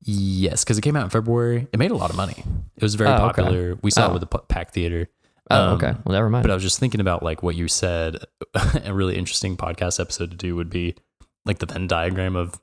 yes, 0.02 0.64
because 0.64 0.78
it 0.78 0.82
came 0.82 0.96
out 0.96 1.04
in 1.04 1.10
February. 1.10 1.66
It 1.72 1.78
made 1.78 1.90
a 1.90 1.96
lot 1.96 2.10
of 2.10 2.16
money. 2.16 2.42
It 2.76 2.82
was 2.82 2.94
very 2.94 3.10
Oh, 3.10 3.26
okay. 3.28 3.42
popular. 3.42 3.78
We 3.82 3.90
saw 3.90 4.06
Oh. 4.06 4.10
it 4.10 4.20
with 4.20 4.30
the 4.30 4.38
Pack 4.38 4.72
Theater. 4.72 5.08
Oh, 5.50 5.68
Um, 5.70 5.74
okay. 5.76 5.94
Well, 6.04 6.12
never 6.12 6.28
mind. 6.28 6.42
But 6.44 6.50
I 6.50 6.54
was 6.54 6.62
just 6.62 6.78
thinking 6.78 7.00
about 7.00 7.22
like 7.22 7.42
what 7.42 7.54
you 7.56 7.68
said. 7.68 8.18
a 8.84 8.92
really 8.92 9.16
interesting 9.16 9.56
podcast 9.56 9.98
episode 10.00 10.30
to 10.30 10.36
do 10.36 10.54
would 10.56 10.70
be 10.70 10.94
like 11.46 11.58
the 11.58 11.66
Venn 11.66 11.86
diagram 11.86 12.36
of 12.36 12.60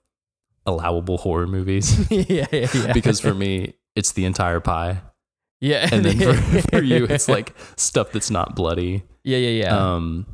allowable 0.65 1.17
horror 1.17 1.47
movies. 1.47 2.05
yeah, 2.11 2.45
yeah, 2.51 2.67
yeah. 2.73 2.93
because 2.93 3.19
for 3.19 3.33
me, 3.33 3.73
it's 3.95 4.11
the 4.11 4.25
entire 4.25 4.59
pie, 4.59 5.01
yeah, 5.61 5.88
and 5.91 6.03
then 6.05 6.19
for, 6.19 6.61
for 6.69 6.81
you, 6.83 7.05
it's 7.05 7.27
like 7.29 7.55
stuff 7.77 8.11
that's 8.11 8.29
not 8.29 8.55
bloody, 8.55 9.03
yeah, 9.25 9.38
yeah, 9.38 9.63
yeah, 9.63 9.93
um, 9.95 10.25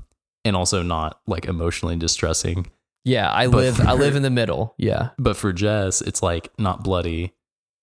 and 0.46 0.56
also 0.56 0.84
not 0.84 1.20
like 1.26 1.46
emotionally 1.46 1.96
distressing. 1.96 2.70
yeah. 3.04 3.32
I 3.32 3.48
but 3.48 3.58
live, 3.58 3.80
I 3.82 3.94
live 3.94 4.16
in 4.16 4.24
the 4.24 4.30
middle. 4.30 4.76
Yeah, 4.78 5.10
But 5.18 5.38
for 5.38 5.54
Jess, 5.54 6.02
it's 6.02 6.22
like 6.22 6.52
not 6.60 6.84
bloody. 6.84 7.34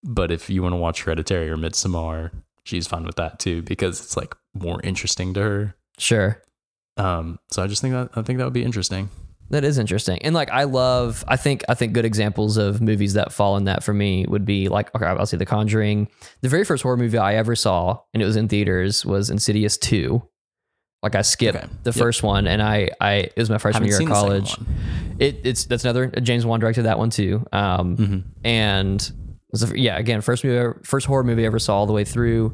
But 0.04 0.30
if 0.30 0.48
you 0.48 0.62
want 0.62 0.74
to 0.74 0.76
watch 0.76 1.02
Hereditary 1.02 1.50
or 1.50 1.56
Midsommar, 1.56 2.30
she's 2.64 2.86
fine 2.86 3.04
with 3.04 3.16
that 3.16 3.38
too 3.40 3.62
because 3.62 4.00
it's 4.00 4.16
like 4.16 4.34
more 4.54 4.80
interesting 4.84 5.34
to 5.34 5.42
her. 5.42 5.74
sure. 5.98 6.42
Um, 6.96 7.38
so 7.52 7.62
I 7.62 7.68
just 7.68 7.80
think 7.80 7.94
that 7.94 8.10
I 8.16 8.22
think 8.22 8.38
that 8.38 8.44
would 8.44 8.52
be 8.52 8.64
interesting. 8.64 9.08
That 9.50 9.64
is 9.64 9.78
interesting. 9.78 10.20
And 10.22 10.34
like 10.34 10.50
I 10.50 10.64
love 10.64 11.24
I 11.26 11.36
think 11.36 11.64
I 11.68 11.74
think 11.74 11.94
good 11.94 12.04
examples 12.04 12.56
of 12.56 12.80
movies 12.82 13.14
that 13.14 13.32
fall 13.32 13.56
in 13.56 13.64
that 13.64 13.82
for 13.82 13.94
me 13.94 14.26
would 14.28 14.44
be 14.44 14.68
like 14.68 14.94
okay, 14.94 15.06
I'll 15.06 15.26
say 15.26 15.36
The 15.36 15.46
Conjuring. 15.46 16.08
The 16.42 16.48
very 16.48 16.64
first 16.64 16.82
horror 16.82 16.96
movie 16.96 17.18
I 17.18 17.36
ever 17.36 17.56
saw 17.56 18.00
and 18.12 18.22
it 18.22 18.26
was 18.26 18.36
in 18.36 18.48
theaters 18.48 19.06
was 19.06 19.30
Insidious 19.30 19.78
2. 19.78 20.22
Like 21.02 21.14
I 21.14 21.22
skipped 21.22 21.56
Okay. 21.58 21.66
the 21.84 21.90
Yep. 21.90 21.94
first 21.94 22.22
one, 22.22 22.46
and 22.46 22.60
I 22.62 22.90
I 23.00 23.12
it 23.14 23.34
was 23.36 23.50
my 23.50 23.58
freshman 23.58 23.86
year 23.88 24.00
of 24.02 24.08
college. 24.08 24.56
It, 25.18 25.40
it's 25.44 25.64
that's 25.66 25.84
another 25.84 26.08
James 26.08 26.44
Wan 26.44 26.58
directed 26.60 26.82
that 26.84 26.98
one 26.98 27.10
too. 27.10 27.44
Um, 27.52 27.96
Mm-hmm. 27.96 28.18
and 28.44 29.00
it 29.02 29.12
was 29.52 29.60
the- 29.62 29.78
yeah, 29.80 29.96
again, 29.96 30.20
first 30.20 30.42
movie, 30.44 30.56
ever- 30.58 30.80
first 30.84 31.06
horror 31.06 31.22
movie 31.24 31.44
I 31.44 31.46
ever 31.46 31.58
saw 31.60 31.76
all 31.78 31.86
the 31.86 31.92
way 31.92 32.04
through. 32.04 32.52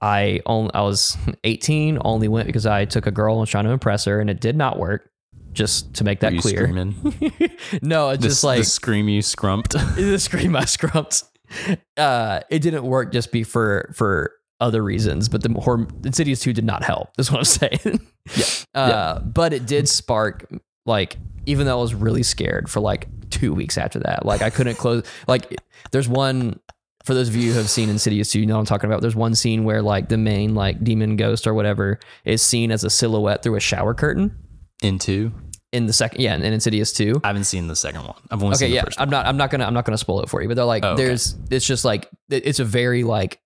I 0.00 0.40
only 0.46 0.70
I 0.74 0.80
was 0.82 1.16
18, 1.44 1.98
only 2.04 2.28
went 2.28 2.46
because 2.46 2.66
I 2.66 2.86
took 2.86 3.06
a 3.06 3.10
girl 3.10 3.34
and 3.34 3.40
was 3.40 3.50
trying 3.50 3.64
to 3.64 3.70
impress 3.70 4.06
her, 4.06 4.20
and 4.20 4.28
it 4.30 4.40
did 4.40 4.56
not 4.56 4.78
work. 4.78 5.08
Just 5.52 5.92
to 5.96 6.04
make 6.04 6.20
that 6.20 6.32
clear. 6.38 6.66
no, 7.82 8.08
it's 8.08 8.22
The, 8.22 8.28
just 8.28 8.42
like 8.42 8.60
the 8.60 8.64
scream 8.64 9.08
you 9.10 9.20
scrumped. 9.20 9.72
the 9.96 10.18
scream 10.18 10.56
I 10.56 10.64
scrumped. 10.64 11.24
Uh, 11.96 12.40
it 12.50 12.60
didn't 12.60 12.84
work 12.84 13.12
just 13.12 13.30
be 13.32 13.42
for 13.42 13.92
for 13.94 14.32
other 14.62 14.82
reasons, 14.82 15.28
but 15.28 15.42
the 15.42 15.50
horror 15.60 15.86
Insidious 16.04 16.40
2 16.40 16.52
did 16.52 16.64
not 16.64 16.82
help. 16.82 17.10
That's 17.16 17.30
what 17.30 17.38
I'm 17.38 17.44
saying. 17.44 18.00
Yeah. 18.36 18.80
Uh, 18.80 19.20
but 19.20 19.52
it 19.52 19.66
did 19.66 19.88
spark 19.88 20.46
like 20.86 21.16
even 21.46 21.66
though 21.66 21.78
I 21.78 21.82
was 21.82 21.94
really 21.94 22.22
scared 22.22 22.70
for 22.70 22.80
like 22.80 23.08
two 23.30 23.52
weeks 23.52 23.76
after 23.76 23.98
that. 24.00 24.24
Like 24.24 24.42
I 24.42 24.50
couldn't 24.50 24.76
close 24.76 25.04
like 25.28 25.56
there's 25.90 26.08
one 26.08 26.58
for 27.04 27.14
those 27.14 27.28
of 27.28 27.34
you 27.36 27.50
who 27.52 27.58
have 27.58 27.68
seen 27.68 27.88
Insidious 27.88 28.30
2, 28.30 28.38
you 28.40 28.46
know 28.46 28.54
what 28.54 28.60
I'm 28.60 28.66
talking 28.66 28.88
about. 28.88 29.00
There's 29.00 29.16
one 29.16 29.34
scene 29.34 29.64
where 29.64 29.82
like 29.82 30.08
the 30.08 30.16
main 30.18 30.54
like 30.54 30.82
demon 30.84 31.16
ghost 31.16 31.46
or 31.48 31.54
whatever 31.54 31.98
is 32.24 32.40
seen 32.42 32.70
as 32.70 32.84
a 32.84 32.90
silhouette 32.90 33.42
through 33.42 33.56
a 33.56 33.60
shower 33.60 33.92
curtain 33.92 34.36
In 34.82 34.98
two? 35.00 35.32
in 35.72 35.86
the 35.86 35.92
second 35.92 36.20
yeah, 36.20 36.34
in 36.36 36.42
Insidious 36.44 36.92
2. 36.92 37.22
I 37.24 37.26
haven't 37.28 37.44
seen 37.44 37.66
the 37.66 37.74
second 37.74 38.02
one. 38.04 38.14
I've 38.30 38.42
only 38.42 38.54
Okay, 38.54 38.66
seen 38.66 38.70
the 38.70 38.76
yeah, 38.76 38.84
first 38.84 39.00
I'm 39.00 39.08
not. 39.10 39.24
I'm 39.26 39.38
not 39.38 39.50
gonna. 39.50 39.64
I'm 39.64 39.72
not 39.72 39.84
gonna 39.86 39.96
spoil 39.98 40.20
it 40.20 40.28
for 40.28 40.42
you. 40.42 40.46
But 40.48 40.54
they're 40.56 40.64
like, 40.66 40.84
Oh, 40.84 40.90
okay. 40.92 41.06
there's. 41.06 41.34
It's 41.50 41.66
just 41.66 41.82
like 41.84 42.08
it's 42.28 42.58
a 42.60 42.64
very 42.64 43.04
like, 43.04 43.40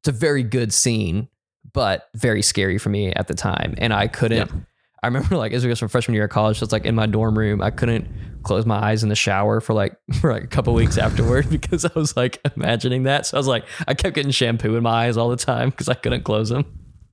it's 0.00 0.08
a 0.08 0.12
very 0.12 0.42
good 0.42 0.72
scene, 0.72 1.28
but 1.72 2.08
very 2.14 2.42
scary 2.42 2.78
for 2.78 2.88
me 2.88 3.12
at 3.12 3.28
the 3.28 3.34
time, 3.34 3.74
and 3.78 3.92
I 3.92 4.08
couldn't. 4.08 4.48
Yeah. 4.48 4.60
I 5.02 5.06
remember 5.06 5.36
like 5.36 5.52
as 5.52 5.64
we 5.64 5.70
go 5.70 5.74
from 5.74 5.88
freshman 5.88 6.14
year 6.14 6.24
of 6.24 6.30
college, 6.30 6.58
so 6.58 6.64
it's 6.64 6.72
like 6.72 6.84
in 6.84 6.94
my 6.94 7.06
dorm 7.06 7.38
room, 7.38 7.62
I 7.62 7.70
couldn't 7.70 8.06
close 8.42 8.66
my 8.66 8.82
eyes 8.82 9.02
in 9.02 9.08
the 9.08 9.16
shower 9.16 9.60
for 9.60 9.72
like 9.72 9.96
for 10.20 10.32
like 10.32 10.44
a 10.44 10.48
couple 10.48 10.74
weeks 10.74 10.98
afterward 10.98 11.48
because 11.50 11.84
I 11.84 11.92
was 11.94 12.16
like 12.16 12.40
imagining 12.56 13.04
that. 13.04 13.26
So 13.26 13.36
I 13.36 13.38
was 13.38 13.46
like, 13.46 13.64
I 13.86 13.94
kept 13.94 14.14
getting 14.14 14.30
shampoo 14.30 14.76
in 14.76 14.82
my 14.82 15.06
eyes 15.06 15.16
all 15.16 15.28
the 15.28 15.36
time 15.36 15.70
because 15.70 15.88
I 15.88 15.94
couldn't 15.94 16.24
close 16.24 16.48
them. 16.48 16.64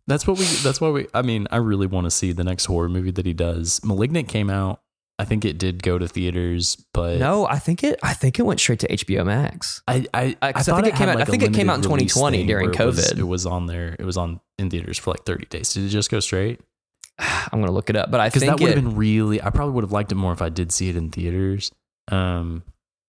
That's 0.07 0.25
what 0.25 0.37
we. 0.37 0.45
That's 0.45 0.79
why 0.79 0.89
we. 0.89 1.07
I 1.13 1.21
mean, 1.21 1.47
I 1.51 1.57
really 1.57 1.87
want 1.87 2.05
to 2.05 2.11
see 2.11 2.31
the 2.31 2.43
next 2.43 2.65
horror 2.65 2.87
movie 2.87 3.11
that 3.11 3.25
he 3.25 3.33
does. 3.33 3.81
*Malignant* 3.83 4.29
came 4.29 4.49
out. 4.49 4.81
I 5.19 5.25
think 5.25 5.45
it 5.45 5.57
did 5.57 5.81
go 5.81 5.97
to 5.97 6.07
theaters, 6.07 6.77
but 6.93 7.17
No, 7.17 7.47
I 7.47 7.57
think 7.57 7.83
it. 7.83 7.99
I 8.03 8.13
think 8.13 8.37
it 8.37 8.43
went 8.43 8.59
straight 8.59 8.79
to 8.81 8.87
HBO 8.93 9.25
Max. 9.25 9.81
I 9.87 10.05
I, 10.13 10.37
Uh, 10.41 10.51
'cause 10.53 10.69
I 10.69 10.75
think 10.75 10.93
it 10.93 10.95
came 10.97 11.09
out- 11.09 11.15
I 11.15 11.19
like, 11.19 11.27
a 11.27 11.31
think 11.31 11.41
it 11.43 11.53
came 11.53 11.69
out 11.71 11.77
in 11.77 11.81
2020 11.81 12.45
during 12.45 12.69
where 12.69 12.81
it 12.81 12.85
was- 12.85 13.11
COVID. 13.11 13.17
It 13.19 13.23
was 13.23 13.45
on 13.47 13.65
there. 13.65 13.95
It 13.97 14.05
was 14.05 14.15
on 14.17 14.39
in 14.59 14.69
theaters 14.69 14.97
for 14.99 15.11
like 15.11 15.23
thirty 15.25 15.45
days. 15.47 15.73
Did 15.73 15.85
it 15.85 15.89
just 15.89 16.11
go 16.11 16.19
straight? 16.19 16.59
I'm 17.19 17.59
gonna 17.59 17.71
look 17.71 17.89
it 17.89 17.95
up, 17.95 18.11
but 18.11 18.19
I 18.19 18.27
Because 18.27 18.41
think 18.43 18.51
that 18.57 18.59
would 18.63 18.75
have 18.75 18.83
been 18.83 18.95
really. 18.95 19.41
I 19.41 19.49
probably 19.49 19.73
would 19.73 19.83
have 19.83 19.91
liked 19.91 20.11
it 20.11 20.15
more 20.15 20.33
if 20.33 20.41
I 20.41 20.49
did 20.49 20.71
see 20.71 20.89
it 20.89 20.95
in 20.95 21.09
theaters. 21.09 21.71
Um, 22.11 22.61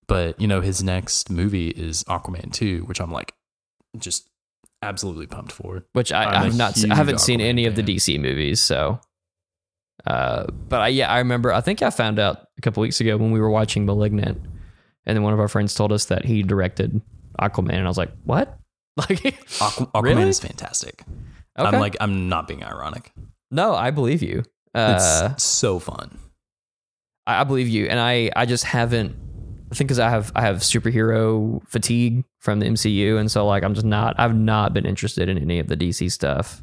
but 0.07 0.41
you 0.41 0.47
know, 0.49 0.63
his 0.63 0.83
next 0.83 1.29
movie 1.31 1.69
is 1.69 2.05
Aquaman 2.05 2.53
two, 2.53 2.85
which 2.87 3.01
I'm 3.03 3.13
like, 3.13 3.35
just 3.99 4.29
absolutely 4.81 5.27
pumped 5.27 5.53
for. 5.53 5.85
which 5.93 6.11
I, 6.13 6.25
I'm 6.25 6.29
I 6.29 6.45
have 6.47 6.57
not 6.57 6.85
I 6.91 6.95
haven't 6.95 7.21
seen 7.21 7.41
Aquaman 7.41 7.45
any 7.49 7.67
of 7.67 7.75
the. 7.75 7.83
DC 7.83 8.19
movies 8.19 8.61
so 8.63 9.01
uh 10.07 10.47
but 10.69 10.81
I 10.81 10.89
yeah 10.89 11.11
I 11.11 11.19
remember 11.19 11.53
I 11.53 11.61
think 11.61 11.83
I 11.83 11.91
found 11.91 12.19
out 12.19 12.47
a 12.57 12.61
couple 12.61 12.81
weeks 12.81 13.01
ago 13.01 13.17
when 13.17 13.31
we 13.33 13.41
were 13.41 13.51
watching 13.51 13.85
Malignant 13.87 14.41
and 15.07 15.17
then 15.17 15.23
one 15.23 15.33
of 15.33 15.41
our 15.41 15.49
friends 15.49 15.75
told 15.75 15.93
us 15.93 16.07
that 16.07 16.25
he 16.25 16.43
directed 16.43 17.01
Aquaman 17.41 17.75
and 17.75 17.85
I 17.85 17.89
was 17.89 17.99
like 17.99 18.13
what 18.25 18.59
like 18.97 19.19
Aqu- 19.19 19.91
Aquaman 19.93 20.03
Really? 20.03 20.29
is 20.29 20.41
fantastic. 20.41 21.03
okay 21.59 21.69
I'm 21.69 21.81
like, 21.81 21.97
I'm 22.01 22.29
not 22.29 22.47
being 22.49 22.63
ironic. 22.65 23.13
no 23.51 23.75
I 23.75 23.91
believe 23.91 24.23
you 24.23 24.39
It's 24.75 25.05
uh 25.05 25.37
so 25.37 25.79
fun. 25.79 26.17
I, 27.27 27.41
I 27.41 27.45
believe 27.45 27.69
you 27.69 27.87
and 27.87 27.99
I 28.01 28.31
I 28.37 28.47
just 28.47 28.65
haven't 28.65 29.17
I 29.71 29.75
think 29.75 29.89
because 29.89 29.99
I 29.99 30.09
have 30.09 30.33
I 30.35 30.41
have 30.43 30.59
superhero 30.59 31.61
fatigue 31.69 32.25
from 32.41 32.61
the 32.61 32.67
MCU 32.67 33.19
and 33.19 33.31
so 33.31 33.47
like 33.47 33.63
I'm 33.65 33.75
just 33.75 33.85
not 33.87 34.15
I've 34.19 34.35
not 34.35 34.73
been 34.73 34.87
interested 34.87 35.29
in 35.29 35.37
any 35.39 35.59
of 35.59 35.67
the 35.67 35.77
DC 35.77 36.11
stuff 36.11 36.63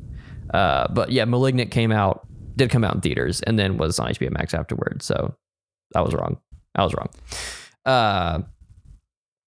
uh 0.53 0.87
but 0.93 1.11
yeah 1.11 1.25
Malignant 1.25 1.69
came 1.71 1.91
out 1.91 2.27
did 2.55 2.69
come 2.69 2.83
out 2.83 2.95
in 2.95 3.01
theaters 3.01 3.41
and 3.41 3.57
then 3.59 3.77
was 3.77 3.99
on 3.99 4.07
HBO 4.09 4.31
Max 4.31 4.53
afterwards 4.53 5.05
so 5.05 5.35
I 5.95 6.01
was 6.01 6.13
wrong 6.13 6.37
I 6.75 6.83
was 6.83 6.93
wrong 6.93 7.09
uh 7.85 8.41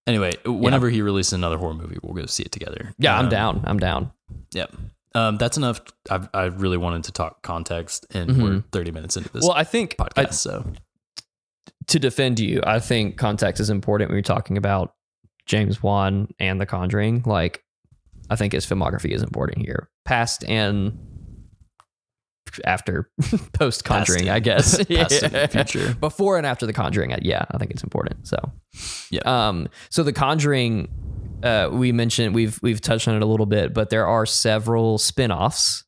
Anyway, 0.07 0.33
whenever 0.47 0.89
he 0.89 1.03
releases 1.03 1.35
another 1.35 1.59
horror 1.59 1.75
movie, 1.75 1.99
we'll 2.03 2.15
go 2.15 2.25
see 2.25 2.43
it 2.43 2.51
together. 2.51 2.95
yeah 2.99 3.19
I'm 3.19 3.27
Um, 3.27 3.31
down 3.31 3.65
I'm 3.67 3.79
down 3.79 4.11
Yep. 4.55 4.75
Um, 5.15 5.37
that's 5.39 5.57
enough. 5.57 5.81
I've, 6.11 6.29
I 6.33 6.45
really 6.45 6.77
wanted 6.77 7.05
to 7.05 7.13
talk 7.13 7.43
context, 7.43 8.07
and 8.15 8.43
we're 8.43 8.63
30 8.73 8.91
minutes 8.93 9.17
into 9.17 9.29
this 9.31 9.43
Mm-hmm. 9.43 9.49
well 9.49 9.57
I 9.57 9.65
think 9.65 9.97
I, 9.99 10.05
podcast. 10.09 10.35
so 10.35 10.65
to 11.89 11.99
defend 11.99 12.39
you, 12.41 12.63
I 12.67 12.79
think 12.79 13.17
context 13.19 13.61
is 13.61 13.69
important 13.71 14.11
when 14.11 14.17
you're 14.17 14.23
talking 14.23 14.57
about 14.59 14.95
James 15.47 15.83
Wan 15.83 16.29
and 16.39 16.61
The 16.61 16.67
Conjuring. 16.67 17.23
Like, 17.27 17.63
I 18.31 18.37
think 18.37 18.53
his 18.53 18.67
filmography 18.67 19.11
is 19.11 19.23
important 19.23 19.59
here, 19.65 19.89
past 20.05 20.45
and 20.47 20.99
after, 22.65 23.11
post 23.53 23.85
Conjuring, 23.85 24.29
I 24.29 24.41
guess. 24.41 24.79
Yeah. 24.89 25.47
future. 25.47 25.95
before 25.95 26.37
and 26.39 26.47
after 26.47 26.67
The 26.67 26.73
Conjuring. 26.73 27.15
Yeah, 27.23 27.45
I 27.51 27.59
think 27.59 27.71
it's 27.71 27.83
important. 27.83 28.27
So, 28.27 28.37
Yeah. 29.11 29.21
Um, 29.25 29.69
so 29.91 30.03
The 30.03 30.13
Conjuring, 30.13 30.89
uh, 31.43 31.69
we 31.73 31.93
mentioned 31.93 32.35
we've 32.35 32.59
we've 32.63 32.81
touched 32.81 33.07
on 33.09 33.15
it 33.17 33.23
a 33.23 33.27
little 33.27 33.47
bit, 33.47 33.73
but 33.75 33.91
there 33.91 34.07
are 34.07 34.27
several 34.27 34.99
spin-offs 34.99 35.85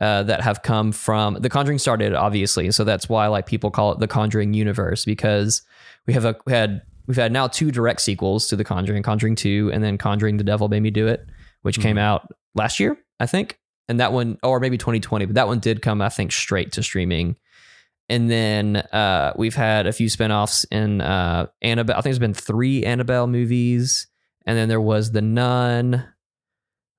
uh, 0.00 0.24
that 0.24 0.40
have 0.42 0.62
come 0.62 0.92
from 0.92 1.34
The 1.40 1.48
Conjuring 1.48 1.78
started 1.78 2.14
obviously, 2.14 2.70
so 2.72 2.84
that's 2.84 3.08
why 3.08 3.26
like 3.28 3.46
people 3.46 3.70
call 3.70 3.92
it 3.92 3.98
the 4.00 4.08
Conjuring 4.08 4.52
universe 4.54 5.04
because 5.04 5.62
we 6.06 6.12
have 6.14 6.24
a 6.24 6.36
we 6.46 6.52
had 6.52 6.82
we've 7.06 7.16
had 7.16 7.32
now 7.32 7.46
two 7.46 7.70
direct 7.70 8.00
sequels 8.00 8.46
to 8.48 8.56
The 8.56 8.64
Conjuring, 8.64 9.02
Conjuring 9.02 9.36
Two, 9.36 9.70
and 9.72 9.82
then 9.82 9.96
Conjuring: 9.98 10.36
The 10.36 10.44
Devil 10.44 10.68
Made 10.68 10.82
Me 10.82 10.90
Do 10.90 11.06
It, 11.06 11.24
which 11.62 11.80
came 11.80 11.96
out 11.98 12.28
last 12.54 12.80
year, 12.80 12.98
I 13.20 13.26
think, 13.26 13.58
and 13.88 14.00
that 14.00 14.12
one 14.12 14.38
or 14.42 14.60
maybe 14.60 14.78
2020, 14.78 15.26
but 15.26 15.34
that 15.34 15.46
one 15.46 15.58
did 15.58 15.82
come 15.82 16.00
I 16.00 16.08
think 16.08 16.32
straight 16.32 16.72
to 16.72 16.82
streaming. 16.82 17.36
And 18.08 18.30
then 18.30 18.76
uh, 18.76 19.32
we've 19.36 19.54
had 19.54 19.86
a 19.86 19.92
few 19.92 20.08
spinoffs 20.08 20.66
in 20.70 21.00
uh, 21.00 21.46
Annabelle. 21.62 21.96
I 21.96 21.98
think 21.98 22.04
there's 22.04 22.18
been 22.18 22.34
three 22.34 22.84
Annabelle 22.84 23.26
movies, 23.26 24.08
and 24.44 24.58
then 24.58 24.68
there 24.68 24.80
was 24.80 25.12
The 25.12 25.22
Nun. 25.22 26.06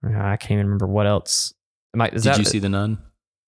I 0.04 0.38
can't 0.38 0.52
even 0.52 0.66
remember 0.66 0.88
what 0.88 1.06
else. 1.06 1.54
Am 1.94 2.02
I, 2.02 2.10
did 2.10 2.24
that, 2.24 2.40
you 2.40 2.46
see 2.46 2.60
the 2.60 2.70
Nun? 2.70 2.98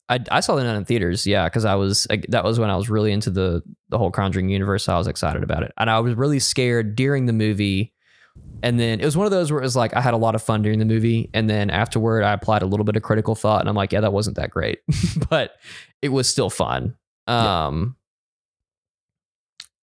I, 0.10 0.20
I 0.32 0.40
saw 0.40 0.56
the 0.56 0.64
nun 0.64 0.78
in 0.78 0.86
theaters, 0.86 1.28
yeah, 1.28 1.46
because 1.46 1.66
I 1.66 1.76
was 1.76 2.08
like, 2.10 2.26
that 2.30 2.44
was 2.44 2.60
when 2.60 2.70
I 2.70 2.78
was 2.78 2.90
really 2.90 3.12
into 3.12 3.30
the 3.30 3.62
the 3.90 3.98
whole 3.98 4.12
Conjuring 4.12 4.50
universe. 4.50 4.86
So 4.86 4.94
I 4.94 4.98
was 4.98 5.08
excited 5.08 5.44
about 5.44 5.64
it, 5.64 5.74
and 5.78 5.90
I 5.90 6.00
was 6.00 6.16
really 6.16 6.40
scared 6.40 6.96
during 6.96 7.26
the 7.26 7.34
movie. 7.34 7.94
And 8.64 8.80
then 8.80 9.00
it 9.00 9.06
was 9.06 9.16
one 9.16 9.26
of 9.26 9.32
those 9.32 9.52
where 9.52 9.62
it 9.62 9.64
was 9.64 9.76
like 9.76 9.96
I 9.96 10.02
had 10.02 10.14
a 10.14 10.18
lot 10.18 10.34
of 10.36 10.42
fun 10.42 10.62
during 10.62 10.80
the 10.80 10.86
movie, 10.86 11.30
and 11.34 11.50
then 11.50 11.70
afterward 11.70 12.24
I 12.24 12.34
applied 12.34 12.64
a 12.64 12.66
little 12.66 12.84
bit 12.84 12.96
of 12.96 13.04
critical 13.04 13.36
thought, 13.36 13.60
and 13.62 13.70
I'm 13.70 13.76
like, 13.76 13.94
yeah, 13.94 14.02
that 14.02 14.14
wasn't 14.14 14.38
that 14.38 14.50
great, 14.50 14.80
but 15.30 15.52
it 16.02 16.10
was 16.10 16.28
still 16.28 16.50
fun. 16.50 16.96
Um, 17.28 17.96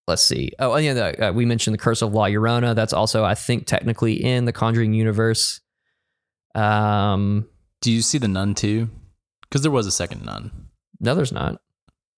let's 0.07 0.23
see. 0.23 0.51
Oh, 0.59 0.73
and 0.73 0.85
yeah, 0.85 0.93
the, 0.93 1.29
uh, 1.29 1.31
we 1.31 1.45
mentioned 1.45 1.73
the 1.73 1.77
Curse 1.77 2.01
of 2.01 2.13
La 2.13 2.25
Llorona. 2.25 2.75
That's 2.75 2.93
also 2.93 3.23
I 3.23 3.35
think 3.35 3.65
technically 3.65 4.23
in 4.23 4.45
the 4.45 4.53
Conjuring 4.53 4.93
universe. 4.93 5.61
Um, 6.53 7.47
Do 7.81 7.91
you 7.91 8.01
see 8.01 8.17
the 8.17 8.27
Nun 8.27 8.55
too? 8.55 8.89
Because 9.43 9.61
there 9.61 9.71
was 9.71 9.87
a 9.87 9.91
second 9.91 10.25
Nun. 10.25 10.51
no, 10.99 11.15
there's 11.15 11.31
not. 11.31 11.61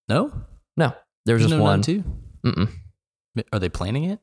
No, 0.09 0.31
No, 0.77 0.93
there's 1.25 1.41
There's 1.41 1.41
just 1.43 1.55
no 1.55 1.61
one. 1.61 1.81
Nun 1.81 1.81
too. 1.81 2.03
Mm-mm. 2.45 2.69
Are 3.51 3.59
they 3.59 3.69
planning 3.69 4.05
it? 4.05 4.19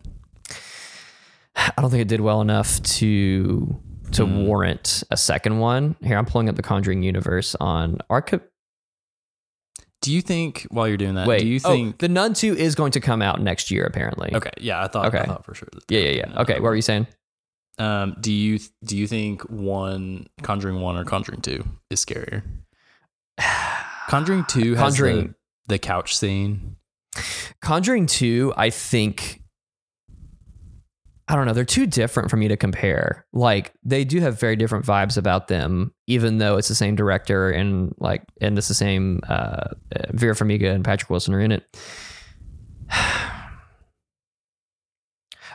I 1.56 1.72
don't 1.80 1.90
think 1.90 2.02
it 2.02 2.08
did 2.08 2.20
well 2.20 2.40
enough 2.40 2.82
to 2.82 3.80
to 4.12 4.24
Hmm. 4.26 4.44
warrant 4.46 5.02
a 5.10 5.16
second 5.16 5.58
one. 5.58 5.96
Here, 6.02 6.16
I'm 6.16 6.26
pulling 6.26 6.48
up 6.48 6.56
the 6.56 6.62
Conjuring 6.62 7.02
universe 7.02 7.54
on 7.60 7.98
Arca. 8.10 8.40
Do 10.02 10.12
you 10.12 10.20
think 10.20 10.66
while 10.70 10.86
you're 10.86 10.96
doing 10.98 11.14
that? 11.14 11.26
Wait, 11.26 11.40
do 11.40 11.46
you 11.48 11.58
oh, 11.64 11.70
think? 11.72 11.98
the 11.98 12.08
Nun 12.08 12.34
Two 12.34 12.54
is 12.54 12.74
going 12.74 12.92
to 12.92 13.00
come 13.00 13.22
out 13.22 13.40
next 13.40 13.70
year? 13.70 13.84
Apparently. 13.84 14.34
okay, 14.34 14.50
yeah, 14.58 14.82
I 14.82 14.88
thought. 14.88 15.06
I 15.06 15.08
Okay. 15.08 15.24
thought 15.26 15.44
for 15.44 15.54
sure. 15.54 15.68
That 15.72 15.82
Yeah, 15.88 16.00
yeah, 16.00 16.10
yeah. 16.28 16.40
Okay, 16.42 16.54
what 16.54 16.64
were 16.64 16.76
you 16.76 16.82
saying? 16.82 17.06
Um, 17.78 18.14
do 18.20 18.30
you 18.30 18.60
do 18.84 18.96
you 18.96 19.06
think 19.08 19.42
one 19.42 20.26
Conjuring 20.42 20.80
one 20.80 20.96
or 20.96 21.04
Conjuring 21.04 21.40
two 21.40 21.64
is 21.90 22.04
scarier? 22.04 22.42
Conjuring 24.08 24.44
two 24.48 24.74
has 24.74 24.94
Conjuring- 24.96 25.28
the, 25.66 25.74
the 25.74 25.78
couch 25.78 26.16
scene. 26.16 26.76
Conjuring 27.62 28.06
Two, 28.06 28.52
I 28.56 28.70
think. 28.70 29.40
I 31.26 31.36
don't 31.36 31.46
know. 31.46 31.54
They're 31.54 31.64
too 31.64 31.86
different 31.86 32.30
for 32.30 32.36
me 32.36 32.48
to 32.48 32.56
compare. 32.56 33.24
Like 33.32 33.72
they 33.82 34.04
do 34.04 34.20
have 34.20 34.38
very 34.38 34.56
different 34.56 34.84
vibes 34.84 35.16
about 35.16 35.48
them, 35.48 35.94
even 36.06 36.36
though 36.38 36.58
it's 36.58 36.68
the 36.68 36.74
same 36.74 36.96
director 36.96 37.50
and 37.50 37.94
like 37.98 38.22
and 38.42 38.58
it's 38.58 38.68
the 38.68 38.74
same 38.74 39.20
uh, 39.28 39.32
uh, 39.32 39.68
Vera 40.10 40.34
Farmiga 40.34 40.74
and 40.74 40.84
Patrick 40.84 41.08
Wilson 41.08 41.32
are 41.32 41.40
in 41.40 41.52
it. 41.52 41.64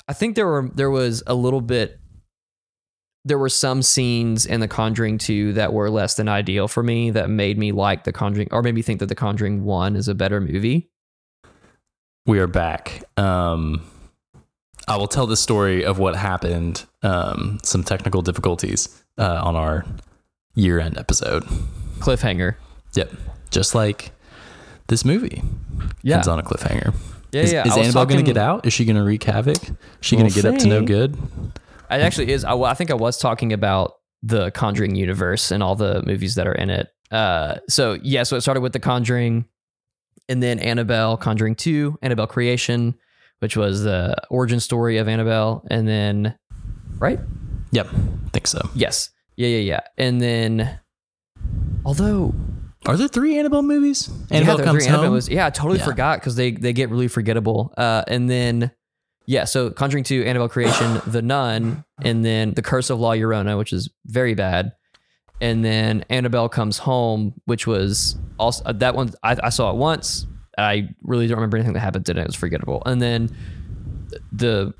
I 0.07 0.13
think 0.13 0.35
there 0.35 0.47
were 0.47 0.71
there 0.73 0.89
was 0.89 1.21
a 1.27 1.35
little 1.35 1.61
bit 1.61 1.99
there 3.25 3.37
were 3.37 3.49
some 3.49 3.83
scenes 3.83 4.45
in 4.47 4.59
The 4.61 4.67
Conjuring 4.67 5.19
2 5.19 5.53
that 5.53 5.71
were 5.71 5.91
less 5.91 6.15
than 6.15 6.27
ideal 6.27 6.67
for 6.67 6.81
me 6.81 7.11
that 7.11 7.29
made 7.29 7.59
me 7.59 7.71
like 7.71 8.05
The 8.05 8.13
Conjuring 8.13 8.47
or 8.51 8.63
made 8.63 8.73
me 8.73 8.81
think 8.81 9.01
that 9.01 9.05
The 9.07 9.15
Conjuring 9.15 9.65
1 9.65 9.95
is 9.95 10.07
a 10.07 10.15
better 10.15 10.41
movie. 10.41 10.89
We 12.25 12.39
are 12.39 12.47
back. 12.47 13.03
Um, 13.17 13.83
I 14.89 14.97
will 14.97 15.07
tell 15.07 15.27
the 15.27 15.37
story 15.37 15.85
of 15.85 15.99
what 15.99 16.15
happened. 16.15 16.85
Um, 17.03 17.59
some 17.63 17.83
technical 17.83 18.21
difficulties 18.21 19.01
uh, 19.17 19.39
on 19.43 19.55
our 19.55 19.85
year-end 20.55 20.97
episode. 20.97 21.43
Cliffhanger. 21.99 22.55
Yep, 22.95 23.11
just 23.51 23.75
like 23.75 24.11
this 24.87 25.05
movie 25.05 25.43
Yeah. 26.01 26.15
ends 26.15 26.27
on 26.27 26.39
a 26.39 26.43
cliffhanger. 26.43 26.93
Yeah, 27.31 27.41
is 27.43 27.53
yeah. 27.53 27.67
is 27.67 27.77
Annabelle 27.77 28.07
going 28.07 28.25
to 28.25 28.25
get 28.25 28.37
out? 28.37 28.65
Is 28.65 28.73
she 28.73 28.83
going 28.85 28.95
to 28.95 29.03
wreak 29.03 29.23
havoc? 29.23 29.61
Is 29.61 29.71
she 30.01 30.15
We'll 30.15 30.23
going 30.23 30.33
to 30.33 30.41
get 30.41 30.51
up 30.51 30.57
to 30.59 30.67
no 30.67 30.81
good? 30.83 31.15
It 31.91 32.01
actually 32.01 32.31
is. 32.31 32.43
I, 32.43 32.53
well, 32.55 32.69
I 32.69 32.73
think 32.73 32.89
I 32.89 32.95
was 32.95 33.17
talking 33.19 33.53
about 33.53 33.93
the 34.23 34.49
Conjuring 34.51 34.95
universe 34.95 35.51
and 35.51 35.61
all 35.61 35.75
the 35.75 36.01
movies 36.05 36.35
that 36.35 36.47
are 36.47 36.53
in 36.55 36.69
it. 36.71 36.89
Uh, 37.11 37.59
so 37.69 37.97
yeah, 38.01 38.23
so 38.23 38.35
it 38.35 38.41
started 38.41 38.61
with 38.61 38.73
the 38.73 38.79
Conjuring, 38.79 39.45
and 40.27 40.41
then 40.41 40.57
Annabelle, 40.59 41.15
Conjuring 41.17 41.53
Two, 41.55 41.97
Annabelle 42.01 42.27
Creation, 42.27 42.95
which 43.39 43.55
was 43.57 43.83
the 43.83 44.15
origin 44.29 44.59
story 44.59 44.97
of 44.97 45.07
Annabelle, 45.07 45.63
and 45.69 45.87
then 45.87 46.35
right, 46.97 47.19
Yep, 47.71 47.87
I 47.93 48.29
think 48.31 48.47
so. 48.47 48.69
yes, 48.75 49.09
yeah, 49.37 49.47
yeah, 49.47 49.59
yeah, 49.59 49.79
and 49.97 50.21
then 50.21 50.79
although 51.85 52.33
Are 52.85 52.95
there 52.97 53.07
three 53.07 53.37
Annabelle 53.37 53.61
movies? 53.61 54.09
yeah, 54.29 54.37
Annabelle 54.37 54.57
the 54.57 54.63
comes 54.63 54.85
home. 54.85 55.11
was- 55.11 55.29
yeah, 55.29 55.45
I 55.47 55.49
totally 55.49 55.79
Yeah. 55.79 55.85
forgot 55.85 56.19
because 56.19 56.35
they 56.35 56.51
they 56.51 56.73
get 56.73 56.89
really 56.89 57.07
forgettable. 57.07 57.73
Uh, 57.77 58.03
and 58.07 58.29
then 58.29 58.71
yeah, 59.25 59.43
so 59.45 59.69
Conjuring 59.69 60.03
Two, 60.05 60.23
Annabelle 60.23 60.49
Creation, 60.49 61.01
The 61.07 61.21
Nun, 61.21 61.83
and 62.01 62.25
then 62.25 62.53
The 62.55 62.61
Curse 62.63 62.89
of 62.89 62.99
La 62.99 63.11
Llorona, 63.11 63.57
which 63.57 63.73
is 63.73 63.89
very 64.05 64.33
bad. 64.33 64.71
And 65.41 65.63
then 65.63 66.03
Annabelle 66.09 66.49
Comes 66.49 66.79
Home, 66.79 67.33
which 67.45 67.67
was 67.67 68.17
also 68.39 68.63
uh, 68.65 68.71
that 68.73 68.95
one 68.95 69.11
I, 69.23 69.37
I 69.43 69.49
saw 69.49 69.69
it 69.71 69.75
once. 69.77 70.25
I 70.59 70.89
really 71.03 71.27
don't 71.27 71.37
remember 71.37 71.57
anything 71.57 71.73
that 71.73 71.79
happened 71.79 72.07
in 72.09 72.17
it. 72.17 72.21
It 72.21 72.27
was 72.27 72.35
forgettable. 72.35 72.83
And 72.85 73.01
then 73.01 73.35
the 74.31 74.73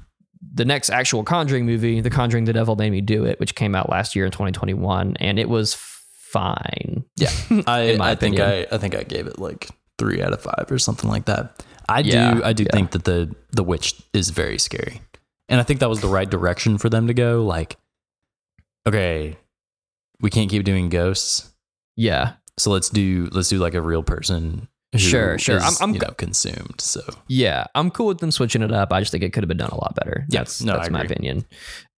the 0.54 0.66
next 0.66 0.90
actual 0.90 1.24
Conjuring 1.24 1.66
movie, 1.66 2.02
The 2.02 2.10
Conjuring: 2.10 2.46
The 2.46 2.54
Devil 2.54 2.76
Made 2.76 2.92
Me 2.92 3.02
Do 3.02 3.26
It, 3.26 3.40
which 3.40 3.56
came 3.56 3.76
out 3.76 3.90
last 3.90 4.16
year 4.16 4.26
in 4.26 4.32
2021, 4.32 5.18
and 5.20 5.38
it 5.40 5.50
was 5.50 5.76
fine. 5.76 7.04
Yeah, 7.18 7.32
I, 7.68 7.98
I 8.00 8.16
think 8.16 8.40
I. 8.40 8.66
I 8.72 8.78
think 8.78 8.96
I 8.96 9.04
gave 9.04 9.28
it 9.28 9.40
like 9.40 9.70
three 9.98 10.22
out 10.22 10.34
of 10.34 10.42
five 10.42 10.66
or 10.70 10.80
something 10.80 11.10
like 11.10 11.26
that. 11.26 11.64
I 11.90 12.00
Yeah, 12.00 12.34
do 12.36 12.44
I 12.44 12.54
do 12.54 12.64
yeah. 12.64 12.72
think 12.72 12.92
that 12.92 13.04
the 13.04 13.36
the 13.52 13.64
witch 13.64 14.02
is 14.14 14.30
very 14.30 14.58
scary, 14.60 15.02
and 15.50 15.60
I 15.60 15.64
think 15.64 15.80
that 15.82 15.90
was 15.90 16.02
the 16.02 16.08
right 16.08 16.30
direction 16.30 16.78
for 16.78 16.90
them 16.90 17.08
to 17.08 17.14
go. 17.14 17.44
Like, 17.44 17.78
okay, 18.88 19.38
we 20.22 20.30
can't 20.30 20.50
keep 20.50 20.64
doing 20.64 20.90
ghosts, 20.90 21.52
Yeah, 21.96 22.34
so 22.58 22.72
let's 22.72 22.90
do 22.90 23.30
let's 23.32 23.50
do 23.50 23.58
like 23.60 23.74
a 23.74 23.82
real 23.82 24.04
person. 24.04 24.68
Sure, 24.96 25.38
sure. 25.38 25.58
is, 25.58 25.64
I'm- 25.64 25.74
I'm 25.82 25.94
you 25.94 26.00
know 26.00 26.12
consumed. 26.18 26.82
So 26.82 27.02
Yeah, 27.28 27.66
I'm 27.76 27.92
cool 27.92 28.08
with 28.08 28.18
them 28.20 28.32
switching 28.32 28.62
it 28.64 28.72
up. 28.72 28.92
I 28.92 29.00
just 29.02 29.12
think 29.12 29.24
it 29.24 29.34
could 29.34 29.44
have 29.44 29.48
been 29.48 29.58
done 29.58 29.70
a 29.70 29.76
lot 29.80 29.94
better. 29.96 30.26
Yeah, 30.30 30.40
that's 30.40 30.62
no, 30.64 30.74
that's 30.78 30.90
my 30.90 31.02
opinion. 31.04 31.46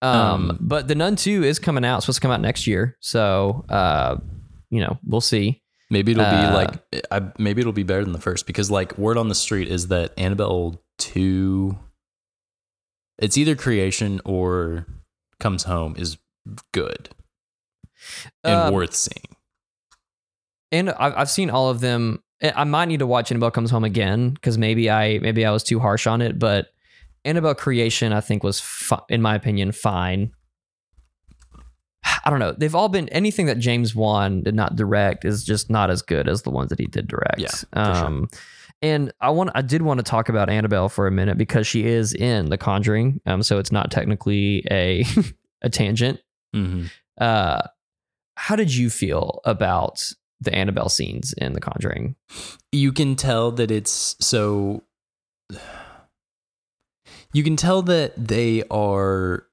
Um, 0.01 0.11
Um, 0.51 0.57
but 0.59 0.87
the 0.89 0.95
Nun 0.95 1.15
Two 1.15 1.43
is 1.43 1.57
coming 1.59 1.85
out. 1.85 1.97
It's 1.97 2.05
supposed 2.05 2.17
to 2.17 2.21
come 2.21 2.31
out 2.31 2.41
next 2.41 2.67
year. 2.67 2.97
So, 2.99 3.63
uh, 3.69 4.17
you 4.69 4.81
know, 4.81 4.99
we'll 5.05 5.21
see. 5.21 5.61
maybe 5.89 6.11
it'll 6.13 6.23
Uh, 6.25 6.49
be 6.49 6.55
like 6.55 7.05
I, 7.11 7.31
maybe 7.37 7.61
it'll 7.61 7.73
be 7.73 7.83
better 7.83 8.03
than 8.03 8.13
the 8.13 8.19
first 8.21 8.45
because 8.47 8.69
like 8.71 8.97
word 8.97 9.17
on 9.17 9.29
the 9.29 9.35
street 9.35 9.67
is 9.69 9.87
that 9.89 10.13
Annabelle 10.17 10.81
two, 10.97 11.77
it's 13.19 13.37
either 13.37 13.55
creation 13.55 14.19
or 14.25 14.85
comes 15.39 15.63
home 15.63 15.95
is 15.97 16.17
good 16.73 17.09
and 18.43 18.53
Um, 18.55 18.73
worth 18.73 18.95
seeing. 18.95 19.35
And 20.71 20.89
I've 20.91 21.13
I've 21.15 21.29
seen 21.29 21.49
all 21.49 21.69
of 21.69 21.79
them. 21.81 22.23
I 22.41 22.51
I 22.55 22.63
might 22.63 22.85
need 22.85 22.99
to 22.99 23.07
watch 23.07 23.31
Annabelle 23.31 23.51
Comes 23.51 23.71
Home 23.71 23.83
again 23.83 24.31
because 24.31 24.57
maybe 24.57 24.89
I 24.89 25.19
maybe 25.19 25.45
I 25.45 25.51
was 25.51 25.63
too 25.63 25.79
harsh 25.79 26.07
on 26.07 26.21
it. 26.21 26.39
But 26.39 26.67
Annabelle 27.25 27.55
Creation, 27.55 28.13
I 28.13 28.21
think, 28.21 28.43
was 28.43 28.59
fi- 28.59 29.01
in 29.09 29.21
my 29.21 29.35
opinion 29.35 29.71
fine. 29.71 30.31
I 32.25 32.29
don't 32.29 32.39
know. 32.39 32.51
They've 32.51 32.75
all 32.75 32.89
been 32.89 33.09
anything 33.09 33.45
that 33.47 33.59
James 33.59 33.95
Wan 33.95 34.41
did 34.43 34.55
not 34.55 34.75
direct 34.75 35.25
is 35.25 35.43
just 35.43 35.69
not 35.69 35.89
as 35.89 36.01
good 36.01 36.27
as 36.27 36.41
the 36.43 36.49
ones 36.49 36.69
that 36.69 36.79
he 36.79 36.85
did 36.87 37.07
direct. 37.07 37.39
Yeah, 37.39 37.49
for 37.49 37.65
sure. 37.73 38.05
Um, 38.05 38.29
and 38.81 39.11
I 39.21 39.29
want 39.29 39.51
I 39.53 39.61
did 39.61 39.83
want 39.83 39.99
to 39.99 40.03
talk 40.03 40.27
about 40.29 40.49
Annabelle 40.49 40.89
for 40.89 41.05
a 41.07 41.11
minute 41.11 41.37
because 41.37 41.67
she 41.67 41.85
is 41.85 42.13
in 42.13 42.49
The 42.49 42.57
Conjuring. 42.57 43.21
Um, 43.27 43.43
so 43.43 43.59
it's 43.59 43.71
not 43.71 43.91
technically 43.91 44.65
a 44.71 45.05
a 45.61 45.69
tangent. 45.69 46.19
hmm 46.53 46.85
Uh, 47.19 47.61
how 48.35 48.55
did 48.55 48.73
you 48.73 48.89
feel 48.89 49.39
about 49.45 50.11
the 50.41 50.53
Annabelle 50.53 50.89
scenes 50.89 51.33
in 51.33 51.53
The 51.53 51.61
Conjuring? 51.61 52.15
You 52.71 52.91
can 52.91 53.15
tell 53.15 53.51
that 53.51 53.71
it's 53.71 54.15
so. 54.19 54.83
You 57.33 57.43
can 57.43 57.55
tell 57.55 57.81
that 57.83 58.13
they 58.17 58.63
are. 58.69 59.45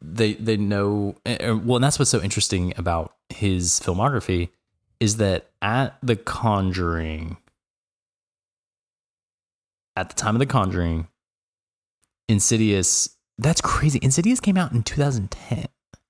They 0.00 0.32
they 0.34 0.56
know 0.56 1.16
eh, 1.26 1.50
well, 1.50 1.76
and 1.76 1.84
that's 1.84 1.98
what's 1.98 2.10
so 2.10 2.22
interesting 2.22 2.72
about 2.78 3.14
his 3.28 3.78
filmography 3.80 4.48
is 4.98 5.18
that 5.18 5.50
at 5.60 5.98
The 6.02 6.16
Conjuring, 6.16 7.36
at 9.96 10.08
the 10.08 10.14
time 10.14 10.34
of 10.34 10.38
The 10.40 10.46
Conjuring, 10.46 11.08
Insidious. 12.28 13.10
That's 13.36 13.60
crazy. 13.60 13.98
Insidious 14.00 14.40
came 14.40 14.56
out 14.56 14.72
in 14.72 14.82
2010. 14.84 15.66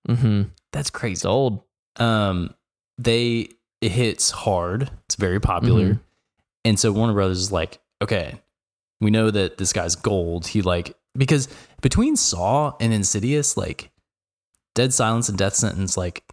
Mm-hmm. 0.08 0.42
That's 0.72 0.90
crazy 0.90 1.12
It's 1.14 1.24
old. 1.24 1.62
um 1.96 2.54
they 2.98 3.48
it 3.80 3.90
hits 3.90 4.30
hard 4.30 4.90
it's 5.06 5.16
very 5.16 5.40
popular 5.40 5.94
Mhm. 5.94 6.00
and 6.64 6.78
so 6.78 6.92
warner 6.92 7.12
brothers 7.12 7.38
is 7.38 7.52
like 7.52 7.78
okay 8.02 8.40
we 9.00 9.10
know 9.10 9.30
that 9.30 9.58
this 9.58 9.72
guy's 9.72 9.96
gold 9.96 10.46
he 10.46 10.62
like 10.62 10.96
because 11.16 11.48
between 11.82 12.16
saw 12.16 12.74
and 12.80 12.92
insidious 12.92 13.56
like 13.56 13.90
dead 14.74 14.92
silence 14.92 15.28
and 15.28 15.36
death 15.38 15.54
sentence 15.54 15.96
like 15.96 16.24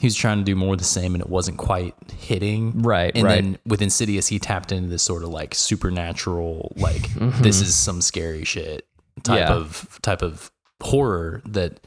he 0.00 0.06
was 0.06 0.14
trying 0.14 0.38
to 0.38 0.44
do 0.44 0.54
more 0.56 0.72
of 0.74 0.78
the 0.78 0.84
same 0.84 1.14
and 1.14 1.22
it 1.22 1.28
wasn't 1.28 1.58
quite 1.58 1.94
hitting 2.18 2.80
Right. 2.82 3.12
and 3.14 3.24
right. 3.24 3.42
then 3.42 3.58
with 3.66 3.82
insidious 3.82 4.28
he 4.28 4.38
tapped 4.38 4.72
into 4.72 4.88
this 4.88 5.02
sort 5.02 5.22
of 5.24 5.28
like 5.30 5.54
supernatural 5.54 6.72
like 6.76 7.02
Mhm. 7.10 7.38
this 7.42 7.60
is 7.60 7.74
some 7.74 8.00
scary 8.00 8.44
shit 8.44 8.86
type 9.22 9.40
Yeah. 9.40 9.54
of 9.54 9.98
type 10.02 10.22
of 10.22 10.50
horror 10.82 11.42
that 11.46 11.80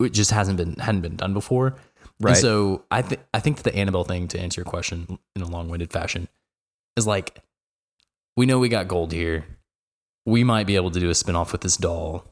it 0.00 0.10
just 0.14 0.30
hasn't 0.30 0.56
been 0.56 0.76
hadn't 0.76 1.02
been 1.02 1.16
done 1.16 1.34
before. 1.34 1.76
Right. 2.20 2.32
And 2.32 2.38
so 2.38 2.84
I 2.90 3.02
think 3.02 3.22
I 3.32 3.40
think 3.40 3.56
that 3.58 3.64
the 3.64 3.74
Annabelle 3.74 4.04
thing, 4.04 4.28
to 4.28 4.38
answer 4.40 4.60
your 4.60 4.66
question 4.66 5.18
in 5.34 5.42
a 5.42 5.46
long-winded 5.48 5.90
fashion, 5.92 6.28
is 6.96 7.06
like 7.06 7.42
we 8.36 8.46
know 8.46 8.58
we 8.58 8.68
got 8.68 8.88
gold 8.88 9.12
here. 9.12 9.44
We 10.26 10.44
might 10.44 10.66
be 10.66 10.76
able 10.76 10.90
to 10.90 11.00
do 11.00 11.08
a 11.10 11.14
spin-off 11.14 11.52
with 11.52 11.62
this 11.62 11.76
doll. 11.76 12.24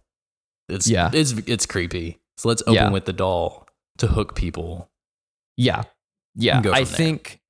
It's 0.68 0.86
Yeah. 0.88 1.10
it's 1.12 1.32
it's 1.46 1.64
creepy. 1.66 2.18
So 2.36 2.48
let's 2.48 2.62
open 2.62 2.74
Yeah. 2.74 2.90
with 2.90 3.06
the 3.06 3.12
doll 3.12 3.66
to 3.98 4.06
hook 4.08 4.34
people. 4.36 4.90
Yeah. 5.56 5.84
Yeah. 6.36 6.58
I 6.58 6.62
there. 6.62 6.84
think 6.84 7.40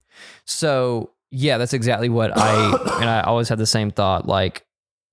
so. 0.46 1.10
Yeah, 1.30 1.58
that's 1.58 1.74
exactly 1.74 2.08
what 2.08 2.34
I, 2.34 2.70
and 3.02 3.10
I 3.10 3.20
always 3.20 3.50
had 3.50 3.58
the 3.58 3.66
same 3.66 3.90
thought. 3.90 4.26
Like, 4.26 4.64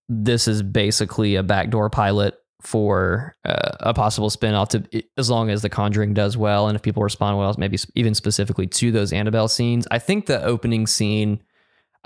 this 0.08 0.48
is 0.48 0.62
basically 0.62 1.36
a 1.36 1.44
backdoor 1.44 1.90
pilot 1.90 2.36
for 2.62 3.36
uh, 3.46 3.72
a 3.82 3.94
possible 3.94 4.30
spin-off 4.30 4.70
to 4.70 4.84
as 5.18 5.30
long 5.30 5.50
as 5.50 5.62
the 5.62 5.70
conjuring 5.70 6.14
does 6.14 6.36
well 6.38 6.68
and 6.68 6.76
if 6.76 6.82
people 6.82 7.04
respond 7.04 7.38
well 7.38 7.54
maybe 7.58 7.78
even 7.96 8.16
specifically 8.16 8.66
to 8.66 8.92
those 8.92 9.14
annabelle 9.14 9.48
scenes 9.48 9.86
i 9.92 10.00
think 10.00 10.26
the 10.26 10.42
opening 10.44 10.88
scene 10.88 11.40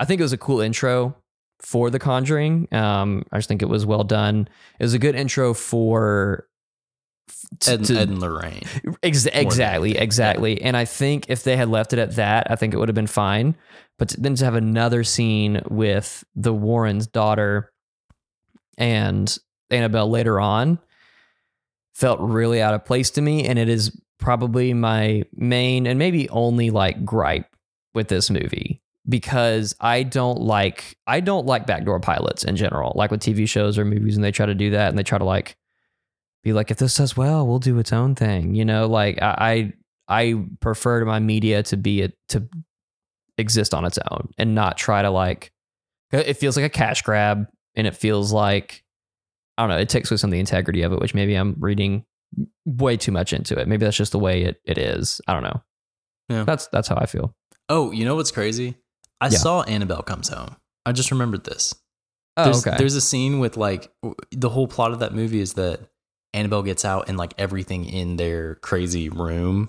i 0.00 0.04
think 0.04 0.20
it 0.20 0.24
was 0.24 0.32
a 0.32 0.38
cool 0.38 0.60
intro 0.60 1.16
for 1.60 1.88
the 1.88 1.98
conjuring 1.98 2.66
um 2.72 3.24
i 3.32 3.38
just 3.38 3.48
think 3.48 3.62
it 3.62 3.68
was 3.68 3.86
well 3.86 4.04
done 4.04 4.48
it 4.78 4.82
was 4.82 4.92
a 4.92 4.98
good 4.98 5.14
intro 5.14 5.54
for 5.54 6.46
Ed, 7.66 7.84
to- 7.84 7.94
Ed 7.96 8.08
and 8.08 8.18
Lorraine. 8.20 8.64
Ex- 9.04 9.26
exactly, 9.26 9.96
exactly. 9.96 10.60
And 10.62 10.76
I 10.76 10.84
think 10.84 11.26
if 11.28 11.44
they 11.44 11.56
had 11.56 11.68
left 11.68 11.92
it 11.92 11.98
at 12.00 12.16
that, 12.16 12.50
I 12.50 12.56
think 12.56 12.74
it 12.74 12.76
would 12.76 12.88
have 12.88 12.94
been 12.94 13.06
fine. 13.06 13.56
But 13.98 14.08
to- 14.10 14.20
then 14.20 14.34
to 14.34 14.44
have 14.44 14.56
another 14.56 15.04
scene 15.04 15.62
with 15.70 16.24
the 16.34 16.52
Warren's 16.52 17.06
daughter 17.06 17.72
and 18.76 19.36
Annabelle 19.70 20.08
later 20.08 20.40
on 20.40 20.78
felt 21.94 22.20
really 22.20 22.62
out 22.62 22.74
of 22.74 22.84
place 22.84 23.10
to 23.10 23.22
me. 23.22 23.46
And 23.46 23.58
it 23.58 23.68
is 23.68 23.98
probably 24.18 24.74
my 24.74 25.24
main 25.34 25.86
and 25.86 25.98
maybe 25.98 26.28
only 26.30 26.70
like 26.70 27.04
gripe 27.04 27.54
with 27.94 28.08
this 28.08 28.30
movie 28.30 28.82
because 29.08 29.74
I 29.80 30.02
don't 30.02 30.40
like 30.40 30.96
I 31.06 31.20
don't 31.20 31.46
like 31.46 31.66
backdoor 31.66 32.00
pilots 32.00 32.44
in 32.44 32.56
general. 32.56 32.92
Like 32.94 33.10
with 33.10 33.20
TV 33.20 33.48
shows 33.48 33.78
or 33.78 33.84
movies 33.84 34.16
and 34.16 34.24
they 34.24 34.30
try 34.30 34.46
to 34.46 34.54
do 34.54 34.70
that 34.70 34.88
and 34.88 34.98
they 34.98 35.02
try 35.02 35.18
to 35.18 35.24
like 35.24 35.56
be 36.42 36.52
like 36.52 36.70
if 36.70 36.78
this 36.78 36.96
does 36.96 37.16
well, 37.16 37.46
we'll 37.46 37.58
do 37.58 37.78
its 37.78 37.92
own 37.92 38.14
thing. 38.14 38.54
You 38.54 38.64
know, 38.64 38.86
like 38.86 39.20
I 39.20 39.72
I, 40.08 40.44
prefer 40.58 40.98
to 40.98 41.06
my 41.06 41.20
media 41.20 41.62
to 41.62 41.76
be 41.76 42.00
it 42.00 42.18
to 42.30 42.48
exist 43.38 43.72
on 43.72 43.84
its 43.84 43.98
own 44.10 44.28
and 44.38 44.56
not 44.56 44.76
try 44.76 45.02
to 45.02 45.10
like 45.10 45.52
it 46.12 46.34
feels 46.34 46.56
like 46.56 46.66
a 46.66 46.70
cash 46.70 47.02
grab 47.02 47.46
and 47.76 47.86
it 47.86 47.94
feels 47.96 48.32
like 48.32 48.82
I 49.60 49.64
don't 49.64 49.70
know, 49.76 49.78
it 49.78 49.88
takes 49.90 50.10
away 50.10 50.16
some 50.16 50.28
of 50.30 50.32
the 50.32 50.40
integrity 50.40 50.82
of 50.82 50.92
it, 50.92 51.00
which 51.00 51.14
maybe 51.14 51.34
I'm 51.34 51.54
reading 51.58 52.04
way 52.64 52.96
too 52.96 53.12
much 53.12 53.32
into 53.32 53.58
it. 53.58 53.68
Maybe 53.68 53.84
that's 53.84 53.96
just 53.96 54.12
the 54.12 54.18
way 54.18 54.42
it, 54.42 54.60
it 54.64 54.78
is. 54.78 55.20
I 55.28 55.34
don't 55.34 55.42
know. 55.42 55.62
Yeah. 56.30 56.44
That's 56.44 56.66
that's 56.68 56.88
how 56.88 56.96
I 56.96 57.06
feel. 57.06 57.34
Oh, 57.68 57.90
you 57.90 58.04
know 58.04 58.14
what's 58.16 58.30
crazy? 58.30 58.76
I 59.20 59.26
Yeah. 59.26 59.38
saw 59.38 59.62
Annabelle 59.62 60.02
comes 60.02 60.28
home. 60.28 60.56
I 60.86 60.92
just 60.92 61.10
remembered 61.10 61.44
this. 61.44 61.74
Oh, 62.36 62.44
There's, 62.44 62.66
okay. 62.66 62.76
there's 62.78 62.94
a 62.94 63.00
scene 63.00 63.38
with 63.40 63.56
like 63.56 63.92
the 64.30 64.48
whole 64.48 64.66
plot 64.68 64.92
of 64.92 65.00
that 65.00 65.12
movie 65.12 65.40
is 65.40 65.54
that 65.54 65.80
Annabelle 66.32 66.62
gets 66.62 66.84
out 66.84 67.08
and 67.08 67.18
like 67.18 67.34
everything 67.36 67.84
in 67.84 68.16
their 68.16 68.54
crazy 68.56 69.08
room, 69.08 69.68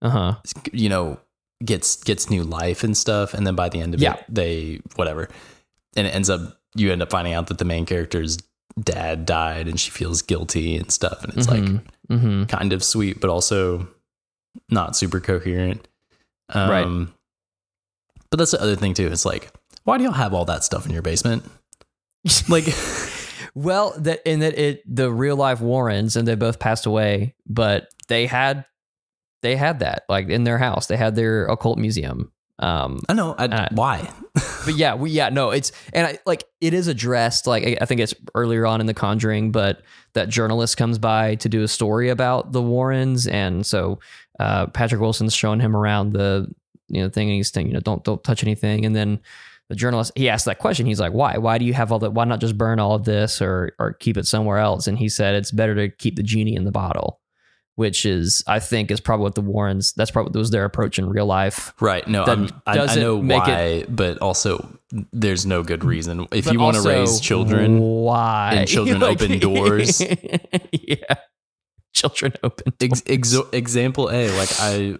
Uh 0.00 0.08
huh. 0.10 0.34
you 0.72 0.88
know, 0.88 1.20
gets 1.64 2.02
gets 2.02 2.28
new 2.30 2.42
life 2.42 2.82
and 2.82 2.96
stuff. 2.96 3.34
And 3.34 3.46
then 3.46 3.54
by 3.54 3.68
the 3.68 3.80
end 3.80 3.94
of 3.94 4.00
Yeah. 4.00 4.14
it, 4.14 4.24
they 4.28 4.80
whatever, 4.96 5.28
and 5.94 6.06
it 6.06 6.14
ends 6.14 6.28
up 6.30 6.58
you 6.74 6.90
end 6.90 7.02
up 7.02 7.10
finding 7.10 7.34
out 7.34 7.48
that 7.48 7.58
the 7.58 7.66
main 7.66 7.84
character's 7.84 8.38
dad 8.80 9.26
died 9.26 9.68
and 9.68 9.78
she 9.78 9.90
feels 9.90 10.22
guilty 10.22 10.76
and 10.76 10.90
stuff. 10.90 11.24
And 11.24 11.34
it's 11.36 11.48
like 11.48 11.62
mm-hmm. 11.62 12.44
kind 12.44 12.72
of 12.72 12.82
sweet, 12.82 13.20
but 13.20 13.30
also 13.30 13.88
not 14.70 14.96
super 14.96 15.20
coherent. 15.20 15.86
Um, 16.48 16.70
Right. 16.70 17.08
But 18.30 18.38
that's 18.38 18.52
the 18.52 18.62
other 18.62 18.76
thing 18.76 18.94
too. 18.94 19.08
It's 19.08 19.26
like, 19.26 19.52
why 19.84 19.98
do 19.98 20.04
y'all 20.04 20.12
have 20.12 20.32
all 20.32 20.46
that 20.46 20.64
stuff 20.64 20.86
in 20.86 20.92
your 20.92 21.02
basement? 21.02 21.44
Like, 22.48 22.64
Well, 23.54 23.94
that 23.98 24.20
in 24.24 24.40
that 24.40 24.58
it 24.58 24.82
the 24.86 25.12
real 25.12 25.36
life 25.36 25.60
Warrens 25.60 26.16
and 26.16 26.26
they 26.26 26.34
both 26.34 26.58
passed 26.58 26.86
away, 26.86 27.34
but 27.46 27.88
they 28.08 28.26
had 28.26 28.64
they 29.42 29.56
had 29.56 29.80
that 29.80 30.04
like 30.08 30.28
in 30.28 30.44
their 30.44 30.58
house. 30.58 30.86
They 30.86 30.96
had 30.96 31.16
their 31.16 31.46
occult 31.46 31.78
museum. 31.78 32.32
Um, 32.58 33.00
I 33.08 33.14
know. 33.14 33.34
I, 33.36 33.44
Uh, 33.46 33.68
why? 33.72 34.10
But 34.34 34.74
yeah, 34.76 34.94
we 34.94 35.10
yeah 35.10 35.28
no, 35.28 35.50
it's 35.50 35.72
and 35.92 36.06
I 36.06 36.18
like 36.24 36.44
it 36.60 36.72
is 36.72 36.88
addressed. 36.88 37.46
Like 37.46 37.78
I, 37.80 37.84
think 37.84 38.00
it's 38.00 38.14
earlier 38.34 38.64
on 38.64 38.80
in 38.80 38.86
The 38.86 38.94
Conjuring, 38.94 39.52
but 39.52 39.82
that 40.14 40.30
journalist 40.30 40.76
comes 40.78 40.98
by 40.98 41.34
to 41.36 41.48
do 41.48 41.62
a 41.62 41.68
story 41.68 42.08
about 42.08 42.52
the 42.52 42.62
Warrens, 42.62 43.26
and 43.26 43.66
so 43.66 44.00
uh, 44.40 44.68
Patrick 44.68 45.00
Wilson's 45.00 45.34
showing 45.34 45.60
him 45.60 45.76
around 45.76 46.14
the 46.14 46.50
you 46.88 47.02
know 47.02 47.10
thing, 47.10 47.28
and 47.28 47.36
he's 47.36 47.52
saying 47.52 47.66
you 47.66 47.74
know 47.74 47.80
don't 47.80 48.04
don't 48.04 48.24
touch 48.24 48.42
anything, 48.42 48.86
and 48.86 48.96
then 48.96 49.20
the 49.68 49.76
journalist 49.76 50.12
he 50.16 50.30
asked 50.30 50.46
that 50.46 50.58
question. 50.58 50.86
He's 50.86 51.00
like, 51.00 51.12
why? 51.12 51.36
Why 51.36 51.58
do 51.58 51.64
you 51.66 51.74
have 51.74 51.92
all 51.92 51.98
that? 51.98 52.12
Why 52.12 52.24
not 52.24 52.40
just 52.40 52.56
burn 52.56 52.80
all 52.80 52.94
of 52.94 53.04
this 53.04 53.42
or 53.42 53.72
or 53.78 53.92
keep 53.92 54.16
it 54.16 54.26
somewhere 54.26 54.58
else? 54.58 54.86
And 54.86 54.98
he 54.98 55.10
said 55.10 55.34
it's 55.34 55.50
better 55.50 55.74
to 55.74 55.88
keep 55.90 56.16
the 56.16 56.22
genie 56.22 56.56
in 56.56 56.64
the 56.64 56.72
bottle. 56.72 57.21
Which 57.74 58.04
is, 58.04 58.44
I 58.46 58.58
think, 58.58 58.90
is 58.90 59.00
probably 59.00 59.24
what 59.24 59.34
the 59.34 59.40
Warrens. 59.40 59.94
That's 59.94 60.10
probably 60.10 60.30
what 60.30 60.38
was 60.38 60.50
their 60.50 60.66
approach 60.66 60.98
in 60.98 61.08
real 61.08 61.26
life. 61.26 61.72
Right. 61.80 62.06
No, 62.06 62.24
I, 62.66 62.78
I 62.78 62.94
know 62.96 63.16
why, 63.16 63.86
but 63.88 64.18
also 64.18 64.78
there's 65.12 65.46
no 65.46 65.62
good 65.62 65.84
reason. 65.84 66.28
If 66.32 66.52
you 66.52 66.58
want 66.58 66.76
to 66.76 66.82
raise 66.82 67.20
children, 67.20 67.80
why 67.80 68.54
and 68.56 68.68
children 68.68 69.02
open 69.02 69.38
doors. 69.38 70.00
yeah, 70.72 71.14
children 71.92 72.32
open. 72.42 72.72
ex- 72.80 73.02
ex- 73.06 73.36
example 73.52 74.10
A, 74.10 74.30
like 74.36 74.48
I, 74.58 74.96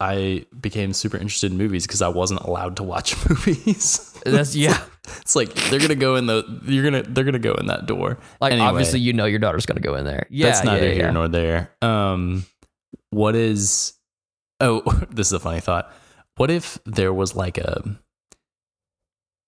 I 0.00 0.46
became 0.60 0.92
super 0.92 1.16
interested 1.16 1.52
in 1.52 1.58
movies 1.58 1.86
because 1.86 2.02
I 2.02 2.08
wasn't 2.08 2.40
allowed 2.40 2.76
to 2.76 2.82
watch 2.82 3.16
movies. 3.28 4.18
That's 4.24 4.54
yeah. 4.54 4.82
it's 5.20 5.34
like 5.36 5.52
they're 5.54 5.80
gonna 5.80 5.94
go 5.94 6.16
in 6.16 6.26
the, 6.26 6.44
you're 6.64 6.84
gonna, 6.84 7.02
they're 7.02 7.24
gonna 7.24 7.38
go 7.38 7.54
in 7.54 7.66
that 7.66 7.86
door. 7.86 8.18
Like 8.40 8.52
Anyway. 8.52 8.66
obviously, 8.66 9.00
you 9.00 9.12
know 9.12 9.24
your 9.26 9.38
daughter's 9.38 9.66
gonna 9.66 9.80
go 9.80 9.94
in 9.96 10.04
there. 10.04 10.26
Yeah, 10.30 10.46
That's 10.46 10.64
neither 10.64 10.86
yeah, 10.88 10.92
here 10.94 11.04
yeah. 11.06 11.10
nor 11.10 11.28
there. 11.28 11.70
Um, 11.82 12.44
what 13.10 13.34
is? 13.34 13.94
Oh, 14.60 14.82
this 15.10 15.26
is 15.28 15.32
a 15.32 15.40
funny 15.40 15.60
thought. 15.60 15.92
What 16.36 16.50
if 16.50 16.78
there 16.84 17.12
was 17.12 17.34
like 17.36 17.58
a, 17.58 17.82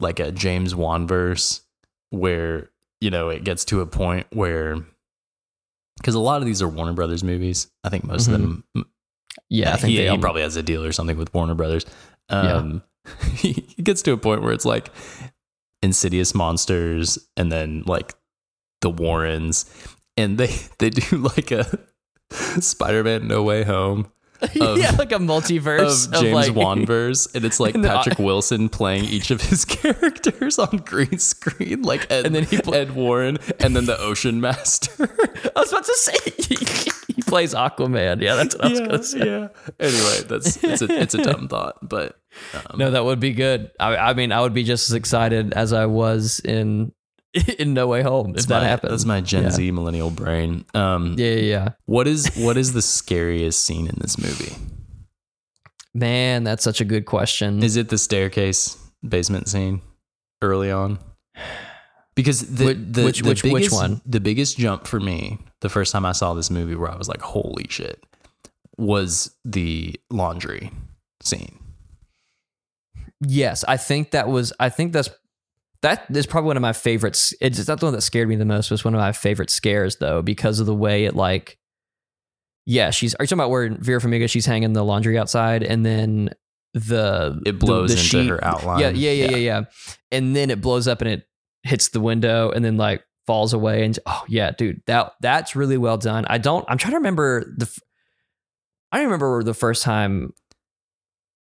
like 0.00 0.20
a 0.20 0.30
James 0.30 0.74
Wan 0.74 1.06
verse 1.06 1.62
where 2.10 2.70
you 3.00 3.10
know 3.10 3.28
it 3.28 3.44
gets 3.44 3.64
to 3.66 3.80
a 3.80 3.86
point 3.86 4.26
where, 4.30 4.78
because 5.96 6.14
a 6.14 6.20
lot 6.20 6.40
of 6.40 6.46
these 6.46 6.62
are 6.62 6.68
Warner 6.68 6.92
Brothers 6.92 7.24
movies. 7.24 7.68
I 7.84 7.88
think 7.88 8.04
most 8.04 8.26
of 8.26 8.32
them. 8.32 8.64
Yeah, 9.48 9.74
I 9.74 9.76
think 9.76 9.90
he, 9.90 9.96
they 9.98 10.10
he 10.10 10.18
probably 10.18 10.42
has 10.42 10.56
a 10.56 10.62
deal 10.62 10.84
or 10.84 10.92
something 10.92 11.16
with 11.16 11.32
Warner 11.34 11.54
Brothers. 11.54 11.86
Yeah. 12.30 12.54
Um, 12.54 12.82
he 13.34 13.52
gets 13.82 14.02
to 14.02 14.12
a 14.12 14.16
point 14.16 14.42
where 14.42 14.52
it's 14.52 14.64
like 14.64 14.90
insidious 15.82 16.34
monsters 16.34 17.18
and 17.36 17.52
then 17.52 17.82
like 17.86 18.14
the 18.80 18.90
Warrens, 18.90 19.64
and 20.16 20.38
they 20.38 20.54
they 20.78 20.90
do 20.90 21.18
like 21.18 21.50
a 21.50 21.78
Spider-Man 22.60 23.28
No 23.28 23.42
Way 23.42 23.62
Home 23.64 24.10
of- 24.60 24.78
yeah, 24.78 24.90
like 24.98 25.12
a 25.12 25.16
multiverse 25.18 26.08
of 26.08 26.14
of, 26.14 26.20
James 26.22 26.34
like, 26.34 26.54
Wan 26.56 26.86
verse, 26.94 27.26
and 27.34 27.44
it's 27.44 27.58
like 27.60 27.74
And 27.74 27.84
the- 27.84 27.88
Patrick 27.88 28.18
Wilson 28.20 28.68
playing 28.68 29.04
each 29.04 29.30
of 29.30 29.40
his 29.40 29.64
characters 29.64 30.58
on 30.58 30.78
green 30.78 31.18
screen, 31.18 31.82
like 31.82 32.10
Ed, 32.10 32.26
And 32.26 32.34
then 32.34 32.44
he 32.44 32.58
pl- 32.60 32.74
Ed 32.74 32.94
Warren, 32.94 33.38
and 33.60 33.74
then 33.76 33.86
the 33.86 33.98
Ocean 34.00 34.40
Master. 34.40 35.08
I 35.56 35.60
was 35.60 35.70
about 35.72 35.84
to 35.84 35.94
say 35.94 36.14
he 37.14 37.22
plays 37.22 37.54
Aquaman. 37.54 38.20
Yeah, 38.20 38.34
that's 38.36 38.54
what 38.56 38.64
I 38.64 38.68
was 38.68 38.80
gonna 38.80 39.02
say. 39.02 39.18
yeah. 39.18 39.48
Anyway, 39.80 40.20
that's 40.28 40.62
it's 40.62 40.82
a 40.82 41.00
it's 41.00 41.14
a 41.14 41.22
dumb 41.22 41.48
thought, 41.48 41.76
but 41.88 42.18
um, 42.54 42.78
No, 42.78 42.90
that 42.90 43.04
would 43.04 43.20
be 43.20 43.32
good. 43.32 43.70
I, 43.80 43.96
I 43.96 44.14
mean, 44.14 44.32
I 44.32 44.40
would 44.42 44.52
be 44.54 44.62
just 44.64 44.90
as 44.90 44.94
excited 44.94 45.52
as 45.54 45.72
I 45.72 45.86
was 45.86 46.40
in 46.40 46.92
in 47.58 47.74
No 47.74 47.86
Way 47.86 48.02
Home 48.02 48.34
if 48.36 48.46
that 48.46 48.62
my, 48.62 48.68
happened. 48.68 48.92
That's 48.92 49.04
my 49.04 49.20
Gen 49.20 49.44
Yeah. 49.44 49.50
Z 49.50 49.70
millennial 49.70 50.10
brain. 50.10 50.64
Um, 50.74 51.14
yeah, 51.18 51.26
yeah, 51.28 51.40
yeah. 51.40 51.68
what 51.86 52.06
is 52.06 52.34
what 52.36 52.56
is 52.56 52.72
the 52.72 52.82
scariest 52.82 53.64
scene 53.64 53.86
in 53.86 53.94
this 54.00 54.18
movie? 54.18 54.54
Man, 55.94 56.44
that's 56.44 56.62
such 56.64 56.80
a 56.80 56.84
good 56.84 57.06
question. 57.06 57.62
Is 57.62 57.76
it 57.76 57.88
the 57.88 57.98
staircase 57.98 58.76
basement 59.06 59.48
scene 59.48 59.80
early 60.42 60.70
on? 60.70 60.98
Because 62.14 62.40
the 62.40 62.66
Which- 62.66 62.78
the, 62.78 63.04
which- 63.04 63.22
the 63.22 63.28
which- 63.28 63.42
which 63.44 63.72
one? 63.72 64.00
The 64.06 64.20
biggest 64.20 64.58
jump 64.58 64.86
for 64.86 65.00
me 65.00 65.38
the 65.60 65.68
first 65.68 65.92
time 65.92 66.04
I 66.04 66.12
saw 66.12 66.34
this 66.34 66.50
movie, 66.50 66.74
where 66.74 66.90
I 66.90 66.96
was 66.96 67.08
like, 67.08 67.20
"Holy 67.20 67.66
shit!" 67.68 68.02
was 68.78 69.34
the 69.44 69.98
laundry 70.10 70.70
scene. 71.22 71.58
Yes, 73.26 73.64
I 73.66 73.76
think 73.78 74.10
that 74.10 74.28
was. 74.28 74.52
I 74.60 74.68
think 74.68 74.92
that's 74.92 75.08
that 75.82 76.06
is 76.14 76.26
probably 76.26 76.48
one 76.48 76.56
of 76.56 76.62
my 76.62 76.72
favorites. 76.72 77.34
It's 77.40 77.64
that's 77.64 77.80
the 77.80 77.86
one 77.86 77.94
that 77.94 78.00
scared 78.02 78.28
me 78.28 78.36
the 78.36 78.44
most. 78.44 78.70
Was 78.70 78.84
one 78.84 78.94
of 78.94 78.98
my 79.00 79.12
favorite 79.12 79.50
scares 79.50 79.96
though 79.96 80.22
because 80.22 80.60
of 80.60 80.66
the 80.66 80.74
way 80.74 81.04
it 81.04 81.14
like. 81.14 81.58
Yeah, 82.64 82.90
she's. 82.90 83.14
Are 83.14 83.22
you 83.22 83.26
talking 83.28 83.38
about 83.40 83.50
where 83.50 83.70
Vera 83.70 84.00
Farmiga 84.00 84.28
she's 84.28 84.46
hanging 84.46 84.72
the 84.72 84.82
laundry 84.84 85.16
outside 85.18 85.62
and 85.62 85.86
then 85.86 86.30
the 86.74 87.40
It 87.46 87.58
blows 87.58 87.90
the, 87.90 87.94
the 87.94 88.00
into 88.00 88.22
sheet- 88.24 88.28
her 88.30 88.44
outline. 88.44 88.80
Yeah, 88.80 88.88
yeah, 88.90 89.12
yeah, 89.12 89.30
yeah, 89.30 89.36
yeah. 89.36 89.62
And 90.10 90.34
then 90.34 90.50
it 90.50 90.60
blows 90.60 90.88
up 90.88 91.00
and 91.00 91.08
it 91.10 91.26
hits 91.62 91.88
the 91.90 92.00
window 92.00 92.50
and 92.50 92.64
then 92.64 92.76
like 92.76 93.04
falls 93.26 93.52
away 93.52 93.84
and 93.84 93.98
oh 94.06 94.24
yeah, 94.28 94.50
dude, 94.50 94.82
that 94.86 95.12
that's 95.20 95.54
really 95.56 95.76
well 95.78 95.96
done. 95.96 96.24
I 96.28 96.38
don't. 96.38 96.64
I'm 96.68 96.78
trying 96.78 96.92
to 96.92 96.98
remember 96.98 97.54
the. 97.56 97.70
I 98.92 99.02
remember 99.02 99.42
the 99.42 99.54
first 99.54 99.82
time. 99.82 100.32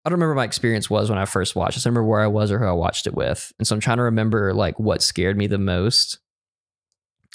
I 0.05 0.09
don't 0.09 0.19
remember 0.19 0.35
my 0.35 0.43
experience 0.43 0.89
was 0.89 1.09
when 1.09 1.17
I 1.19 1.25
first 1.25 1.55
watched. 1.55 1.77
it. 1.77 1.81
I 1.81 1.83
don't 1.85 1.93
remember 1.93 2.09
where 2.09 2.21
I 2.21 2.27
was 2.27 2.51
or 2.51 2.59
who 2.59 2.65
I 2.65 2.71
watched 2.73 3.07
it 3.07 3.13
with, 3.13 3.53
and 3.57 3.65
so 3.67 3.73
I'm 3.75 3.79
trying 3.79 3.97
to 3.97 4.03
remember 4.03 4.53
like 4.53 4.79
what 4.79 5.01
scared 5.01 5.37
me 5.37 5.47
the 5.47 5.57
most. 5.57 6.19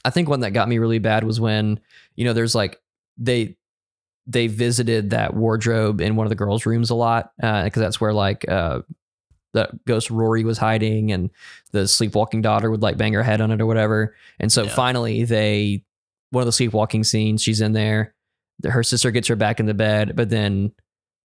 I 0.05 0.11
think 0.11 0.29
one 0.29 0.41
that 0.41 0.53
got 0.53 0.69
me 0.69 0.79
really 0.79 0.99
bad 0.99 1.25
was 1.25 1.41
when 1.41 1.81
you 2.15 2.25
know 2.25 2.33
there's 2.33 2.55
like 2.55 2.81
they 3.17 3.57
they 4.27 4.47
visited 4.47 5.11
that 5.11 5.35
wardrobe 5.35 6.01
in 6.03 6.15
one 6.15 6.27
of 6.27 6.29
the 6.31 6.37
girls' 6.37 6.67
rooms 6.67 6.91
a 6.91 6.95
lot 6.95 7.33
because 7.39 7.71
that's 7.81 8.01
where 8.01 8.13
like 8.13 8.47
uh, 8.49 8.81
the 9.55 9.71
ghost 9.87 10.11
Rory 10.11 10.45
was 10.45 10.59
hiding, 10.59 11.11
and 11.11 11.31
the 11.73 11.89
sleepwalking 11.89 12.43
daughter 12.43 12.71
would 12.71 12.83
like 12.83 12.99
bang 12.99 13.15
her 13.15 13.23
head 13.23 13.41
on 13.41 13.51
it 13.51 13.61
or 13.63 13.67
whatever. 13.67 14.15
And 14.39 14.53
so 14.53 14.65
Yeah. 14.65 14.69
finally, 14.75 15.25
they 15.25 15.85
one 16.31 16.43
of 16.43 16.47
the 16.47 16.53
sleepwalking 16.53 17.05
scenes, 17.05 17.43
she's 17.43 17.63
in 17.63 17.73
there. 17.73 18.15
Her 18.63 18.83
sister 18.83 19.11
gets 19.11 19.29
her 19.29 19.37
back 19.37 19.59
in 19.61 19.65
the 19.67 19.73
bed, 19.73 20.15
but 20.15 20.29
then 20.29 20.73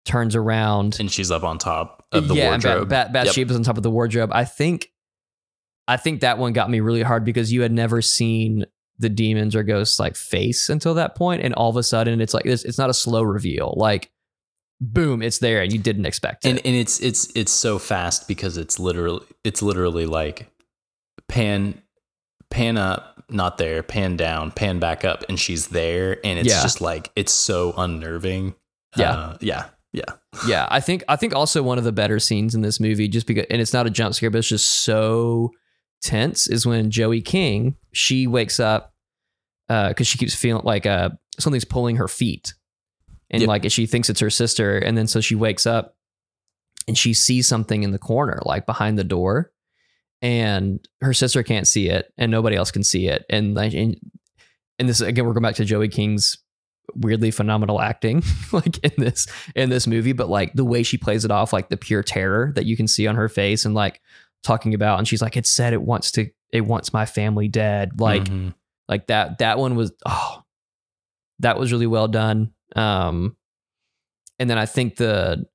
turns 0.05 0.35
around 0.35 0.97
and 0.99 1.11
she's 1.11 1.31
up 1.31 1.43
on 1.43 1.57
top 1.57 2.05
of 2.11 2.27
the 2.27 2.35
yeah, 2.35 2.49
wardrobe. 2.49 2.89
Bat, 2.89 3.13
Bat, 3.13 3.25
Yep. 3.25 3.35
Bathsheba's 3.35 3.55
on 3.55 3.63
top 3.63 3.77
of 3.77 3.83
the 3.83 3.91
wardrobe. 3.91 4.31
I 4.33 4.45
think, 4.45 4.91
I 5.87 5.97
think 5.97 6.21
that 6.21 6.37
one 6.37 6.53
got 6.53 6.69
me 6.69 6.79
really 6.79 7.01
hard 7.03 7.23
because 7.25 7.51
you 7.53 7.61
had 7.61 7.71
never 7.71 8.01
seen 8.01 8.65
the 8.99 9.09
demons 9.09 9.55
or 9.55 9.63
ghosts 9.63 9.99
like 9.99 10.15
face 10.15 10.69
until 10.69 10.93
that 10.95 11.15
point, 11.15 11.41
and 11.43 11.53
all 11.55 11.69
of 11.69 11.77
a 11.77 11.83
sudden 11.83 12.21
it's 12.21 12.33
like 12.33 12.45
it's, 12.45 12.63
it's 12.63 12.77
not 12.77 12.89
a 12.89 12.93
slow 12.93 13.23
reveal. 13.23 13.73
Like, 13.75 14.11
boom, 14.79 15.21
it's 15.23 15.39
there, 15.39 15.61
and 15.61 15.71
you 15.73 15.79
didn't 15.79 16.05
expect 16.05 16.45
it. 16.45 16.49
and 16.49 16.61
and 16.65 16.75
it's 16.75 16.99
it's 16.99 17.31
it's 17.35 17.51
so 17.51 17.79
fast 17.79 18.27
because 18.27 18.57
it's 18.57 18.79
literally 18.79 19.25
it's 19.43 19.61
literally 19.63 20.05
like 20.05 20.47
pan 21.27 21.81
pan 22.49 22.77
up 22.77 23.23
not 23.29 23.57
there 23.57 23.81
pan 23.81 24.17
down 24.17 24.51
pan 24.51 24.77
back 24.77 25.05
up 25.05 25.23
and 25.29 25.39
she's 25.39 25.67
there 25.69 26.17
and 26.25 26.37
it's 26.37 26.49
Yeah. 26.49 26.61
just 26.61 26.81
like 26.81 27.09
it's 27.15 27.31
so 27.31 27.73
unnerving 27.77 28.53
Yeah. 28.97 29.11
Uh, 29.11 29.37
yeah 29.39 29.65
yeah. 29.93 30.03
Yeah, 30.47 30.65
I 30.71 30.79
think 30.79 31.03
I 31.09 31.17
think 31.17 31.35
also 31.35 31.61
one 31.61 31.77
of 31.77 31.83
the 31.83 31.91
better 31.91 32.17
scenes 32.17 32.55
in 32.55 32.61
this 32.61 32.79
movie, 32.79 33.07
just 33.09 33.27
because, 33.27 33.45
and 33.49 33.61
it's 33.61 33.73
not 33.73 33.85
a 33.85 33.89
jump 33.89 34.15
scare, 34.15 34.31
but 34.31 34.37
it's 34.39 34.47
just 34.47 34.65
so 34.83 35.51
tense, 36.01 36.47
is 36.47 36.65
when 36.65 36.89
Joey 36.89 37.21
King 37.21 37.75
she 37.91 38.25
wakes 38.27 38.59
up 38.59 38.93
because 39.67 40.07
she 40.07 40.17
keeps 40.17 40.33
feeling 40.33 40.63
like 40.65 40.85
uh 40.85 41.09
something's 41.39 41.65
pulling 41.65 41.97
her 41.97 42.07
feet, 42.07 42.53
and 43.29 43.41
Yep. 43.41 43.47
like 43.49 43.71
she 43.71 43.85
thinks 43.85 44.09
it's 44.09 44.21
her 44.21 44.29
sister, 44.29 44.77
and 44.77 44.97
then 44.97 45.05
so 45.07 45.19
she 45.21 45.35
wakes 45.35 45.65
up 45.65 45.95
and 46.87 46.97
she 46.97 47.13
sees 47.13 47.45
something 47.47 47.83
in 47.83 47.91
the 47.91 47.99
corner, 47.99 48.39
like 48.45 48.65
behind 48.65 48.97
the 48.97 49.03
door, 49.03 49.51
and 50.21 50.79
her 51.01 51.13
sister 51.13 51.43
can't 51.43 51.67
see 51.67 51.89
it, 51.89 52.11
and 52.17 52.31
nobody 52.31 52.55
else 52.55 52.71
can 52.71 52.83
see 52.83 53.07
it, 53.07 53.25
and 53.29 53.53
like 53.53 53.73
and, 53.73 53.97
and 54.79 54.87
this 54.89 55.01
again 55.01 55.25
we're 55.25 55.33
going 55.33 55.43
back 55.43 55.55
to 55.55 55.65
Joey 55.65 55.89
King's 55.89 56.37
weirdly 56.95 57.31
phenomenal 57.31 57.79
acting 57.79 58.21
like 58.51 58.77
in 58.83 58.91
this 58.97 59.25
in 59.55 59.69
this 59.69 59.87
movie 59.87 60.11
but 60.13 60.27
like 60.29 60.51
the 60.53 60.65
way 60.65 60.83
she 60.83 60.97
plays 60.97 61.23
it 61.23 61.31
off 61.31 61.53
like 61.53 61.69
the 61.69 61.77
pure 61.77 62.03
terror 62.03 62.51
that 62.55 62.65
you 62.65 62.75
can 62.75 62.87
see 62.87 63.07
on 63.07 63.15
her 63.15 63.29
face 63.29 63.63
and 63.65 63.73
like 63.73 64.01
talking 64.43 64.73
about 64.73 64.97
and 64.99 65.07
she's 65.07 65.21
like 65.21 65.37
it 65.37 65.45
said 65.45 65.71
it 65.73 65.81
wants 65.81 66.11
to 66.11 66.27
it 66.51 66.61
wants 66.61 66.91
my 66.91 67.05
family 67.05 67.47
dead 67.47 67.99
like 68.01 68.23
Mhm. 68.25 68.53
like 68.89 69.07
that 69.07 69.37
that 69.37 69.57
one 69.57 69.75
was 69.75 69.93
oh 70.05 70.43
that 71.39 71.57
was 71.57 71.71
really 71.71 71.87
well 71.87 72.07
done 72.09 72.51
um 72.75 73.37
and 74.39 74.49
then 74.49 74.57
i 74.57 74.65
think 74.65 74.97
the 74.97 75.45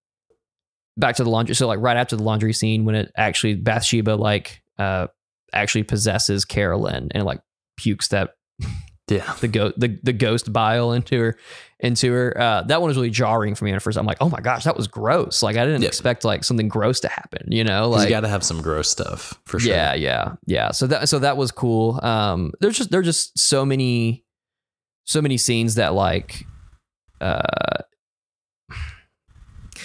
back 0.97 1.17
to 1.17 1.25
the 1.25 1.29
laundry 1.31 1.55
so 1.55 1.67
like 1.67 1.81
right 1.81 1.97
after 1.99 2.17
the 2.17 2.23
laundry 2.23 2.53
scene 2.55 2.85
when 2.87 2.95
it 2.95 3.13
actually 3.17 3.55
bathsheba 3.55 4.13
like 4.13 4.63
uh 4.79 5.07
actually 5.53 5.83
possesses 5.83 6.45
carolyn 6.47 7.09
and 7.11 7.25
like 7.25 7.41
pukes 7.77 8.09
that 8.09 8.31
yeah. 9.09 9.35
the 9.41 9.49
go 9.49 9.73
the, 9.77 9.99
the 10.03 10.13
ghost 10.13 10.53
bile 10.53 10.93
into 10.93 11.19
her 11.19 11.39
into 11.81 12.11
her 12.13 12.37
uh 12.41 12.63
that 12.63 12.81
one 12.81 12.89
was 12.89 12.97
really 12.97 13.11
jarring 13.11 13.55
for 13.55 13.65
me 13.67 13.73
at 13.73 13.81
first 13.83 13.97
i'm 13.99 14.07
like 14.07 14.17
oh 14.21 14.29
my 14.31 14.41
gosh 14.41 14.65
that 14.65 14.77
was 14.77 14.89
gross 14.89 15.43
like 15.43 15.57
i 15.57 15.65
didn't 15.65 15.83
Yeah. 15.83 15.89
expect 15.89 16.25
like 16.25 16.43
something 16.43 16.69
gross 16.69 17.01
to 17.01 17.09
happen 17.09 17.47
you 17.53 17.63
know, 17.65 17.89
like 17.91 18.05
you 18.05 18.11
got 18.11 18.21
to 18.21 18.29
have 18.29 18.43
some 18.43 18.61
gross 18.63 18.89
stuff 18.91 19.39
for 19.45 19.61
sure. 19.61 19.73
yeah, 19.73 19.95
yeah, 19.95 20.33
yeah. 20.47 20.71
So 20.73 20.87
that 20.89 21.09
so 21.09 21.19
that 21.21 21.37
was 21.37 21.51
cool. 21.53 22.01
Um, 22.03 22.53
there's 22.61 22.77
just 22.79 22.91
there's 22.91 23.07
just 23.07 23.39
so 23.39 23.65
many, 23.65 24.25
so 25.05 25.21
many 25.23 25.37
scenes 25.37 25.75
that 25.77 25.93
like, 25.95 26.45
uh, 27.21 27.43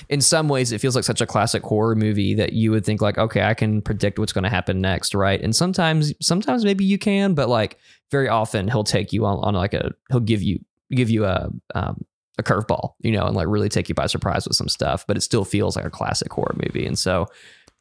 in 0.09 0.21
some 0.21 0.47
ways 0.49 0.71
it 0.71 0.79
feels 0.81 0.95
like 0.95 1.05
such 1.05 1.21
a 1.21 1.25
classic 1.25 1.63
horror 1.63 1.95
movie 1.95 2.33
that 2.35 2.53
you 2.53 2.71
would 2.71 2.85
think 2.85 3.01
like, 3.01 3.17
okay, 3.17 3.43
I 3.43 3.53
can 3.53 3.81
predict 3.81 4.17
what's 4.19 4.33
going 4.33 4.43
to 4.43 4.49
happen 4.49 4.81
next, 4.81 5.13
right? 5.13 5.41
And 5.41 5.55
sometimes, 5.55 6.13
sometimes 6.21 6.65
maybe 6.65 6.83
you 6.85 6.97
can, 6.97 7.33
but 7.33 7.49
like 7.49 7.77
very 8.11 8.27
often 8.27 8.67
he'll 8.67 8.83
take 8.83 9.13
you 9.13 9.25
on, 9.25 9.37
on 9.39 9.53
like 9.55 9.73
a 9.73 9.91
he'll 10.09 10.19
give 10.19 10.43
you 10.43 10.59
give 10.91 11.09
you 11.09 11.25
a 11.25 11.49
um, 11.73 12.05
a 12.37 12.43
curveball, 12.43 12.93
you 12.99 13.11
know, 13.11 13.25
and 13.25 13.35
like 13.35 13.47
really 13.47 13.69
take 13.69 13.89
you 13.89 13.95
by 13.95 14.07
surprise 14.07 14.47
with 14.47 14.55
some 14.55 14.67
stuff, 14.67 15.05
but 15.07 15.17
it 15.17 15.21
still 15.21 15.45
feels 15.45 15.75
like 15.75 15.85
a 15.85 15.89
classic 15.89 16.31
horror 16.31 16.55
movie. 16.55 16.85
And 16.85 16.97
so, 16.97 17.27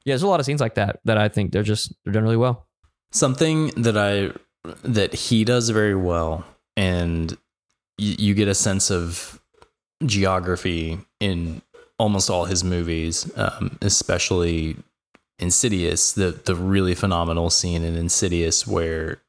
yeah, 0.04 0.12
there's 0.12 0.22
a 0.22 0.28
lot 0.28 0.40
of 0.40 0.46
scenes 0.46 0.60
like 0.60 0.74
that 0.74 1.00
that 1.04 1.18
I 1.18 1.28
think 1.28 1.52
they're 1.52 1.62
just 1.62 1.92
they're 2.04 2.12
done 2.12 2.22
really 2.22 2.36
well. 2.36 2.66
Something 3.12 3.68
that 3.82 3.96
I 3.96 4.32
that 4.82 5.14
he 5.14 5.44
does 5.44 5.68
very 5.70 5.94
well, 5.96 6.44
and 6.76 7.36
you, 7.98 8.14
you 8.18 8.34
get 8.34 8.48
a 8.48 8.54
sense 8.54 8.90
of 8.90 9.40
geography 10.06 10.98
in 11.18 11.62
almost 11.98 12.30
all 12.30 12.44
his 12.44 12.64
movies, 12.64 13.30
um, 13.36 13.78
especially 13.82 14.76
Insidious. 15.38 16.12
The 16.12 16.32
the 16.32 16.54
really 16.54 16.94
phenomenal 16.94 17.50
scene 17.50 17.82
in 17.82 17.96
Insidious 17.96 18.66
where. 18.66 19.20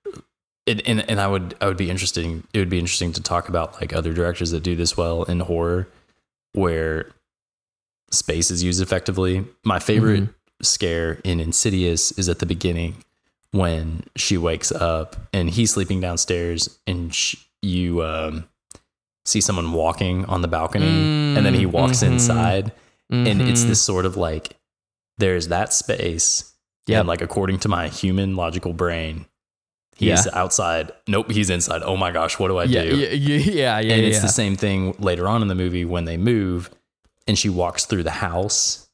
It, 0.65 0.87
and 0.87 1.07
and 1.09 1.19
I 1.19 1.27
would 1.27 1.55
I 1.59 1.67
would 1.67 1.77
be 1.77 1.89
interesting. 1.89 2.43
It 2.53 2.59
would 2.59 2.69
be 2.69 2.79
interesting 2.79 3.13
to 3.13 3.21
talk 3.21 3.49
about 3.49 3.79
like 3.81 3.93
other 3.93 4.13
directors 4.13 4.51
that 4.51 4.61
do 4.63 4.75
this 4.75 4.95
well 4.95 5.23
in 5.23 5.39
horror, 5.39 5.87
where 6.53 7.11
space 8.11 8.51
is 8.51 8.61
used 8.63 8.81
effectively. 8.81 9.45
My 9.63 9.79
favorite 9.79 10.29
scare 10.61 11.19
in 11.23 11.39
Insidious 11.39 12.11
is 12.13 12.29
at 12.29 12.39
the 12.39 12.45
beginning 12.45 13.03
when 13.51 14.03
she 14.15 14.37
wakes 14.37 14.71
up 14.71 15.15
and 15.33 15.49
he's 15.49 15.71
sleeping 15.71 15.99
downstairs 15.99 16.77
and 16.85 17.13
sh- 17.13 17.35
you 17.61 18.03
um, 18.03 18.47
see 19.25 19.41
someone 19.41 19.71
walking 19.73 20.25
on 20.25 20.41
the 20.41 20.47
balcony 20.47 20.85
and 21.35 21.45
then 21.45 21.53
he 21.53 21.65
walks 21.65 21.99
Mhm. 22.03 22.11
inside 22.13 22.71
and 23.09 23.41
it's 23.41 23.63
this 23.65 23.81
sort 23.81 24.05
of 24.05 24.15
like 24.15 24.55
there's 25.17 25.47
that 25.49 25.73
space 25.73 26.53
Yep. 26.87 26.99
and 26.99 27.07
like 27.09 27.21
according 27.21 27.59
to 27.59 27.67
my 27.69 27.87
human 27.89 28.35
logical 28.35 28.71
brain 28.73 29.25
he's 30.09 30.27
outside. 30.33 30.91
Nope 31.07 31.31
he's 31.31 31.49
inside. 31.49 31.81
Oh 31.83 31.95
my 31.97 32.11
gosh 32.11 32.37
what 32.39 32.47
do 32.49 32.57
i 32.57 32.63
yeah, 32.65 32.83
do? 32.83 32.97
yeah, 32.97 33.09
yeah, 33.09 33.37
yeah, 33.37 33.79
yeah, 33.79 33.93
and 33.95 34.05
it's 34.05 34.21
the 34.21 34.27
same 34.27 34.55
thing 34.55 34.95
later 34.99 35.27
on 35.27 35.41
in 35.41 35.47
the 35.47 35.55
movie 35.55 35.85
when 35.85 36.05
they 36.05 36.17
move 36.17 36.69
and 37.27 37.37
she 37.37 37.49
walks 37.49 37.85
through 37.85 38.03
the 38.03 38.11
house. 38.11 38.89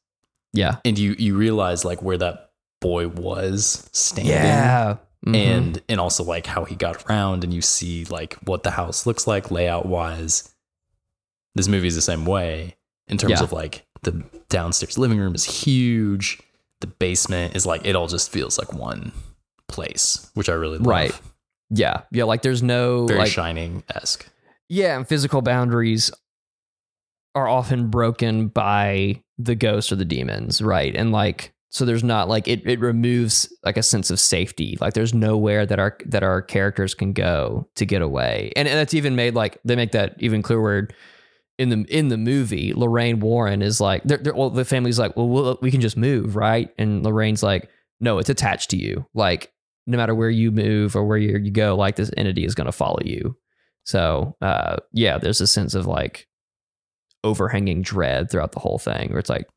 Yeah, 0.54 0.78
and 0.86 0.98
you 0.98 1.16
you 1.18 1.36
realize 1.38 1.84
like 1.86 2.02
where 2.02 2.18
that 2.18 2.52
boy 2.82 3.08
was 3.08 3.90
standing. 3.92 4.34
Yeah, 4.34 4.98
Mhm. 5.26 5.36
and 5.36 5.82
and 5.90 6.00
also 6.00 6.24
like 6.24 6.46
how 6.46 6.64
he 6.66 6.76
got 6.76 7.04
around 7.10 7.44
and 7.44 7.54
you 7.54 7.62
see 7.62 8.06
like 8.06 8.36
what 8.46 8.64
the 8.64 8.72
house 8.72 9.06
looks 9.06 9.26
like 9.28 9.50
layout 9.52 9.86
wise 9.88 10.54
this 11.56 11.68
movie 11.68 11.88
is 11.88 11.96
the 11.96 12.02
same 12.02 12.24
way 12.26 12.76
in 13.08 13.18
terms 13.18 13.32
Yeah. 13.32 13.44
of 13.44 13.52
like 13.52 13.86
the 14.04 14.24
downstairs 14.50 14.98
living 14.98 15.18
room 15.18 15.34
is 15.34 15.44
huge. 15.44 16.40
The 16.82 16.88
basement 16.88 17.56
is 17.56 17.66
like 17.66 17.84
it 17.84 17.96
all 17.96 18.08
just 18.08 18.32
feels 18.32 18.60
like 18.60 18.74
one 18.74 19.12
place 19.68 20.30
which 20.34 20.50
i 20.50 20.54
really 20.54 20.78
love 20.78 20.88
Right. 20.88 21.22
yeah, 21.70 22.02
yeah. 22.12 22.24
Like 22.24 22.42
there's 22.42 22.64
no 22.64 23.06
very 23.08 23.20
like 23.20 23.32
shining-esque 23.32 24.30
yeah, 24.70 24.98
and 24.98 25.08
physical 25.08 25.42
boundaries 25.42 26.12
are 27.36 27.48
often 27.48 27.90
broken 27.90 28.48
by 28.48 29.22
the 29.38 29.56
ghosts 29.56 29.92
or 29.92 29.96
the 29.96 30.06
demons, 30.06 30.62
right? 30.62 30.96
And 30.96 31.12
like 31.12 31.54
so 31.70 31.86
there's 31.86 32.04
not 32.04 32.28
like 32.28 32.48
it 32.48 32.66
it 32.66 32.80
removes 32.80 33.52
like 33.64 33.78
a 33.78 33.84
sense 33.84 34.10
of 34.10 34.20
safety. 34.20 34.78
Like 34.82 34.94
there's 34.94 35.14
nowhere 35.14 35.66
that 35.66 35.80
our 35.80 35.98
that 36.06 36.24
our 36.24 36.42
characters 36.42 36.94
can 36.94 37.14
go 37.14 37.68
to 37.76 37.86
get 37.86 38.02
away. 38.02 38.52
And, 38.56 38.68
and 38.68 38.78
that's 38.78 38.94
even 38.94 39.16
made 39.16 39.36
like 39.36 39.60
they 39.64 39.76
make 39.76 39.92
that 39.92 40.16
even 40.20 40.42
clearer 40.42 40.88
in 41.58 41.70
the 41.70 41.86
in 41.96 42.08
the 42.08 42.18
movie. 42.18 42.74
Lorraine 42.74 43.20
Warren 43.20 43.62
is 43.62 43.80
like 43.80 44.04
they're, 44.04 44.18
they're, 44.18 44.36
well 44.36 44.50
the 44.50 44.66
family's 44.66 45.00
like, 45.00 45.16
"Well, 45.16 45.28
we'll 45.30 45.60
we 45.62 45.72
can 45.72 45.82
just 45.82 45.98
move, 45.98 46.36
right?" 46.36 46.74
And 46.78 47.04
Lorraine's 47.04 47.44
like, 47.44 47.70
"No, 48.00 48.18
it's 48.18 48.30
attached 48.30 48.70
to 48.72 48.78
you. 48.78 49.06
Like 49.14 49.52
no 49.88 49.98
matter 49.98 50.14
where 50.14 50.30
you 50.30 50.52
move 50.52 50.96
or 50.96 51.06
where 51.06 51.18
you 51.18 51.50
go, 51.50 51.76
like 51.76 51.96
this 51.96 52.12
entity 52.18 52.46
is 52.46 52.56
going 52.56 52.66
to 52.66 52.72
follow 52.72 53.00
you." 53.04 53.36
So 53.86 54.36
uh, 54.42 54.78
yeah, 54.92 55.18
there's 55.18 55.42
a 55.42 55.48
sense 55.48 55.74
of 55.74 55.88
like 55.88 56.28
overhanging 57.24 57.82
dread 57.82 58.30
throughout 58.30 58.52
the 58.52 58.60
whole 58.60 58.78
thing, 58.78 59.10
where 59.10 59.20
it's 59.20 59.30
like 59.30 59.48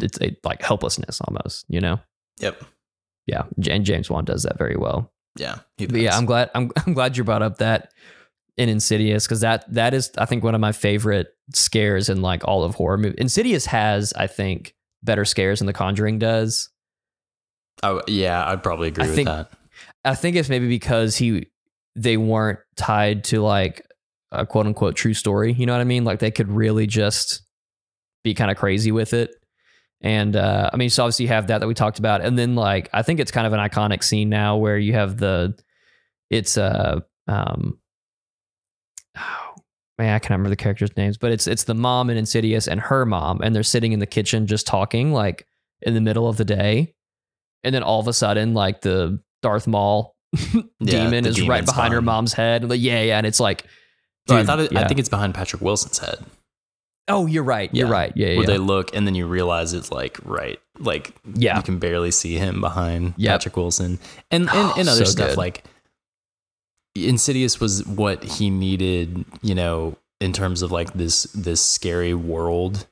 it's 0.00 0.20
a, 0.20 0.36
like 0.44 0.62
helplessness 0.62 1.20
almost, 1.22 1.64
you 1.68 1.80
know? 1.80 2.00
yep 2.40 2.62
Yeah, 3.26 3.44
and 3.68 3.84
James 3.84 4.08
Wan 4.08 4.24
does 4.24 4.44
that 4.44 4.58
very 4.58 4.76
well. 4.76 5.12
yeah 5.36 5.58
yeah. 5.78 6.16
I'm 6.16 6.26
glad 6.26 6.50
I'm 6.54 6.70
I'm 6.86 6.94
glad 6.94 7.16
you 7.16 7.24
brought 7.24 7.42
up 7.42 7.58
that 7.58 7.92
in 8.56 8.68
Insidious 8.68 9.26
because 9.26 9.40
that 9.40 9.72
that 9.72 9.94
is 9.94 10.10
I 10.18 10.24
think 10.24 10.44
one 10.44 10.54
of 10.54 10.60
my 10.60 10.72
favorite 10.72 11.28
scares 11.54 12.08
in 12.08 12.22
like 12.22 12.46
all 12.46 12.64
of 12.64 12.74
horror 12.74 12.98
movies. 12.98 13.18
Insidious 13.18 13.66
has 13.66 14.12
I 14.14 14.26
think 14.26 14.74
better 15.02 15.24
scares 15.24 15.60
than 15.60 15.66
The 15.66 15.72
Conjuring 15.72 16.18
does. 16.18 16.70
I, 17.82 18.00
yeah 18.08 18.48
i'd 18.50 18.62
probably 18.62 18.88
agree 18.88 19.04
I 19.04 19.06
with 19.06 19.16
think- 19.16 19.28
that 19.28 19.50
I 20.04 20.14
think 20.14 20.36
it's 20.36 20.48
maybe 20.48 20.68
because 20.68 21.16
he 21.16 21.48
they 21.94 22.16
weren't 22.16 22.60
tied 22.76 23.24
to 23.24 23.40
like 23.42 23.84
a 24.30 24.46
quote 24.46 24.66
unquote 24.66 24.94
true 24.96 25.12
story. 25.12 25.52
You 25.52 25.66
know 25.66 25.72
what 25.74 25.80
I 25.80 25.84
mean? 25.84 26.04
Like 26.04 26.18
they 26.20 26.30
could 26.30 26.48
really 26.50 26.86
just 26.86 27.42
be 28.24 28.32
kind 28.32 28.50
of 28.50 28.56
crazy 28.56 28.92
with 28.92 29.12
it. 29.12 29.34
And 30.00 30.36
uh, 30.36 30.70
I 30.72 30.76
mean, 30.76 30.88
so 30.90 31.02
obviously 31.04 31.24
you 31.24 31.28
have 31.30 31.48
that 31.48 31.58
that 31.58 31.66
we 31.66 31.74
talked 31.74 31.98
about, 31.98 32.22
and 32.22 32.38
then 32.38 32.54
like 32.54 32.88
I 32.92 33.02
think 33.02 33.20
it's 33.20 33.30
kind 33.32 33.46
of 33.46 33.52
an 33.52 33.58
iconic 33.60 34.02
scene 34.02 34.28
now 34.28 34.56
where 34.56 34.78
you 34.78 34.92
have 34.94 35.18
the 35.18 35.58
it's 36.30 36.56
uh 36.56 37.00
um 37.26 37.78
oh 39.16 39.54
man 39.98 40.14
I 40.14 40.18
can't 40.20 40.30
remember 40.30 40.50
the 40.50 40.56
characters' 40.56 40.96
names, 40.96 41.18
but 41.18 41.32
it's 41.32 41.46
it's 41.46 41.64
the 41.64 41.74
mom 41.74 42.08
in 42.08 42.16
Insidious 42.16 42.68
and 42.68 42.80
her 42.80 43.04
mom, 43.04 43.40
and 43.42 43.54
they're 43.54 43.62
sitting 43.62 43.92
in 43.92 43.98
the 43.98 44.06
kitchen 44.06 44.46
just 44.46 44.66
talking 44.66 45.12
like 45.12 45.46
in 45.82 45.94
the 45.94 46.00
middle 46.00 46.28
of 46.28 46.36
the 46.36 46.44
day, 46.44 46.94
and 47.64 47.74
then 47.74 47.82
all 47.82 48.00
of 48.00 48.08
a 48.08 48.12
sudden 48.12 48.54
like 48.54 48.80
the 48.82 49.20
Darth 49.42 49.66
Maul 49.66 50.14
demon 50.82 51.24
the 51.24 51.30
is 51.30 51.46
right 51.46 51.64
behind 51.64 51.94
her 51.94 52.02
mom's 52.02 52.32
head. 52.32 52.68
Like, 52.68 52.80
yeah, 52.80 53.02
yeah, 53.02 53.18
and 53.18 53.26
it's 53.26 53.40
like, 53.40 53.64
Oh, 54.30 54.36
I 54.36 54.44
thought 54.44 54.60
it, 54.60 54.76
I 54.76 54.86
think 54.86 55.00
it's 55.00 55.08
behind 55.08 55.34
Patrick 55.34 55.62
Wilson's 55.62 55.98
head. 55.98 56.18
oh, 57.08 57.24
you're 57.26 57.42
right, 57.44 57.70
you're 57.74 57.86
Yeah. 57.88 57.92
right, 57.92 58.12
yeah, 58.14 58.26
Where 58.36 58.40
yeah, 58.40 58.46
they 58.46 58.58
look 58.58 58.94
and 58.94 59.06
then 59.06 59.14
you 59.14 59.26
realize 59.26 59.72
it's 59.72 59.90
like 59.90 60.18
right, 60.24 60.58
like 60.78 61.14
yeah, 61.34 61.56
you 61.56 61.62
can 61.62 61.78
barely 61.78 62.10
see 62.10 62.36
him 62.36 62.60
behind 62.60 63.14
Yep. 63.16 63.32
Patrick 63.40 63.56
Wilson, 63.56 63.98
and 64.30 64.42
and, 64.42 64.50
Oh, 64.52 64.74
and 64.76 64.88
other 64.88 65.04
so 65.06 65.10
stuff 65.12 65.28
good. 65.30 65.38
like 65.38 65.64
Insidious 66.94 67.60
was 67.60 67.86
what 67.86 68.24
he 68.24 68.50
needed, 68.50 69.24
you 69.40 69.54
know, 69.54 69.96
in 70.20 70.32
terms 70.32 70.62
of 70.62 70.72
like 70.72 70.92
this 70.94 71.24
this 71.34 71.64
scary 71.64 72.12
world 72.12 72.86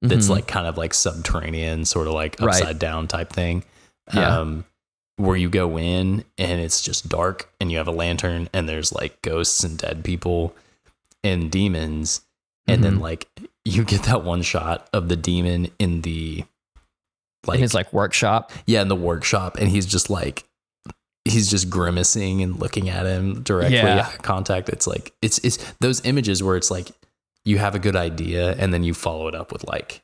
that's 0.00 0.26
Mhm. 0.26 0.30
like 0.30 0.46
kind 0.46 0.66
of 0.66 0.78
like 0.78 0.94
subterranean, 0.94 1.84
sort 1.84 2.06
of 2.06 2.14
like 2.14 2.40
Right. 2.40 2.56
upside 2.60 2.78
down 2.78 3.06
type 3.08 3.30
thing. 3.32 3.62
Yeah. 4.14 4.38
Um, 4.38 4.64
where 5.16 5.36
you 5.36 5.48
go 5.50 5.78
in 5.78 6.24
and 6.38 6.60
it's 6.60 6.80
just 6.82 7.08
dark 7.08 7.48
and 7.60 7.70
you 7.70 7.78
have 7.78 7.86
a 7.86 7.92
lantern 7.92 8.48
and 8.52 8.68
there's 8.68 8.92
like 8.92 9.20
ghosts 9.22 9.62
and 9.62 9.78
dead 9.78 10.02
people 10.04 10.54
and 11.22 11.50
demons. 11.50 12.22
And 12.66 12.82
then 12.82 12.96
Mhm. 12.96 13.00
like 13.02 13.28
you 13.64 13.84
get 13.84 14.04
that 14.04 14.24
one 14.24 14.42
shot 14.42 14.88
of 14.92 15.08
the 15.08 15.16
demon 15.16 15.68
in 15.78 16.00
the 16.02 16.44
like 17.46 17.56
in 17.56 17.62
his 17.62 17.74
like 17.74 17.92
workshop. 17.92 18.50
yeah, 18.66 18.82
in 18.82 18.88
the 18.88 18.96
workshop, 18.96 19.56
and 19.58 19.68
he's 19.68 19.86
just 19.86 20.08
like 20.10 20.44
he's 21.24 21.48
just 21.50 21.70
grimacing 21.70 22.42
and 22.42 22.58
looking 22.58 22.88
at 22.88 23.06
him 23.06 23.42
directly 23.42 23.76
Yeah. 23.76 24.10
contact. 24.22 24.68
It's 24.68 24.86
like 24.86 25.12
it's 25.22 25.38
it's 25.38 25.58
those 25.80 26.04
images 26.04 26.42
where 26.42 26.56
it's 26.56 26.70
like 26.70 26.88
you 27.44 27.58
have 27.58 27.74
a 27.74 27.78
good 27.80 27.96
idea 27.96 28.54
and 28.58 28.72
then 28.72 28.82
you 28.84 28.94
follow 28.94 29.26
it 29.28 29.34
up 29.34 29.52
with 29.52 29.64
like, 29.64 30.02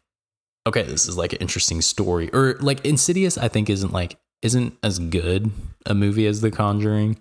okay, 0.69 0.83
this 0.83 1.07
is 1.09 1.17
like 1.17 1.33
an 1.33 1.39
interesting 1.41 1.83
story. 1.83 2.31
Or 2.33 2.57
like 2.61 2.85
Insidious, 2.85 3.37
I 3.37 3.49
think 3.49 3.69
isn't 3.69 3.93
like 3.93 4.17
isn't 4.43 4.77
as 4.83 4.99
good 4.99 5.51
a 5.87 5.95
movie 5.95 6.27
as 6.27 6.41
The 6.41 6.51
Conjuring. 6.51 7.19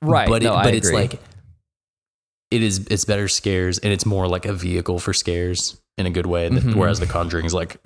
Right, 0.00 0.28
But 0.28 0.42
it, 0.42 0.46
no, 0.46 0.54
I 0.54 0.64
but 0.64 0.74
it's 0.74 0.90
like 0.90 1.20
it 2.50 2.62
is 2.62 2.86
it's 2.90 3.04
better 3.04 3.28
scares 3.28 3.78
and 3.78 3.92
it's 3.92 4.04
more 4.04 4.26
like 4.26 4.44
a 4.44 4.52
vehicle 4.52 4.98
for 4.98 5.12
scares 5.12 5.80
in 5.96 6.06
a 6.06 6.10
good 6.10 6.26
way. 6.26 6.48
Mhm. 6.50 6.74
Whereas 6.74 6.98
The 7.00 7.06
Conjuring 7.06 7.46
is 7.46 7.54
like 7.54 7.76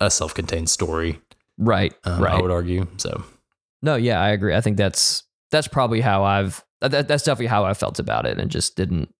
a 0.00 0.10
self-contained 0.10 0.70
story. 0.70 1.20
Right. 1.58 1.94
Um, 2.04 2.22
right. 2.22 2.34
I 2.34 2.40
would 2.40 2.50
argue. 2.50 2.86
So 2.96 3.24
No, 3.82 3.96
yeah, 3.96 4.20
I 4.20 4.30
agree. 4.30 4.54
I 4.54 4.60
think 4.60 4.76
that's 4.76 5.24
that's 5.50 5.68
probably 5.68 6.00
how 6.00 6.24
I've 6.24 6.64
that, 6.80 7.08
that's 7.08 7.24
definitely 7.24 7.46
how 7.46 7.64
I 7.64 7.74
felt 7.74 7.98
about 7.98 8.26
it, 8.26 8.38
and 8.38 8.50
just 8.50 8.76
didn't. 8.76 9.12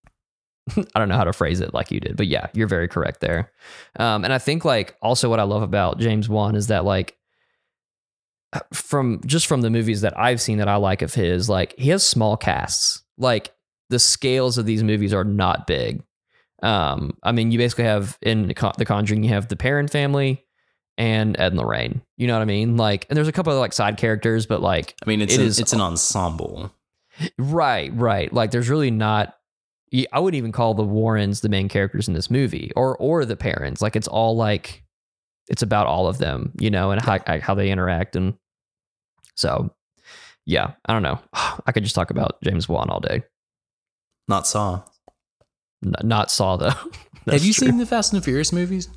I 0.95 0.99
don't 0.99 1.09
know 1.09 1.15
how 1.15 1.23
to 1.23 1.33
phrase 1.33 1.61
it 1.61 1.73
like 1.73 1.91
you 1.91 1.99
did, 1.99 2.17
but 2.17 2.27
yeah, 2.27 2.47
you're 2.53 2.67
very 2.67 2.87
correct 2.87 3.21
there. 3.21 3.51
Um, 3.99 4.23
and 4.23 4.33
I 4.33 4.37
think 4.37 4.65
like 4.65 4.95
also 5.01 5.29
what 5.29 5.39
I 5.39 5.43
love 5.43 5.61
about 5.63 5.99
James 5.99 6.27
Wan 6.29 6.55
is 6.55 6.67
that 6.67 6.83
like 6.85 7.15
from 8.73 9.21
just 9.25 9.47
from 9.47 9.61
the 9.61 9.69
movies 9.69 10.01
that 10.01 10.17
I've 10.17 10.41
seen 10.41 10.57
that 10.59 10.67
I 10.67 10.75
like 10.77 11.01
of 11.01 11.13
his, 11.13 11.49
like 11.49 11.77
he 11.77 11.89
has 11.89 12.03
small 12.03 12.37
casts. 12.37 13.03
Like 13.17 13.53
the 13.89 13.99
scales 13.99 14.57
of 14.57 14.65
these 14.65 14.83
movies 14.83 15.13
are 15.13 15.23
not 15.23 15.67
big. 15.67 16.03
Um, 16.63 17.17
I 17.23 17.31
mean, 17.33 17.51
you 17.51 17.57
basically 17.57 17.83
have 17.83 18.17
in 18.21 18.47
The 18.47 18.53
Conjuring, 18.53 19.23
you 19.23 19.29
have 19.29 19.47
the 19.47 19.55
Perron 19.55 19.87
family 19.87 20.43
and 20.97 21.39
Ed 21.39 21.47
and 21.51 21.57
Lorraine. 21.57 22.01
You 22.17 22.27
know 22.27 22.33
what 22.33 22.41
I 22.41 22.45
mean? 22.45 22.77
Like, 22.77 23.05
and 23.09 23.17
there's 23.17 23.27
a 23.27 23.31
couple 23.31 23.53
of 23.53 23.59
like 23.59 23.73
side 23.73 23.97
characters, 23.97 24.45
but 24.47 24.61
like, 24.61 24.95
I 25.03 25.07
mean, 25.07 25.21
it's 25.21 25.35
It 25.35 25.39
an, 25.41 25.45
is- 25.45 25.59
it's 25.59 25.73
an 25.73 25.81
ensemble. 25.81 26.71
right, 27.37 27.91
right. 27.95 28.31
Like, 28.33 28.51
there's 28.51 28.69
really 28.69 28.91
not. 28.91 29.35
I 30.11 30.19
wouldn't 30.19 30.37
even 30.37 30.51
call 30.51 30.73
the 30.73 30.83
Warrens 30.83 31.41
the 31.41 31.49
main 31.49 31.69
characters 31.69 32.07
in 32.07 32.13
this 32.13 32.29
movie, 32.29 32.71
or 32.75 32.97
or 32.97 33.23
the 33.25 33.35
parents. 33.37 33.81
Like, 33.81 33.95
it's 33.95 34.07
all 34.07 34.35
like, 34.35 34.83
it's 35.49 35.61
about 35.61 35.87
all 35.87 36.07
of 36.07 36.17
them, 36.17 36.51
you 36.59 36.69
know, 36.69 36.91
and 36.91 37.01
how 37.01 37.19
how 37.41 37.55
they 37.55 37.69
interact, 37.71 38.15
and 38.15 38.33
so, 39.35 39.73
yeah. 40.45 40.71
I 40.85 40.93
don't 40.93 41.03
know. 41.03 41.19
I 41.65 41.71
could 41.71 41.83
just 41.83 41.95
talk 41.95 42.09
about 42.11 42.41
James 42.43 42.67
Wan 42.67 42.89
all 42.89 42.99
day. 42.99 43.23
Not 44.27 44.45
Saw. 44.47 44.81
N- 45.85 45.93
not 46.03 46.31
Saw 46.31 46.57
though. 46.57 46.69
Have 47.31 47.43
you 47.45 47.53
true. 47.53 47.67
seen 47.67 47.77
the 47.77 47.85
Fast 47.85 48.11
and 48.13 48.21
the 48.21 48.25
Furious 48.25 48.51
movies? 48.51 48.89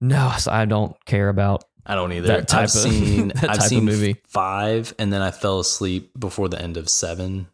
No, 0.00 0.32
so 0.38 0.52
I 0.52 0.64
don't 0.66 0.94
care 1.06 1.28
about. 1.28 1.64
I 1.84 1.94
don't 1.94 2.12
either. 2.12 2.28
That 2.28 2.48
type 2.48 2.58
I've 2.60 2.64
of- 2.66 2.70
seen 2.70 3.28
that 3.34 3.36
I've 3.44 3.48
type 3.50 3.56
of 3.58 3.62
seen 3.64 3.84
movie. 3.84 4.16
five, 4.28 4.94
and 4.98 5.12
then 5.12 5.22
I 5.22 5.30
fell 5.30 5.60
asleep 5.60 6.12
before 6.18 6.48
the 6.48 6.60
end 6.60 6.76
of 6.76 6.88
seven. 6.88 7.48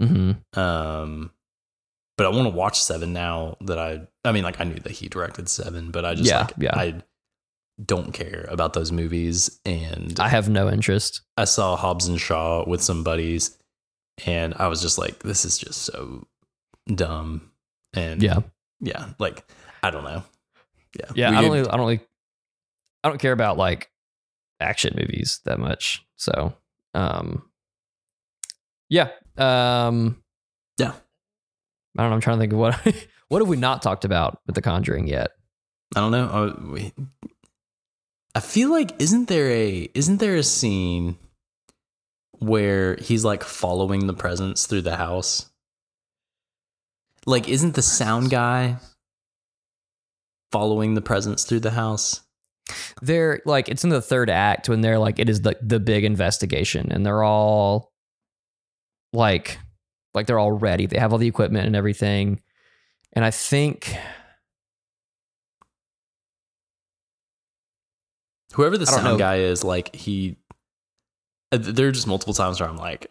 hmm 0.00 0.32
Um, 0.54 1.30
but 2.16 2.26
I 2.26 2.30
want 2.30 2.44
to 2.44 2.54
watch 2.56 2.80
seven 2.80 3.12
now 3.12 3.56
that 3.62 3.78
I. 3.78 4.06
I 4.24 4.32
mean, 4.32 4.44
like 4.44 4.60
I 4.60 4.64
knew 4.64 4.80
that 4.80 4.92
he 4.92 5.08
directed 5.08 5.48
seven, 5.48 5.90
but 5.90 6.04
I 6.04 6.14
just 6.14 6.28
Yeah, 6.28 6.42
like 6.42 6.52
yeah. 6.58 6.76
I 6.76 7.02
don't 7.84 8.12
care 8.12 8.46
about 8.48 8.72
those 8.72 8.90
movies, 8.90 9.60
and 9.66 10.18
I 10.18 10.28
have 10.28 10.48
no 10.48 10.70
interest. 10.70 11.20
I 11.36 11.44
saw 11.44 11.76
Hobbs 11.76 12.06
and 12.08 12.20
Shaw 12.20 12.64
with 12.66 12.82
some 12.82 13.04
buddies, 13.04 13.56
and 14.26 14.54
I 14.54 14.68
was 14.68 14.80
just 14.80 14.96
like, 14.98 15.22
this 15.22 15.44
is 15.44 15.58
just 15.58 15.82
so 15.82 16.26
dumb. 16.92 17.50
And 17.92 18.22
Yeah. 18.22 18.38
yeah, 18.80 19.08
like 19.18 19.44
I 19.82 19.90
don't 19.90 20.04
know. 20.04 20.22
Yeah, 20.98 21.10
Yeah, 21.14 21.30
We 21.30 21.36
I 21.36 21.40
don't. 21.42 21.50
Really, 21.52 21.68
I 21.68 21.70
don't. 21.76 21.80
Really, 21.86 22.00
I 23.04 23.08
don't 23.10 23.18
care 23.18 23.32
about 23.32 23.58
like 23.58 23.90
action 24.58 24.94
movies 24.96 25.40
that 25.44 25.58
much. 25.58 26.02
So, 26.16 26.54
um, 26.94 27.42
yeah, 28.88 29.10
um. 29.36 30.22
I 31.96 32.02
don't 32.02 32.10
know. 32.10 32.14
I'm 32.14 32.20
trying 32.20 32.36
to 32.36 32.40
think 32.40 32.52
of 32.52 32.58
what 32.58 33.06
what 33.28 33.42
have 33.42 33.48
we 33.48 33.56
not 33.56 33.82
talked 33.82 34.04
about 34.04 34.40
with 34.46 34.54
The 34.54 34.62
Conjuring 34.62 35.06
yet? 35.06 35.30
I 35.94 36.00
don't 36.00 36.12
know. 36.12 36.26
Uh, 36.26 36.90
I 38.34 38.40
feel 38.40 38.70
like 38.70 39.00
isn't 39.00 39.28
there 39.28 39.50
a 39.50 39.88
isn't 39.94 40.18
there 40.18 40.36
a 40.36 40.42
scene 40.42 41.16
where 42.38 42.96
he's 42.96 43.24
like 43.24 43.42
following 43.42 44.06
the 44.06 44.14
presence 44.14 44.66
through 44.66 44.82
the 44.82 44.96
house? 44.96 45.50
Like, 47.24 47.48
isn't 47.48 47.74
the 47.74 47.82
sound 47.82 48.30
guy 48.30 48.76
following 50.52 50.94
the 50.94 51.02
presence 51.02 51.44
through 51.44 51.60
the 51.60 51.72
house? 51.72 52.20
They're 53.00 53.40
like 53.44 53.68
it's 53.68 53.84
in 53.84 53.90
the 53.90 54.02
third 54.02 54.28
act 54.28 54.68
when 54.68 54.80
they're 54.80 54.98
like 54.98 55.18
it 55.18 55.28
is 55.28 55.42
the 55.42 55.56
the 55.62 55.80
big 55.80 56.04
investigation, 56.04 56.90
and 56.90 57.06
they're 57.06 57.22
all 57.22 57.92
like 59.12 59.58
like 60.16 60.26
they're 60.26 60.38
all 60.38 60.52
ready. 60.52 60.86
They 60.86 60.98
have 60.98 61.12
all 61.12 61.18
the 61.18 61.28
equipment 61.28 61.66
and 61.66 61.76
everything, 61.76 62.40
and 63.12 63.24
I 63.24 63.30
think 63.30 63.96
Whoever 68.56 68.78
the 68.78 68.86
sound 68.86 69.18
guy 69.18 69.40
is, 69.40 69.62
like 69.62 69.94
he, 69.94 70.36
uh, 71.52 71.58
there 71.60 71.88
are 71.88 71.92
just 71.92 72.06
multiple 72.06 72.32
times 72.32 72.58
where 72.58 72.66
I'm 72.66 72.78
like, 72.78 73.06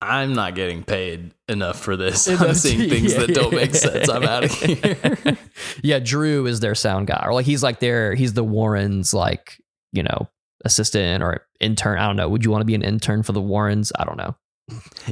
I'm 0.00 0.34
not 0.34 0.54
getting 0.54 0.84
paid 0.84 1.34
enough 1.48 1.80
for 1.80 1.96
this. 1.96 2.28
I'm 2.40 2.54
seeing 2.54 2.88
things 2.88 3.12
yeah, 3.12 3.20
that 3.20 3.34
don't 3.34 3.52
make 3.52 3.74
sense. 3.74 4.08
I'm 4.08 4.22
out 4.22 4.44
of 4.44 4.52
here. 4.52 5.36
yeah, 5.82 5.98
Drew 5.98 6.46
is 6.46 6.60
their 6.60 6.76
sound 6.76 7.08
guy, 7.08 7.24
or 7.26 7.34
like 7.34 7.44
he's 7.44 7.60
like 7.60 7.80
their 7.80 8.14
he's 8.14 8.34
the 8.34 8.44
Warrens 8.44 9.12
like 9.12 9.60
you 9.90 10.04
know 10.04 10.28
assistant 10.64 11.24
or 11.24 11.44
intern. 11.58 11.98
I 11.98 12.06
don't 12.06 12.14
know. 12.14 12.28
Would 12.28 12.44
you 12.44 12.52
want 12.52 12.60
to 12.60 12.66
be 12.66 12.76
an 12.76 12.82
intern 12.82 13.24
for 13.24 13.32
the 13.32 13.40
Warrens? 13.40 13.90
I 13.98 14.04
don't 14.04 14.16
know. 14.16 14.36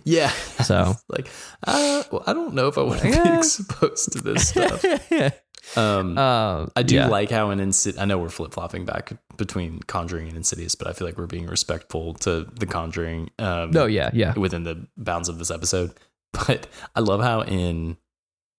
Yeah. 0.04 0.30
So 0.64 0.94
like, 1.08 1.28
uh, 1.66 2.02
well, 2.10 2.24
I 2.26 2.32
don't 2.32 2.54
know 2.54 2.68
if 2.68 2.78
I 2.78 2.82
want 2.82 3.00
to 3.00 3.10
be 3.10 3.28
exposed 3.38 4.12
to 4.12 4.20
this 4.20 4.48
stuff. 4.48 4.84
Um, 5.76 6.18
uh, 6.18 6.66
I 6.74 6.82
do 6.82 6.96
yeah. 6.96 7.06
like 7.06 7.30
how 7.30 7.50
in 7.50 7.60
Insidious, 7.60 8.00
I 8.00 8.04
know 8.04 8.18
we're 8.18 8.28
flip 8.28 8.52
flopping 8.52 8.84
back 8.84 9.12
between 9.36 9.78
Conjuring 9.80 10.26
and 10.26 10.36
Insidious, 10.36 10.74
but 10.74 10.88
I 10.88 10.92
feel 10.92 11.06
like 11.06 11.16
we're 11.16 11.28
being 11.28 11.46
respectful 11.46 12.14
to 12.14 12.44
the 12.58 12.66
Conjuring. 12.66 13.30
Um, 13.38 13.70
No, 13.70 13.86
yeah, 13.86 14.10
yeah. 14.12 14.34
within 14.36 14.64
the 14.64 14.86
bounds 14.96 15.28
of 15.28 15.38
this 15.38 15.50
episode. 15.52 15.92
But 16.32 16.66
I 16.96 17.00
love 17.00 17.22
how 17.22 17.42
in, 17.42 17.96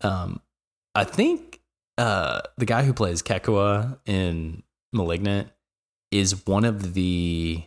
um, 0.02 0.40
I 0.96 1.04
think 1.04 1.60
uh, 1.98 2.42
the 2.58 2.66
guy 2.66 2.84
who 2.84 2.94
plays 2.94 3.22
Kekoa 3.22 4.00
in 4.06 4.64
*Malignant* 4.94 5.50
is 6.10 6.46
one 6.48 6.64
of 6.66 6.94
the. 6.94 7.64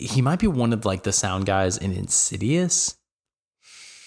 He 0.00 0.22
might 0.22 0.38
be 0.38 0.46
one 0.46 0.72
of 0.72 0.84
like 0.84 1.02
the 1.02 1.12
sound 1.12 1.46
guys 1.46 1.76
in 1.76 1.92
*Insidious*, 1.92 2.96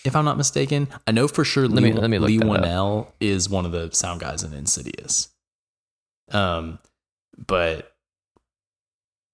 if 0.05 0.15
I'm 0.15 0.25
not 0.25 0.37
mistaken. 0.37 0.87
I 1.07 1.11
know 1.11 1.27
for 1.27 1.43
sure 1.43 1.67
Let 1.67 1.83
Lee, 1.83 1.91
me- 1.91 1.99
let 1.99 2.09
me 2.09 2.19
Lee 2.19 2.39
up. 2.39 3.13
Is 3.19 3.49
one 3.49 3.65
of 3.65 3.71
the 3.71 3.89
sound 3.91 4.19
guys 4.21 4.43
in 4.43 4.53
*Insidious*. 4.53 5.29
Um, 6.31 6.79
but 7.47 7.93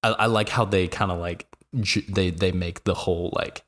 I, 0.03 0.09
I 0.09 0.25
like 0.27 0.49
how 0.49 0.65
they 0.65 0.87
kind 0.87 1.11
of 1.11 1.19
like 1.19 1.47
they 2.07 2.29
they 2.31 2.51
make 2.51 2.83
the 2.83 2.93
whole 2.93 3.31
like 3.35 3.63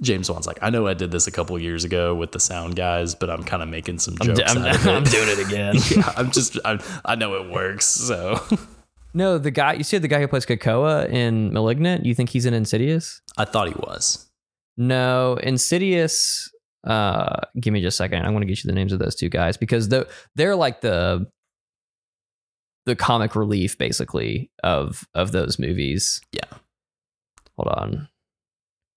James 0.00 0.30
Wan's 0.30 0.46
like 0.46 0.58
I 0.62 0.70
know 0.70 0.86
I 0.86 0.94
did 0.94 1.10
this 1.10 1.26
a 1.26 1.30
couple 1.30 1.58
years 1.58 1.84
ago 1.84 2.14
with 2.14 2.32
the 2.32 2.40
sound 2.40 2.76
guys, 2.76 3.14
but 3.14 3.28
I'm 3.30 3.42
kind 3.42 3.62
of 3.62 3.68
making 3.68 3.98
some 3.98 4.16
I'm, 4.20 4.26
jokes. 4.28 4.42
I'm, 4.46 4.64
it. 4.64 4.86
I'm 4.86 5.04
doing 5.04 5.28
it 5.28 5.46
again. 5.46 5.74
yeah, 5.90 6.12
I'm 6.16 6.30
just 6.30 6.58
I'm, 6.64 6.80
I 7.04 7.14
know 7.16 7.34
it 7.34 7.50
works. 7.50 7.86
So 7.86 8.40
no, 9.14 9.38
the 9.38 9.50
guy 9.50 9.74
you 9.74 9.84
see 9.84 9.98
the 9.98 10.08
guy 10.08 10.20
who 10.20 10.28
plays 10.28 10.46
Kekoa 10.46 11.08
in 11.08 11.52
*Malignant*. 11.52 12.04
You 12.04 12.14
think 12.14 12.30
he's 12.30 12.46
in 12.46 12.54
*Insidious*? 12.54 13.20
I 13.36 13.44
thought 13.44 13.68
he 13.68 13.74
was. 13.74 14.30
No, 14.76 15.34
Insidious. 15.42 16.50
Uh, 16.84 17.40
give 17.60 17.74
me 17.74 17.82
just 17.82 17.96
a 17.96 17.98
second. 17.98 18.24
I 18.24 18.30
want 18.30 18.42
to 18.42 18.46
get 18.46 18.64
you 18.64 18.68
the 18.68 18.74
names 18.74 18.92
of 18.92 18.98
those 18.98 19.14
two 19.14 19.28
guys 19.28 19.56
because 19.56 19.88
they're 19.88 20.06
they're 20.36 20.56
like 20.56 20.80
the 20.80 21.26
the 22.86 22.96
comic 22.96 23.36
relief 23.36 23.76
basically 23.76 24.50
of 24.62 25.06
of 25.14 25.32
those 25.32 25.58
movies. 25.58 26.20
Yeah. 26.32 26.44
Hold 27.56 27.68
on. 27.76 28.08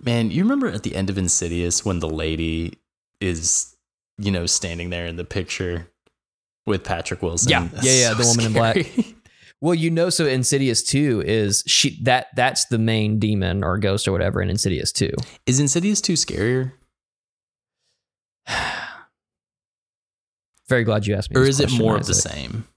Man, 0.01 0.31
you 0.31 0.43
remember 0.43 0.67
at 0.67 0.83
the 0.83 0.95
end 0.95 1.09
of 1.09 1.17
Insidious 1.17 1.85
when 1.85 1.99
the 1.99 2.09
lady 2.09 2.77
is, 3.21 3.75
you 4.17 4.31
know, 4.31 4.45
standing 4.45 4.89
there 4.89 5.05
in 5.05 5.15
the 5.15 5.23
picture 5.23 5.89
with 6.65 6.83
Patrick 6.83 7.21
Wilson? 7.21 7.51
Yeah. 7.51 7.67
That's 7.71 7.85
Yeah, 7.85 8.09
yeah, 8.09 8.13
the 8.13 8.25
woman 8.25 8.45
in 8.45 8.53
black. 8.53 8.77
Well, 9.63 9.73
you 9.73 9.89
know, 9.89 10.09
so 10.09 10.25
Insidious 10.25 10.83
two 10.83 11.23
is 11.25 11.63
she 11.65 11.97
that 12.03 12.27
that's 12.35 12.65
the 12.65 12.77
main 12.77 13.17
demon 13.17 13.63
or 13.63 13.77
ghost 13.77 14.09
or 14.09 14.11
whatever 14.11 14.41
in 14.41 14.49
Insidious 14.49 14.91
two. 14.91 15.11
Is 15.45 15.57
Insidious 15.57 16.01
too 16.01 16.13
scarier, 16.13 16.73
Very 20.67 20.83
glad 20.83 21.07
you 21.07 21.15
asked 21.15 21.31
me. 21.31 21.39
or 21.39 21.45
is 21.45 21.61
it 21.61 21.69
question, 21.69 21.81
more 21.81 21.95
of 21.95 22.05
the 22.07 22.13
same? 22.13 22.67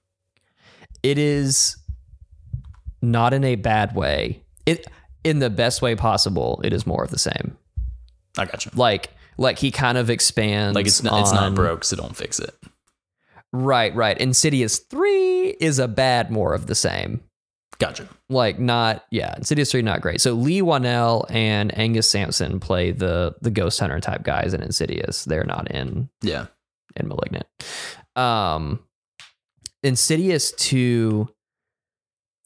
It 1.03 1.19
is 1.19 1.77
not 3.03 3.35
in 3.35 3.43
a 3.43 3.57
bad 3.57 3.97
way. 3.97 4.45
It 4.65 4.87
in 5.25 5.41
the 5.41 5.51
best 5.51 5.83
way 5.83 5.97
possible. 5.97 6.61
It 6.63 6.73
is 6.73 6.87
more 6.87 7.03
of 7.03 7.11
the 7.11 7.19
same. 7.19 7.59
I 8.39 8.45
got 8.45 8.65
you. 8.65 8.71
Like 8.77 9.11
like 9.39 9.59
he 9.59 9.73
kind 9.73 9.99
of 9.99 10.09
expands. 10.09 10.77
Like 10.77 10.87
it's 10.87 11.03
not, 11.03 11.21
it's 11.23 11.33
not 11.33 11.53
broke, 11.53 11.83
so 11.83 11.97
don't 11.97 12.17
fix 12.17 12.39
it. 12.39 12.55
Right, 13.65 13.95
right. 13.95 14.19
Insidious 14.19 14.79
three 14.79 15.57
is 15.61 15.79
a 15.79 15.89
bad 15.89 16.31
more 16.31 16.53
of 16.55 16.67
the 16.67 16.75
same. 16.75 17.23
Gotcha. 17.79 18.09
Like 18.29 18.59
not 18.59 19.05
yeah. 19.11 19.35
Insidious 19.37 19.71
three 19.71 19.83
not 19.83 20.01
great. 20.01 20.21
So 20.21 20.33
Leigh 20.33 20.63
Whannell 20.63 21.25
and 21.31 21.77
Angus 21.79 22.11
Sampson 22.11 22.59
play 22.61 22.91
the 22.91 23.35
the 23.43 23.51
ghost 23.51 23.79
hunter 23.81 24.01
type 24.01 24.23
guys 24.23 24.55
in 24.55 24.63
Insidious. 24.63 25.25
They're 25.25 25.45
not 25.45 25.71
in 25.71 26.09
Yeah. 26.23 26.47
in 26.97 27.09
Malignant. 27.09 27.47
Um, 28.15 28.81
Insidious 29.83 30.53
2 30.53 31.29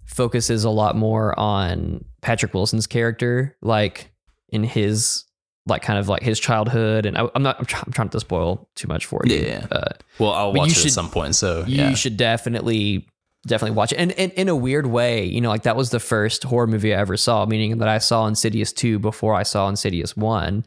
focuses 0.06 0.64
a 0.64 0.70
lot 0.70 0.96
more 0.96 1.38
on 1.38 2.04
Patrick 2.22 2.52
Wilson's 2.52 2.86
character, 2.88 3.56
like 3.62 4.12
in 4.48 4.64
his 4.64 5.24
like 5.66 5.82
kind 5.82 5.98
of 5.98 6.08
like 6.08 6.22
his 6.22 6.40
childhood. 6.40 7.06
And 7.06 7.16
I, 7.18 7.28
I'm 7.34 7.42
not 7.42 7.58
I'm, 7.58 7.66
try, 7.66 7.82
I'm 7.86 7.92
trying 7.92 8.06
not 8.06 8.12
to 8.12 8.20
spoil 8.20 8.68
too 8.74 8.88
much 8.88 9.06
for 9.06 9.22
you. 9.24 9.36
Yeah. 9.36 9.66
Uh, 9.70 9.84
Well, 10.18 10.32
I'll 10.32 10.52
watch 10.52 10.68
you 10.68 10.72
it 10.72 10.74
should- 10.76 10.86
at 10.86 10.92
some 10.92 11.10
point. 11.10 11.34
So 11.34 11.64
yeah. 11.66 11.90
you 11.90 11.96
should 11.96 12.16
definitely 12.16 13.06
definitely 13.46 13.74
watch 13.76 13.92
it. 13.92 13.96
And, 13.96 14.12
and 14.12 14.32
in 14.32 14.48
a 14.48 14.56
weird 14.56 14.86
way, 14.86 15.24
you 15.24 15.40
know, 15.40 15.48
like 15.48 15.62
that 15.62 15.74
was 15.76 15.90
the 15.90 16.00
first 16.00 16.42
horror 16.44 16.66
movie 16.66 16.94
I 16.94 16.98
ever 16.98 17.16
saw, 17.16 17.46
meaning 17.46 17.78
that 17.78 17.88
I 17.88 17.96
saw 17.98 18.26
Insidious 18.26 18.70
2 18.72 18.98
before 18.98 19.34
I 19.34 19.44
saw 19.44 19.66
Insidious 19.68 20.14
1. 20.14 20.64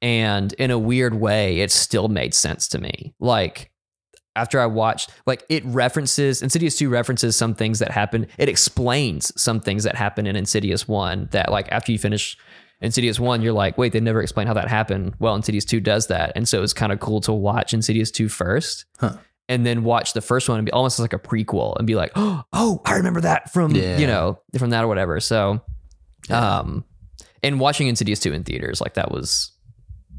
And 0.00 0.52
in 0.54 0.72
a 0.72 0.78
weird 0.78 1.14
way, 1.14 1.60
it 1.60 1.70
still 1.70 2.08
made 2.08 2.34
sense 2.34 2.66
to 2.68 2.78
me. 2.80 3.14
Like 3.20 3.70
after 4.34 4.58
I 4.58 4.66
watched, 4.66 5.10
like 5.26 5.44
it 5.48 5.64
references 5.64 6.42
Insidious 6.42 6.76
2 6.76 6.88
references 6.88 7.36
some 7.36 7.54
things 7.54 7.78
that 7.78 7.92
happen. 7.92 8.26
It 8.36 8.48
explains 8.48 9.32
some 9.40 9.60
things 9.60 9.84
that 9.84 9.94
happen 9.94 10.26
in 10.26 10.34
Insidious 10.34 10.88
1 10.88 11.28
that 11.30 11.52
like 11.52 11.70
after 11.70 11.92
you 11.92 11.98
finish 11.98 12.36
Insidious 12.82 13.18
1, 13.20 13.42
you're 13.42 13.52
like, 13.52 13.78
wait, 13.78 13.92
they 13.92 14.00
never 14.00 14.20
explain 14.20 14.46
how 14.46 14.54
that 14.54 14.68
happened. 14.68 15.14
Well, 15.18 15.34
Insidious 15.34 15.64
2 15.64 15.80
does 15.80 16.08
that. 16.08 16.32
And 16.36 16.48
so 16.48 16.62
it's 16.62 16.72
kind 16.72 16.92
of 16.92 17.00
cool 17.00 17.20
to 17.22 17.32
watch 17.32 17.72
Insidious 17.72 18.10
2 18.10 18.28
first 18.28 18.84
Huh. 18.98 19.16
and 19.48 19.64
then 19.64 19.84
watch 19.84 20.12
the 20.14 20.20
first 20.20 20.48
one 20.48 20.58
and 20.58 20.66
be 20.66 20.72
almost 20.72 20.98
like 20.98 21.12
a 21.12 21.18
prequel 21.18 21.76
and 21.78 21.86
be 21.86 21.94
like, 21.94 22.10
oh, 22.16 22.82
I 22.84 22.94
remember 22.96 23.20
that 23.22 23.52
from, 23.52 23.72
Yeah. 23.74 23.98
you 23.98 24.06
know, 24.06 24.40
from 24.58 24.70
that 24.70 24.82
or 24.84 24.88
whatever. 24.88 25.20
So, 25.20 25.60
Yeah. 26.28 26.58
um, 26.58 26.84
and 27.42 27.58
watching 27.60 27.86
Insidious 27.88 28.20
2 28.20 28.32
in 28.32 28.44
theaters, 28.44 28.80
like 28.80 28.94
that 28.94 29.10
was, 29.10 29.52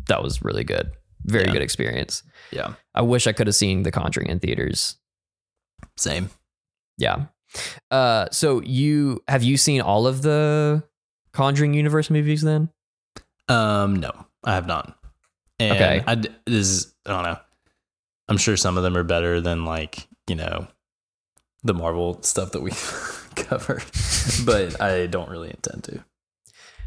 that 0.08 0.24
was 0.24 0.42
really 0.42 0.64
good. 0.64 0.92
Very 1.26 1.46
Yeah. 1.46 1.52
good 1.54 1.62
experience. 1.62 2.24
yeah, 2.52 2.74
I 2.94 3.02
wish 3.02 3.28
I 3.28 3.32
could 3.34 3.48
have 3.48 3.56
seen 3.56 3.84
The 3.84 3.92
Conjuring 3.92 4.28
in 4.30 4.40
theaters. 4.40 4.98
same. 5.98 6.30
Yeah. 6.98 7.26
Uh, 7.92 8.28
so 8.32 8.62
you, 8.62 9.22
have 9.28 9.44
you 9.44 9.58
seen 9.58 9.82
all 9.82 10.08
of 10.08 10.22
the 10.22 10.84
Conjuring 11.34 11.74
universe 11.74 12.10
movies 12.10 12.42
then? 12.42 12.70
Um, 13.50 13.96
no, 13.98 14.12
I 14.44 14.54
have 14.56 14.68
not. 14.68 14.98
And 15.60 15.72
Okay. 15.74 16.04
I 16.06 16.16
d- 16.16 16.30
this 16.46 16.68
is 16.70 16.94
I 17.06 17.12
don't 17.12 17.24
know. 17.24 17.40
I'm 18.30 18.38
sure 18.38 18.56
some 18.56 18.78
of 18.78 18.84
them 18.84 18.96
are 18.96 19.04
better 19.04 19.42
than 19.42 19.66
like 19.66 20.08
you 20.28 20.36
know 20.36 20.68
the 21.64 21.74
Marvel 21.74 22.22
stuff 22.24 22.52
that 22.52 22.62
we 22.62 22.72
covered, 23.36 23.84
but 24.46 24.80
I 24.82 25.08
don't 25.08 25.30
really 25.30 25.50
intend 25.50 25.84
to. 25.86 26.04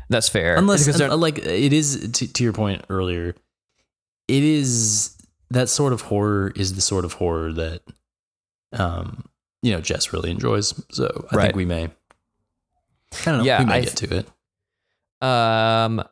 That's 0.08 0.28
fair. 0.28 0.56
Unless 0.56 0.98
like 1.00 1.38
it 1.38 1.72
is 1.72 2.10
to, 2.12 2.32
to 2.32 2.44
your 2.44 2.52
point 2.52 2.84
earlier, 2.88 3.34
it 4.28 4.42
is 4.44 5.16
that 5.50 5.68
sort 5.68 5.92
of 5.92 6.02
horror 6.02 6.52
is 6.56 6.74
the 6.74 6.80
sort 6.80 7.04
of 7.04 7.14
horror 7.14 7.52
that 7.52 7.82
um 8.72 9.24
you 9.62 9.72
know 9.72 9.80
Jess 9.80 10.12
really 10.12 10.30
enjoys. 10.30 10.72
So 10.90 11.26
I 11.30 11.36
Right. 11.36 11.42
think 11.44 11.56
we 11.56 11.64
may. 11.64 11.84
I 11.84 11.90
don't 13.24 13.38
know. 13.38 13.44
Yeah, 13.44 13.60
we 13.60 13.66
may 13.66 13.74
I 13.74 13.80
get 13.82 13.96
to 13.98 14.16
it. 14.16 14.28
Um, 15.20 16.02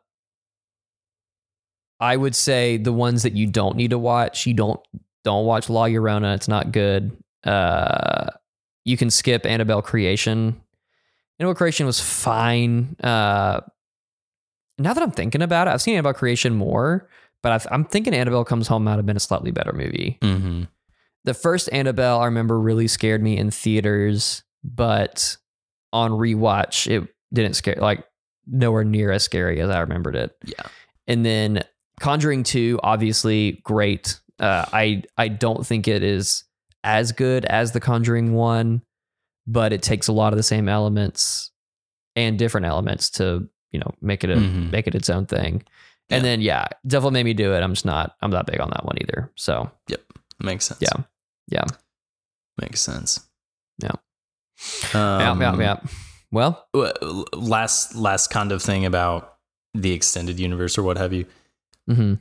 I 2.00 2.16
would 2.16 2.34
say 2.34 2.76
the 2.76 2.92
ones 2.92 3.22
that 3.22 3.34
you 3.34 3.46
don't 3.46 3.76
need 3.76 3.90
to 3.90 3.98
watch. 3.98 4.46
You 4.46 4.55
don't 4.55 4.80
don't 5.24 5.46
watch 5.46 5.70
La 5.70 5.84
Llorona. 5.84 6.34
It's 6.34 6.48
not 6.48 6.72
good. 6.72 7.16
Uh, 7.44 8.26
you 8.84 8.96
can 8.96 9.11
skip 9.11 9.46
Annabelle 9.46 9.82
Creation. 9.82 10.61
Annabelle 11.38 11.55
Creation 11.55 11.86
was 11.86 12.00
fine. 12.00 12.96
Uh, 13.02 13.61
now 14.78 14.92
that 14.92 15.02
I'm 15.02 15.11
thinking 15.11 15.42
about 15.42 15.66
it, 15.66 15.70
I've 15.70 15.82
seen 15.82 15.94
Annabelle 15.94 16.14
Creation 16.14 16.55
more, 16.55 17.09
but 17.42 17.52
I've, 17.52 17.66
I'm 17.70 17.84
thinking 17.84 18.14
Annabelle 18.14 18.44
Comes 18.44 18.68
Home 18.68 18.84
might 18.84 18.96
have 18.96 19.07
been 19.07 19.16
a 19.16 19.20
slightly 19.20 19.50
better 19.50 19.72
movie. 19.72 20.18
Mm-hmm. 20.20 20.64
The 21.24 21.34
first 21.34 21.70
Annabelle 21.72 22.20
I 22.20 22.26
remember 22.26 22.61
really 22.61 22.86
scared 22.88 23.22
me 23.22 23.38
in 23.38 23.50
theaters, 23.50 24.42
but 24.62 25.36
on 25.92 26.11
rewatch 26.11 26.90
it 26.90 27.09
didn't 27.32 27.55
scare 27.55 27.76
like 27.78 28.05
nowhere 28.47 28.84
near 28.84 29.11
as 29.12 29.22
scary 29.22 29.61
as 29.61 29.70
I 29.70 29.80
remembered 29.80 30.16
it. 30.16 30.36
Yeah. 30.45 30.62
And 31.07 31.24
then 31.24 31.62
Conjuring 32.01 32.42
2 32.42 32.80
obviously 32.82 33.61
great. 33.64 34.20
Uh, 34.40 34.64
I 34.72 35.03
I 35.16 35.28
don't 35.28 35.66
think 35.66 35.86
it 35.88 36.03
is 36.03 36.45
as 36.82 37.12
good 37.12 37.45
as 37.45 37.72
the 37.72 37.80
Conjuring 37.80 38.34
1, 38.34 38.82
but 39.47 39.72
it 39.72 39.82
takes 39.82 40.09
a 40.09 40.12
lot 40.12 40.32
of 40.32 40.36
the 40.36 40.42
same 40.42 40.68
elements 40.68 41.51
and 42.16 42.38
different 42.38 42.66
elements 42.66 43.11
to, 43.11 43.49
you 43.72 43.78
know, 43.80 43.95
make 44.01 44.24
it 44.24 44.30
a 44.30 44.36
Mhm. 44.36 44.70
make 44.72 44.86
it 44.86 44.95
its 44.95 45.09
own 45.11 45.26
thing. 45.26 45.62
Yeah. 46.11 46.16
And 46.16 46.24
then 46.24 46.40
yeah, 46.40 46.66
Devil 46.86 47.11
Made 47.11 47.24
Me 47.24 47.32
Do 47.34 47.55
It. 47.55 47.62
I'm 47.62 47.72
just 47.72 47.86
not 47.86 48.16
I'm 48.22 48.30
not 48.30 48.47
big 48.47 48.61
on 48.61 48.70
that 48.70 48.84
one 48.84 48.97
either. 49.01 49.30
So, 49.36 49.70
Yep. 49.88 50.01
Makes 50.40 50.64
sense. 50.66 50.80
Yeah. 50.82 51.03
Yeah. 51.49 51.64
Makes 52.61 52.80
sense. 52.80 53.20
Yeah. 53.82 53.90
Um, 54.95 55.40
yeah, 55.40 55.53
yeah, 55.57 55.57
yeah. 55.61 55.76
Well, 56.35 56.66
Last 57.32 57.95
last 57.95 58.28
kind 58.30 58.53
of 58.53 58.61
thing 58.62 58.85
about 58.85 59.37
the 59.72 59.93
extended 59.93 60.39
universe 60.39 60.76
or 60.76 60.82
what 60.82 60.99
have 60.99 61.12
you. 61.12 61.24
Mm-hmm. 61.89 62.14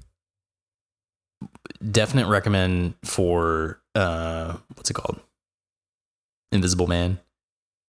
Definite 1.92 2.28
recommend 2.28 2.94
for 3.04 3.82
uh 3.96 4.56
what's 4.76 4.90
it 4.90 4.94
called? 4.94 5.20
Invisible 6.52 6.88
Man. 6.88 7.20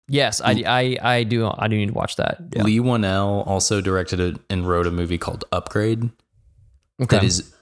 yes, 0.07 0.41
I, 0.41 0.63
I 0.65 0.97
I 1.17 1.23
do 1.23 1.47
I 1.47 1.67
do 1.67 1.75
need 1.75 1.87
to 1.89 1.93
watch 1.93 2.15
that. 2.15 2.37
Yeah. 2.55 2.63
Leigh 2.63 2.79
Whannell 2.79 3.45
also 3.45 3.81
directed 3.81 4.19
a, 4.19 4.39
and 4.49 4.67
wrote 4.67 4.87
a 4.87 4.91
movie 4.91 5.17
called 5.17 5.45
Upgrade 5.51 6.09
Okay. 7.01 7.17
that 7.17 7.23
is 7.23 7.53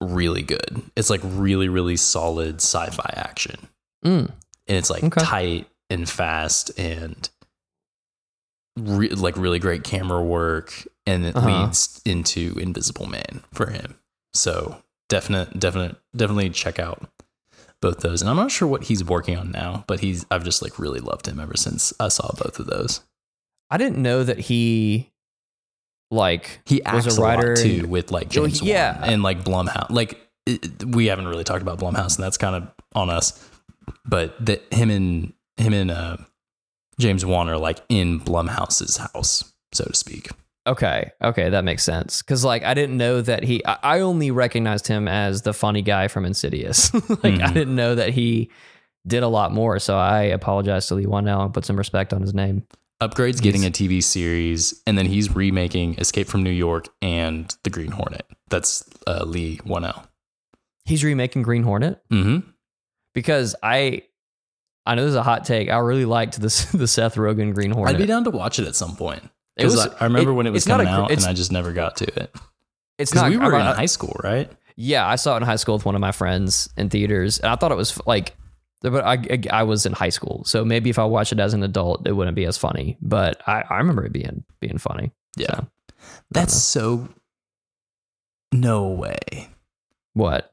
really 0.00 0.42
good. 0.42 0.82
It's 0.96 1.10
like 1.10 1.20
really 1.24 1.68
really 1.68 1.96
solid 1.96 2.56
sci-fi 2.56 3.12
action. 3.16 3.68
Mm. 4.04 4.30
and 4.68 4.76
it's 4.78 4.90
like 4.90 5.02
Okay. 5.04 5.20
tight 5.22 5.66
and 5.90 6.08
fast 6.08 6.70
and 6.78 7.28
re- 8.76 9.08
like 9.10 9.36
really 9.36 9.58
great 9.58 9.84
camera 9.84 10.22
work 10.22 10.86
and 11.06 11.24
it 11.24 11.36
Uh-huh. 11.36 11.46
leads 11.64 12.00
into 12.04 12.56
invisible 12.58 13.06
man 13.06 13.42
for 13.52 13.70
him. 13.70 13.94
So 14.32 14.82
definite 15.08 15.58
definite 15.58 15.96
definitely 16.16 16.50
check 16.50 16.78
out 16.78 17.08
both 17.80 18.00
those. 18.00 18.20
And 18.22 18.30
i'm 18.30 18.36
not 18.36 18.50
sure 18.50 18.66
what 18.66 18.84
he's 18.84 19.04
working 19.04 19.36
on 19.36 19.50
now 19.50 19.84
but 19.86 20.00
he's 20.00 20.24
i've 20.30 20.42
just 20.44 20.62
like 20.62 20.78
really 20.78 21.00
loved 21.00 21.28
him 21.28 21.38
ever 21.38 21.56
since 21.56 21.92
i 22.00 22.08
saw 22.08 22.30
both 22.32 22.58
of 22.58 22.66
those. 22.66 23.00
I 23.70 23.76
didn't 23.76 23.98
know 24.02 24.24
that 24.24 24.38
he 24.38 25.10
like 26.10 26.60
he 26.66 26.80
Was 26.84 27.06
a 27.06 27.08
acts 27.08 27.18
a, 27.18 27.22
writer 27.22 27.48
lot 27.48 27.56
too 27.58 27.78
and- 27.80 27.90
with 27.90 28.10
like 28.10 28.28
james 28.30 28.62
yeah. 28.62 29.00
Wan 29.00 29.10
and 29.10 29.22
like 29.22 29.44
blumhouse. 29.44 29.90
Like 29.90 30.20
it, 30.46 30.84
we 30.84 31.06
haven't 31.06 31.26
really 31.28 31.44
talked 31.44 31.62
about 31.62 31.78
blumhouse 31.78 32.16
and 32.16 32.24
that's 32.24 32.36
kind 32.38 32.54
of 32.56 32.68
on 32.94 33.08
us. 33.10 33.48
But 34.06 34.44
that 34.46 34.62
him 34.72 34.90
and 34.90 35.32
him 35.56 35.72
and 35.74 35.90
uh 35.90 36.16
james 36.98 37.24
wan 37.26 37.48
are 37.48 37.58
like 37.58 37.80
in 37.88 38.20
blumhouse's 38.20 38.96
house 38.96 39.52
so 39.72 39.84
to 39.84 39.94
speak 39.94 40.28
okay, 40.66 41.10
okay, 41.20 41.50
that 41.50 41.62
makes 41.62 41.82
sense. 41.82 42.22
Cause 42.22 42.42
like 42.42 42.64
I 42.64 42.72
didn't 42.72 42.96
know 42.96 43.20
that 43.20 43.42
he 43.42 43.62
I, 43.66 43.76
I 43.82 44.00
only 44.00 44.30
recognized 44.30 44.86
him 44.86 45.06
as 45.08 45.42
the 45.42 45.52
funny 45.52 45.82
guy 45.82 46.08
from 46.08 46.24
Insidious. 46.24 46.90
like 47.22 47.34
I 47.34 47.48
Mhm. 47.50 47.52
didn't 47.52 47.74
know 47.76 47.94
that 47.96 48.14
he 48.14 48.50
did 49.06 49.22
a 49.22 49.28
lot 49.28 49.52
more. 49.52 49.78
So 49.78 49.98
I 49.98 50.22
apologize 50.22 50.86
to 50.86 50.94
Leigh 50.94 51.04
Whannell 51.04 51.44
and 51.44 51.52
put 51.52 51.66
some 51.66 51.76
respect 51.76 52.14
on 52.14 52.22
his 52.22 52.32
name. 52.32 52.62
upgrades 53.02 53.42
getting 53.42 53.66
a 53.66 53.70
tv 53.70 54.02
series 54.02 54.80
and 54.86 54.96
then 54.96 55.04
he's 55.04 55.36
remaking 55.36 55.96
escape 55.98 56.28
from 56.28 56.42
new 56.42 56.48
york 56.66 56.86
and 57.02 57.54
the 57.64 57.68
green 57.68 57.90
hornet 57.90 58.24
that's 58.48 58.88
uh 59.06 59.22
Leigh 59.26 59.58
Whannell. 59.66 60.06
He's 60.86 61.04
remaking 61.04 61.42
Green 61.42 61.64
Hornet 61.64 62.00
mm-hmm 62.10 62.48
because 63.14 63.54
I 63.62 64.04
I 64.86 64.94
know 64.94 65.02
this 65.02 65.10
is 65.10 65.16
a 65.16 65.22
hot 65.22 65.44
take. 65.44 65.70
I 65.70 65.78
really 65.78 66.04
liked 66.04 66.40
this 66.40 66.64
the 66.72 66.86
Seth 66.86 67.14
Rogen 67.16 67.54
Green 67.54 67.70
Hornet. 67.70 67.94
i'd 67.94 67.98
be 67.98 68.06
down 68.06 68.24
to 68.24 68.30
watch 68.30 68.58
it 68.58 68.66
at 68.66 68.74
some 68.76 68.96
point 68.96 69.22
It 69.56 69.64
was- 69.66 69.86
I, 69.86 69.88
I 70.00 70.04
remember 70.04 70.30
it- 70.30 70.34
when 70.34 70.46
it 70.46 70.50
was 70.50 70.64
coming 70.66 70.86
a 70.86 70.90
out 70.90 71.10
and 71.10 71.24
i 71.24 71.32
just 71.32 71.52
never 71.52 71.72
got 71.72 71.96
to 71.98 72.22
it 72.22 72.34
it's 72.98 73.14
not. 73.14 73.30
we 73.30 73.36
were 73.36 73.54
I'm 73.54 73.68
in 73.68 73.74
high 73.76 73.86
school 73.86 74.16
right 74.22 74.50
Yeah, 74.76 75.06
I 75.06 75.16
saw 75.16 75.34
it 75.34 75.38
in 75.38 75.42
high 75.44 75.56
school 75.56 75.74
with 75.76 75.84
one 75.84 75.94
of 75.94 76.00
my 76.00 76.12
friends 76.12 76.68
in 76.76 76.90
theaters, 76.90 77.38
and 77.38 77.48
I 77.50 77.54
thought 77.56 77.70
it 77.72 77.76
was 77.76 77.98
like, 78.06 78.34
but 78.82 79.04
I, 79.04 79.12
I, 79.14 79.38
I 79.60 79.62
was 79.62 79.86
in 79.86 79.92
high 79.92 80.10
school, 80.10 80.42
so 80.44 80.64
maybe 80.64 80.90
if 80.90 80.98
I 80.98 81.04
watched 81.04 81.32
it 81.32 81.38
as 81.40 81.54
an 81.54 81.62
adult, 81.62 82.06
it 82.08 82.12
wouldn't 82.12 82.34
be 82.34 82.44
as 82.44 82.56
funny. 82.58 82.96
But 83.00 83.40
I, 83.48 83.62
I 83.70 83.76
remember 83.78 84.04
it 84.04 84.12
being 84.12 84.44
being 84.60 84.78
funny. 84.78 85.12
yeah 85.36 85.60
So, 85.60 85.66
that's 86.32 86.54
so 86.60 87.08
no 88.52 88.88
way 88.88 89.48
what? 90.12 90.52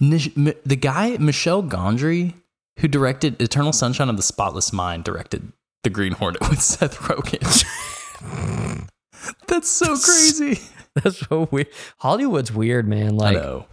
Nish, 0.00 0.28
M- 0.36 0.52
the 0.64 0.76
guy 0.76 1.16
Michel 1.18 1.62
Gondry, 1.62 2.34
who 2.78 2.88
directed 2.88 3.40
Eternal 3.40 3.72
Sunshine 3.72 4.08
of 4.08 4.16
the 4.16 4.22
Spotless 4.22 4.72
Mind, 4.72 5.04
directed 5.04 5.52
The 5.82 5.90
Green 5.90 6.12
Hornet 6.12 6.48
with 6.48 6.60
Seth 6.62 6.96
Rogen. 6.98 7.64
That's 9.48 9.68
so 9.68 9.96
crazy. 9.96 10.60
That's 10.94 11.18
so 11.26 11.48
weird. 11.50 11.68
Hollywood's 11.98 12.52
weird, 12.52 12.86
man. 12.88 13.08
I 13.08 13.10
Like, 13.10 13.34
know. 13.36 13.66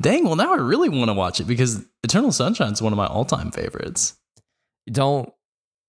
Dang. 0.00 0.24
Well, 0.24 0.36
now 0.36 0.52
I 0.52 0.56
really 0.58 0.88
want 0.88 1.08
to 1.08 1.14
watch 1.14 1.40
it 1.40 1.44
because 1.44 1.84
Eternal 2.02 2.32
Sunshine 2.32 2.72
is 2.72 2.82
one 2.82 2.92
of 2.92 2.96
my 2.96 3.06
all-time 3.06 3.50
favorites. 3.50 4.16
don't 4.90 5.32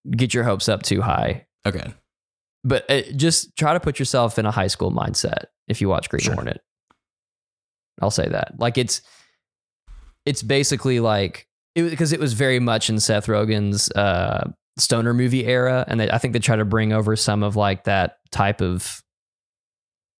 get 0.09 0.33
your 0.33 0.43
hopes 0.45 0.69
up 0.69 0.83
too 0.83 1.01
high, 1.01 1.45
Okay. 1.65 1.93
but 2.63 2.89
uh, 2.89 3.01
just 3.15 3.55
try 3.57 3.73
to 3.73 3.79
put 3.79 3.99
yourself 3.99 4.39
in 4.39 4.45
a 4.45 4.51
high 4.51 4.67
school 4.67 4.91
mindset 4.91 5.45
if 5.67 5.81
you 5.81 5.89
watch 5.89 6.07
Green 6.09 6.21
Sure. 6.21 6.33
Hornet. 6.35 6.61
I'll 8.01 8.11
say 8.11 8.29
that. 8.29 8.53
Like 8.59 8.77
it's 8.77 9.01
it's 10.25 10.43
basically 10.43 10.99
like 10.99 11.46
because 11.85 12.11
it 12.13 12.19
was 12.19 12.33
very 12.33 12.59
much 12.59 12.89
in 12.89 12.99
Seth 12.99 13.27
Rogen's 13.27 13.89
uh, 13.91 14.49
stoner 14.77 15.13
movie 15.13 15.45
era, 15.45 15.85
and 15.87 15.99
they, 15.99 16.09
I 16.09 16.17
think 16.17 16.33
they 16.33 16.39
try 16.39 16.55
to 16.55 16.65
bring 16.65 16.91
over 16.93 17.15
some 17.15 17.43
of 17.43 17.55
like 17.55 17.83
that 17.85 18.17
type 18.31 18.61
of 18.61 19.01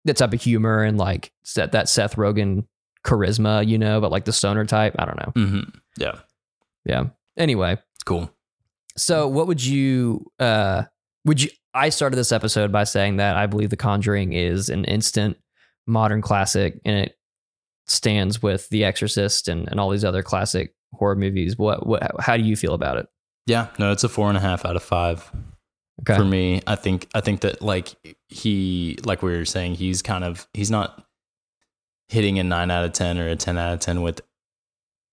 the 0.05 0.13
type 0.13 0.33
of 0.33 0.41
humor 0.41 0.83
and 0.83 0.97
like 0.97 1.31
that 1.55 1.71
that 1.73 1.89
Seth 1.89 2.15
Rogen 2.15 2.65
charisma, 3.05 3.67
you 3.67 3.77
know, 3.77 3.99
but 4.01 4.11
like 4.11 4.25
the 4.25 4.33
stoner 4.33 4.65
type. 4.65 4.95
I 4.99 5.05
don't 5.05 5.17
know. 5.17 5.31
hmm 5.47 5.61
Yeah. 5.97 6.19
Yeah. 6.85 7.05
Anyway, 7.37 7.77
Cool. 8.05 8.31
so 8.95 9.27
what 9.27 9.47
would 9.47 9.63
you 9.63 10.25
uh 10.39 10.83
would 11.25 11.41
you 11.43 11.49
I 11.73 11.89
started 11.89 12.15
this 12.15 12.31
episode 12.31 12.71
by 12.71 12.85
saying 12.85 13.17
that 13.17 13.35
I 13.35 13.45
believe 13.47 13.69
The 13.69 13.77
Conjuring 13.77 14.33
is 14.33 14.69
an 14.69 14.85
instant 14.85 15.37
modern 15.85 16.21
classic 16.21 16.79
and 16.85 16.97
it 17.05 17.17
stands 17.87 18.41
with 18.41 18.67
The 18.69 18.83
Exorcist 18.85 19.47
and, 19.47 19.67
and 19.69 19.79
all 19.79 19.89
these 19.89 20.03
other 20.05 20.23
classic 20.23 20.73
horror 20.93 21.15
movies. 21.15 21.57
What 21.57 21.85
what 21.87 22.09
how 22.19 22.37
do 22.37 22.43
you 22.43 22.55
feel 22.55 22.73
about 22.73 22.97
it? 22.97 23.07
Yeah. 23.45 23.67
No, 23.79 23.91
it's 23.91 24.03
a 24.03 24.09
four 24.09 24.27
and 24.29 24.37
a 24.37 24.41
half 24.41 24.65
out 24.65 24.75
of 24.75 24.83
five. 24.83 25.29
Okay. 26.01 26.15
for 26.15 26.23
me 26.25 26.61
i 26.67 26.75
think 26.75 27.07
i 27.15 27.21
think 27.21 27.41
that 27.41 27.59
like 27.59 27.95
he 28.29 28.99
like 29.03 29.23
we 29.23 29.31
were 29.35 29.45
saying 29.45 29.73
he's 29.73 30.03
kind 30.03 30.23
of 30.23 30.47
he's 30.53 30.69
not 30.69 31.03
hitting 32.07 32.37
a 32.37 32.43
9 32.43 32.69
out 32.69 32.85
of 32.85 32.93
10 32.93 33.17
or 33.17 33.27
a 33.29 33.35
10 33.35 33.57
out 33.57 33.73
of 33.73 33.79
10 33.79 34.03
with 34.03 34.21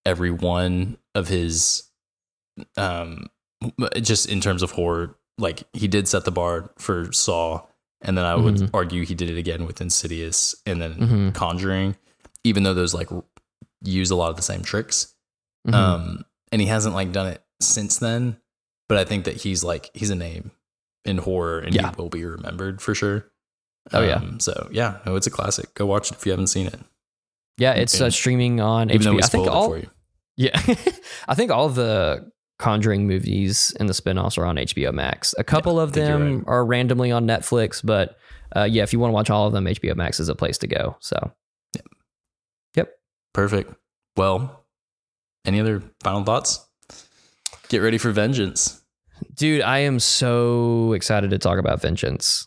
every 0.05 0.31
one 0.31 0.99
of 1.15 1.29
his 1.29 1.85
um 2.77 3.31
just 4.03 4.29
in 4.29 4.43
terms 4.43 4.63
of 4.63 4.73
horror 4.73 5.17
like 5.39 5.63
he 5.73 5.89
did 5.89 6.07
set 6.07 6.27
the 6.27 6.31
bar 6.31 6.71
for 6.77 7.11
saw 7.13 7.63
and 8.03 8.19
then 8.19 8.27
i 8.27 8.35
would 8.35 8.57
Mhm. 8.57 8.71
argue 8.75 9.07
he 9.07 9.15
did 9.15 9.31
it 9.31 9.39
again 9.39 9.65
with 9.65 9.81
insidious 9.81 10.55
and 10.67 10.83
then 10.83 10.95
Mhm. 10.97 11.35
conjuring 11.35 11.97
even 12.45 12.63
though 12.63 12.75
those 12.75 12.93
like 12.93 13.11
r- 13.11 13.25
use 13.83 14.11
a 14.11 14.17
lot 14.17 14.29
of 14.29 14.37
the 14.37 14.43
same 14.43 14.61
tricks 14.61 15.14
Mhm. 15.67 15.75
um 15.75 16.25
and 16.53 16.61
he 16.61 16.67
hasn't 16.67 16.95
like 16.95 17.13
done 17.13 17.27
it 17.27 17.43
since 17.61 17.99
then 17.99 18.37
but 18.89 18.99
i 18.99 19.05
think 19.05 19.25
that 19.25 19.37
he's 19.37 19.65
like 19.65 19.91
he's 19.95 20.11
a 20.11 20.15
name 20.15 20.51
in 21.05 21.19
horror 21.19 21.59
and 21.61 21.75
Yeah. 21.75 21.91
he 21.91 21.97
will 21.97 22.09
be 22.11 22.25
remembered 22.25 22.81
for 22.83 22.95
sure 22.95 23.31
Oh, 23.93 24.03
yeah. 24.03 24.15
Um, 24.15 24.41
so 24.41 24.69
yeah 24.73 24.99
no 25.05 25.15
it's 25.17 25.27
a 25.27 25.31
classic 25.31 25.75
go 25.75 25.85
watch 25.87 26.11
it 26.11 26.17
if 26.17 26.25
you 26.27 26.33
haven't 26.33 26.47
seen 26.49 26.67
it 26.67 26.81
yeah, 27.57 27.75
it's 27.75 28.01
uh, 28.01 28.11
streaming 28.11 28.61
on 28.61 28.91
even 28.91 29.03
though 29.05 29.13
HBO. 29.21 29.25
I 29.25 29.27
think 29.29 29.47
all 29.49 29.73
it 29.75 29.81
for 29.83 29.87
you 29.87 29.91
Yeah. 30.37 30.61
I 31.29 31.35
think 31.37 31.51
all 31.53 31.69
the 31.69 32.31
Conjuring 32.59 33.07
movies 33.07 33.73
and 33.79 33.89
the 33.89 33.95
spin-offs 33.95 34.39
are 34.39 34.45
on 34.45 34.57
HBO 34.57 34.93
Max. 34.93 35.35
A 35.39 35.45
couple 35.45 35.79
of 35.79 35.93
think 35.93 36.09
you're 36.09 36.19
them 36.19 36.45
are 36.47 36.65
randomly 36.65 37.13
on 37.13 37.27
Netflix, 37.27 37.81
but 37.85 38.17
uh, 38.57 38.63
yeah, 38.65 38.83
if 38.85 38.93
you 38.93 38.99
want 38.99 39.11
to 39.11 39.15
watch 39.15 39.29
all 39.31 39.47
of 39.47 39.53
them, 39.53 39.67
HBO 39.67 39.95
Max 39.97 40.19
is 40.19 40.29
a 40.29 40.35
place 40.35 40.59
to 40.59 40.67
go. 40.67 40.97
So 41.01 41.33
yep. 41.77 41.85
yep. 42.77 42.93
perfect 43.33 43.73
well 44.17 44.64
any 45.45 45.61
other 45.61 45.83
final 46.03 46.25
thoughts 46.25 46.67
get 47.69 47.79
ready 47.79 47.99
for 47.99 48.11
vengeance 48.11 48.81
dude, 49.37 49.63
I 49.63 49.79
am 49.81 50.01
so 50.01 50.93
excited 50.93 51.31
to 51.31 51.39
talk 51.39 51.59
about 51.59 51.81
Vengeance. 51.81 52.47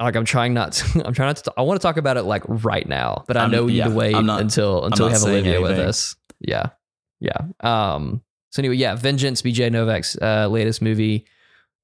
Like 0.00 0.16
I'm 0.16 0.24
trying 0.24 0.54
not 0.54 0.72
to, 0.72 1.02
I'm 1.06 1.12
trying 1.14 1.28
not 1.28 1.36
to, 1.36 1.52
I 1.58 1.62
want 1.62 1.80
to 1.80 1.82
talk 1.86 1.96
about 1.98 2.16
it 2.16 2.22
like 2.22 2.42
right 2.46 2.88
now, 2.88 3.24
but 3.26 3.36
I 3.36 3.42
I'm- 3.42 3.50
know 3.50 3.64
we 3.64 3.74
yeah, 3.74 3.84
need 3.84 3.90
to 3.90 3.96
wait 3.96 4.12
not- 4.24 4.40
until, 4.40 4.84
until 4.84 5.06
we 5.06 5.12
have 5.12 5.22
Olivia 5.22 5.60
with 5.60 5.78
us. 5.78 6.16
Yeah. 6.40 6.70
Yeah. 7.20 7.36
Um, 7.60 8.22
so 8.50 8.60
anyway, 8.60 8.76
yeah, 8.76 8.94
Vengeance, 8.94 9.42
BJ 9.42 9.70
Novak's 9.70 10.16
uh, 10.22 10.48
latest 10.48 10.80
movie. 10.80 11.26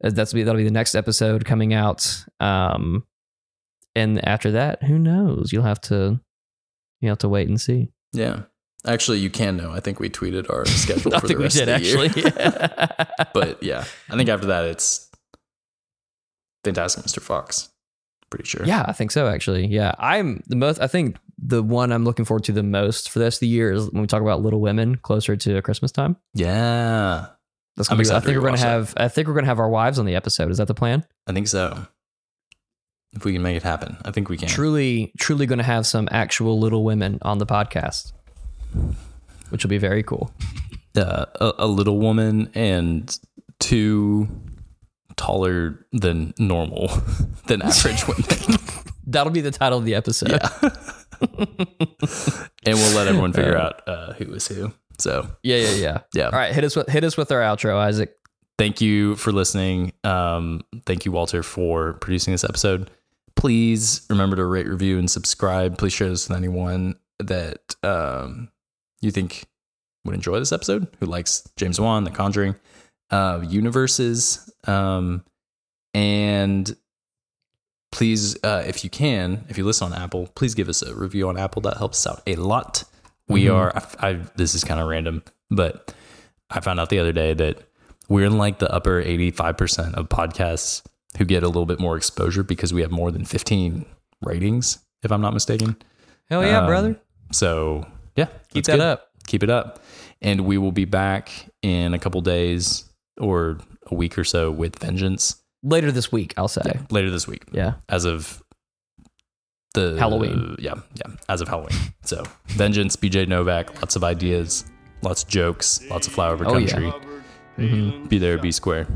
Uh, 0.02 0.10
That's 0.10 0.32
be 0.32 0.42
that'll 0.44 0.58
be 0.58 0.64
the 0.64 0.70
next 0.70 0.94
episode 0.94 1.44
coming 1.44 1.74
out. 1.74 2.24
Um, 2.40 3.04
and 3.94 4.26
after 4.26 4.52
that, 4.52 4.82
who 4.82 4.98
knows? 4.98 5.52
You'll 5.52 5.64
have 5.64 5.80
to 5.82 6.18
you 7.00 7.08
have 7.10 7.18
to 7.18 7.28
wait 7.28 7.48
and 7.48 7.60
see. 7.60 7.90
yeah 8.12 8.42
actually 8.86 9.18
you 9.18 9.30
can 9.30 9.56
know 9.56 9.72
i 9.72 9.80
think 9.80 9.98
we 10.00 10.08
tweeted 10.08 10.48
our 10.50 10.64
schedule 10.84 11.14
I 11.14 11.20
for 11.20 11.26
think 11.28 11.38
the 11.38 11.42
we 11.42 11.44
rest 11.44 11.56
did 11.56 11.68
of 11.68 11.80
the 11.80 11.86
year. 11.86 12.04
actually. 12.04 12.22
but 13.34 13.62
yeah 13.62 13.84
i 14.10 14.16
think 14.16 14.28
after 14.28 14.46
that 14.48 14.64
it's 14.64 15.08
fantastic 16.64 17.04
mr 17.04 17.20
fox 17.20 17.70
pretty 18.28 18.44
sure 18.44 18.64
yeah, 18.66 18.84
I 18.88 18.92
think 18.92 19.12
so. 19.12 19.28
Actually, 19.28 19.66
yeah, 19.68 19.94
I'm 20.00 20.42
the 20.48 20.56
most. 20.56 20.80
I 20.80 20.88
think 20.88 21.16
the 21.38 21.62
one 21.62 21.92
I'm 21.92 22.04
looking 22.04 22.24
forward 22.24 22.42
to 22.44 22.52
the 22.52 22.64
most 22.64 23.08
for 23.08 23.20
the 23.20 23.24
rest 23.26 23.36
of 23.36 23.40
the 23.40 23.46
year 23.46 23.70
is 23.72 23.88
when 23.92 24.00
we 24.00 24.08
talk 24.08 24.20
about 24.20 24.42
Little 24.42 24.60
Women 24.60 24.96
closer 24.96 25.36
to 25.36 25.62
Christmas 25.62 25.92
time. 25.92 26.16
yeah 26.34 27.28
That's 27.76 27.88
I'm 27.88 27.98
gonna 27.98 28.08
be, 28.08 28.14
I 28.16 28.18
think 28.18 28.36
we're 28.36 28.42
gonna 28.42 28.56
rewatch 28.56 28.62
that. 28.62 28.66
have. 28.68 28.94
I 28.96 29.06
think 29.06 29.28
we're 29.28 29.34
gonna 29.34 29.46
have 29.46 29.60
our 29.60 29.68
wives 29.70 30.00
on 30.00 30.06
the 30.06 30.16
episode. 30.16 30.50
Is 30.50 30.58
that 30.58 30.66
the 30.66 30.74
plan? 30.74 31.06
i 31.28 31.32
think 31.32 31.46
so 31.46 31.86
if 33.12 33.24
we 33.24 33.32
can 33.32 33.42
make 33.42 33.56
it 33.56 33.62
happen 33.62 33.96
i 34.04 34.10
think 34.10 34.28
we 34.28 34.36
can 34.36 34.48
Truly, 34.48 35.12
truly 35.20 35.46
gonna 35.46 35.62
have 35.62 35.86
some 35.86 36.08
actual 36.10 36.58
Little 36.58 36.82
Women 36.82 37.20
on 37.22 37.38
the 37.38 37.46
podcast, 37.46 38.12
which 39.50 39.64
will 39.64 39.70
be 39.70 39.78
very 39.78 40.02
cool. 40.02 40.32
uh, 40.96 41.26
a, 41.40 41.52
a 41.58 41.66
little 41.66 41.98
woman 41.98 42.50
and 42.54 43.18
two 43.58 44.28
taller 45.16 45.86
than 45.92 46.34
normal 46.38 46.88
than 47.46 47.62
average 47.62 48.06
women 48.06 48.24
That'll 49.08 49.32
be 49.32 49.40
the 49.40 49.52
title 49.52 49.78
of 49.78 49.84
the 49.84 49.94
episode. 49.94 50.32
and 51.22 52.74
we'll 52.74 52.96
let 52.96 53.06
everyone 53.06 53.32
figure 53.32 53.56
out 53.56 53.86
uh, 53.88 54.12
who 54.14 54.32
is 54.34 54.48
who 54.48 54.72
so 54.98 55.28
yeah, 55.42 55.56
yeah, 55.58 55.70
yeah. 55.74 55.98
yeah 56.14 56.24
All 56.24 56.32
right, 56.32 56.52
hit 56.52 56.64
us 56.64 56.74
with 56.74 56.88
hit 56.88 57.04
us 57.04 57.16
with 57.16 57.30
our 57.32 57.40
outro, 57.40 57.76
Isaac. 57.76 58.14
thank 58.58 58.80
you 58.80 59.14
for 59.16 59.32
listening 59.32 59.92
um, 60.04 60.62
thank 60.86 61.04
you 61.06 61.12
walter 61.12 61.42
for 61.42 61.94
producing 61.94 62.32
this 62.32 62.44
episode 62.44 62.90
please 63.36 64.04
remember 64.10 64.36
to 64.36 64.44
rate 64.44 64.66
review 64.66 64.98
and 64.98 65.10
subscribe 65.10 65.78
please 65.78 65.92
share 65.92 66.08
this 66.08 66.28
with 66.28 66.36
anyone 66.36 66.96
that 67.20 67.74
um, 67.82 68.48
you 69.00 69.10
think 69.10 69.44
would 70.04 70.14
enjoy 70.14 70.38
this 70.38 70.52
episode 70.52 70.86
who 71.00 71.06
likes 71.06 71.48
james 71.56 71.80
wan 71.80 72.04
the 72.04 72.10
conjuring 72.10 72.54
uh, 73.10 73.40
universes 73.48 74.50
um, 74.66 75.24
and 75.94 76.76
please 77.92 78.36
uh, 78.44 78.62
if 78.66 78.82
you 78.84 78.90
can 78.90 79.44
if 79.48 79.56
you 79.58 79.64
listen 79.64 79.92
on 79.92 79.98
apple 80.00 80.28
please 80.34 80.54
give 80.54 80.68
us 80.68 80.82
a 80.82 80.94
review 80.94 81.28
on 81.28 81.36
apple 81.38 81.62
that 81.62 81.76
helps 81.76 82.04
us 82.06 82.12
out 82.12 82.22
a 82.26 82.34
lot 82.36 82.84
we 83.28 83.44
Mhm. 83.44 83.54
are 83.54 83.76
I, 84.00 84.08
I 84.10 84.12
this 84.36 84.54
is 84.54 84.64
kind 84.64 84.80
of 84.80 84.88
random 84.88 85.22
but 85.50 85.94
i 86.50 86.60
found 86.60 86.80
out 86.80 86.90
the 86.90 86.98
other 86.98 87.12
day 87.12 87.34
that 87.34 87.62
we're 88.08 88.26
in 88.26 88.38
like 88.38 88.58
the 88.60 88.72
upper 88.72 89.02
85% 89.02 89.94
of 89.94 90.08
podcasts 90.08 90.82
who 91.18 91.24
get 91.24 91.42
a 91.42 91.48
little 91.48 91.66
bit 91.66 91.80
more 91.80 91.96
exposure 91.96 92.44
because 92.44 92.72
we 92.72 92.82
have 92.82 92.90
more 92.92 93.10
than 93.10 93.24
15 93.24 93.84
ratings 94.22 94.78
if 95.02 95.10
i'm 95.12 95.20
not 95.20 95.32
mistaken 95.34 95.76
Hell 96.28 96.44
yeah, 96.44 96.58
Um, 96.60 96.66
brother. 96.66 97.00
so 97.30 97.86
yeah 98.16 98.26
Keep 98.50 98.64
that 98.66 98.72
good. 98.76 98.80
up. 98.80 99.08
keep 99.26 99.42
it 99.42 99.50
up 99.50 99.82
and 100.22 100.40
we 100.42 100.56
will 100.58 100.72
be 100.72 100.84
back 100.84 101.30
in 101.62 101.94
a 101.94 101.98
couple 101.98 102.20
days 102.22 102.84
or 103.18 103.58
a 103.90 103.94
week 103.94 104.18
or 104.18 104.24
so 104.24 104.50
with 104.50 104.78
vengeance 104.78 105.42
Later 105.62 105.90
this 105.90 106.12
week, 106.12 106.32
I'll 106.36 106.48
say. 106.48 106.78
later 106.90 107.10
this 107.10 107.26
week 107.26 107.42
Yeah. 107.52 107.74
as 107.88 108.04
of 108.04 108.42
the 109.74 109.96
Halloween. 109.98 110.56
yeah 110.58 110.74
yeah 110.94 111.12
as 111.28 111.40
of 111.42 111.48
halloween 111.48 111.76
so 112.02 112.22
vengeance 112.46 112.96
bj 112.96 113.28
novak 113.28 113.74
lots 113.82 113.94
of 113.96 114.02
ideas 114.04 114.64
lots 115.02 115.22
of 115.22 115.28
jokes 115.28 115.80
lots 115.90 116.06
of 116.06 116.14
flyover 116.14 116.44
Oh, 116.46 116.56
yeah. 116.56 116.68
country 116.68 116.92
Mhm. 117.58 118.08
be 118.08 118.18
there 118.18 118.38
be 118.38 118.52
square 118.52 118.86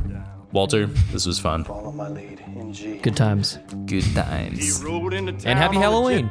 walter 0.52 0.86
this 1.12 1.26
was 1.26 1.38
fun 1.38 1.64
Follow 1.64 1.92
my 1.92 2.08
lead 2.08 2.40
in 2.56 2.72
G. 2.72 2.98
Good 2.98 3.16
times. 3.16 3.58
good 3.86 4.04
times 4.14 4.82
And 4.82 5.58
happy 5.58 5.76
Halloween. 5.76 6.28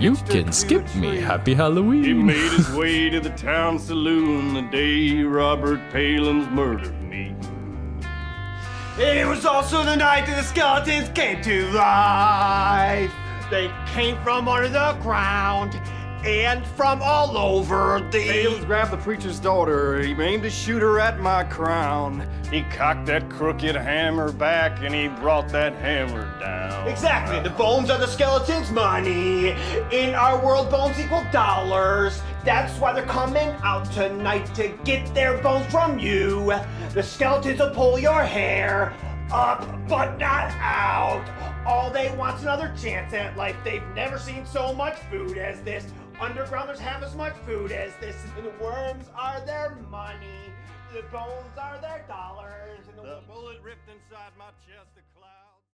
you 0.00 0.14
can 0.16 0.52
skip 0.52 0.94
me 0.94 1.16
happy 1.16 1.54
Halloween. 1.54 2.04
He 2.04 2.14
made 2.14 2.52
his 2.52 2.70
way 2.72 3.10
to 3.10 3.20
the 3.20 3.30
town 3.30 3.78
saloon 3.78 4.54
the 4.54 4.62
day 4.62 5.22
Robert 5.22 5.80
Palin's 5.90 6.48
murdered 6.50 7.00
me. 7.02 7.34
It 8.98 9.26
was 9.26 9.44
also 9.44 9.84
the 9.84 9.96
night 9.96 10.26
that 10.26 10.36
the 10.36 10.42
skeletons 10.42 11.08
came 11.10 11.40
to 11.42 11.70
life. 11.70 13.12
They 13.50 13.70
came 13.94 14.16
from 14.22 14.48
under 14.48 14.68
the 14.68 14.96
ground 15.02 15.80
and 16.24 16.66
from 16.66 17.00
all 17.02 17.36
over 17.36 18.00
the. 18.10 18.18
Palins 18.18 18.66
grabbed 18.66 18.90
the 18.90 18.96
preacher's 18.98 19.38
daughter. 19.38 20.00
He 20.00 20.12
aimed 20.12 20.42
to 20.42 20.50
shoot 20.50 20.82
her 20.82 20.98
at 20.98 21.20
my 21.20 21.44
crown. 21.44 22.28
He 22.50 22.62
cocked 22.62 23.06
that 23.06 23.28
crooked 23.28 23.76
hammer 23.76 24.32
back 24.32 24.82
and 24.82 24.94
he 24.94 25.08
brought 25.08 25.48
that 25.50 25.74
hammer 25.74 26.38
down. 26.40 26.88
Exactly, 26.88 27.40
the 27.40 27.50
bones 27.50 27.90
are 27.90 27.98
the 27.98 28.06
skeletons' 28.06 28.70
money. 28.70 29.50
In 29.92 30.14
our 30.14 30.42
world, 30.44 30.70
bones 30.70 30.98
equal 30.98 31.24
dollars. 31.32 32.22
That's 32.44 32.78
why 32.78 32.92
they're 32.92 33.04
coming 33.04 33.54
out 33.62 33.90
tonight 33.92 34.54
to 34.54 34.68
get 34.84 35.14
their 35.14 35.38
bones 35.42 35.66
from 35.66 35.98
you. 35.98 36.54
The 36.94 37.02
skeletons 37.02 37.60
will 37.60 37.70
pull 37.70 37.98
your 37.98 38.22
hair 38.22 38.94
up, 39.30 39.66
but 39.88 40.18
not 40.18 40.50
out. 40.58 41.24
All 41.66 41.90
they 41.90 42.14
want's 42.16 42.42
another 42.42 42.72
chance 42.80 43.12
at 43.12 43.36
life. 43.36 43.56
They've 43.62 43.86
never 43.94 44.18
seen 44.18 44.46
so 44.46 44.72
much 44.72 44.94
food 45.10 45.36
as 45.36 45.60
this. 45.60 45.84
Undergrounders 46.18 46.78
have 46.78 47.04
as 47.04 47.14
much 47.14 47.34
food 47.46 47.70
as 47.70 47.94
this. 48.00 48.16
And 48.36 48.44
the 48.44 48.52
worms 48.62 49.06
are 49.14 49.40
their 49.46 49.76
money. 49.88 50.50
The 50.92 51.02
bones 51.12 51.56
are 51.56 51.78
their 51.80 52.04
dollars. 52.08 52.80
And 52.88 52.98
the 52.98 53.02
The 53.02 53.20
bullet 53.28 53.62
ripped 53.62 53.88
inside 53.88 54.32
my 54.36 54.50
chest. 54.66 55.07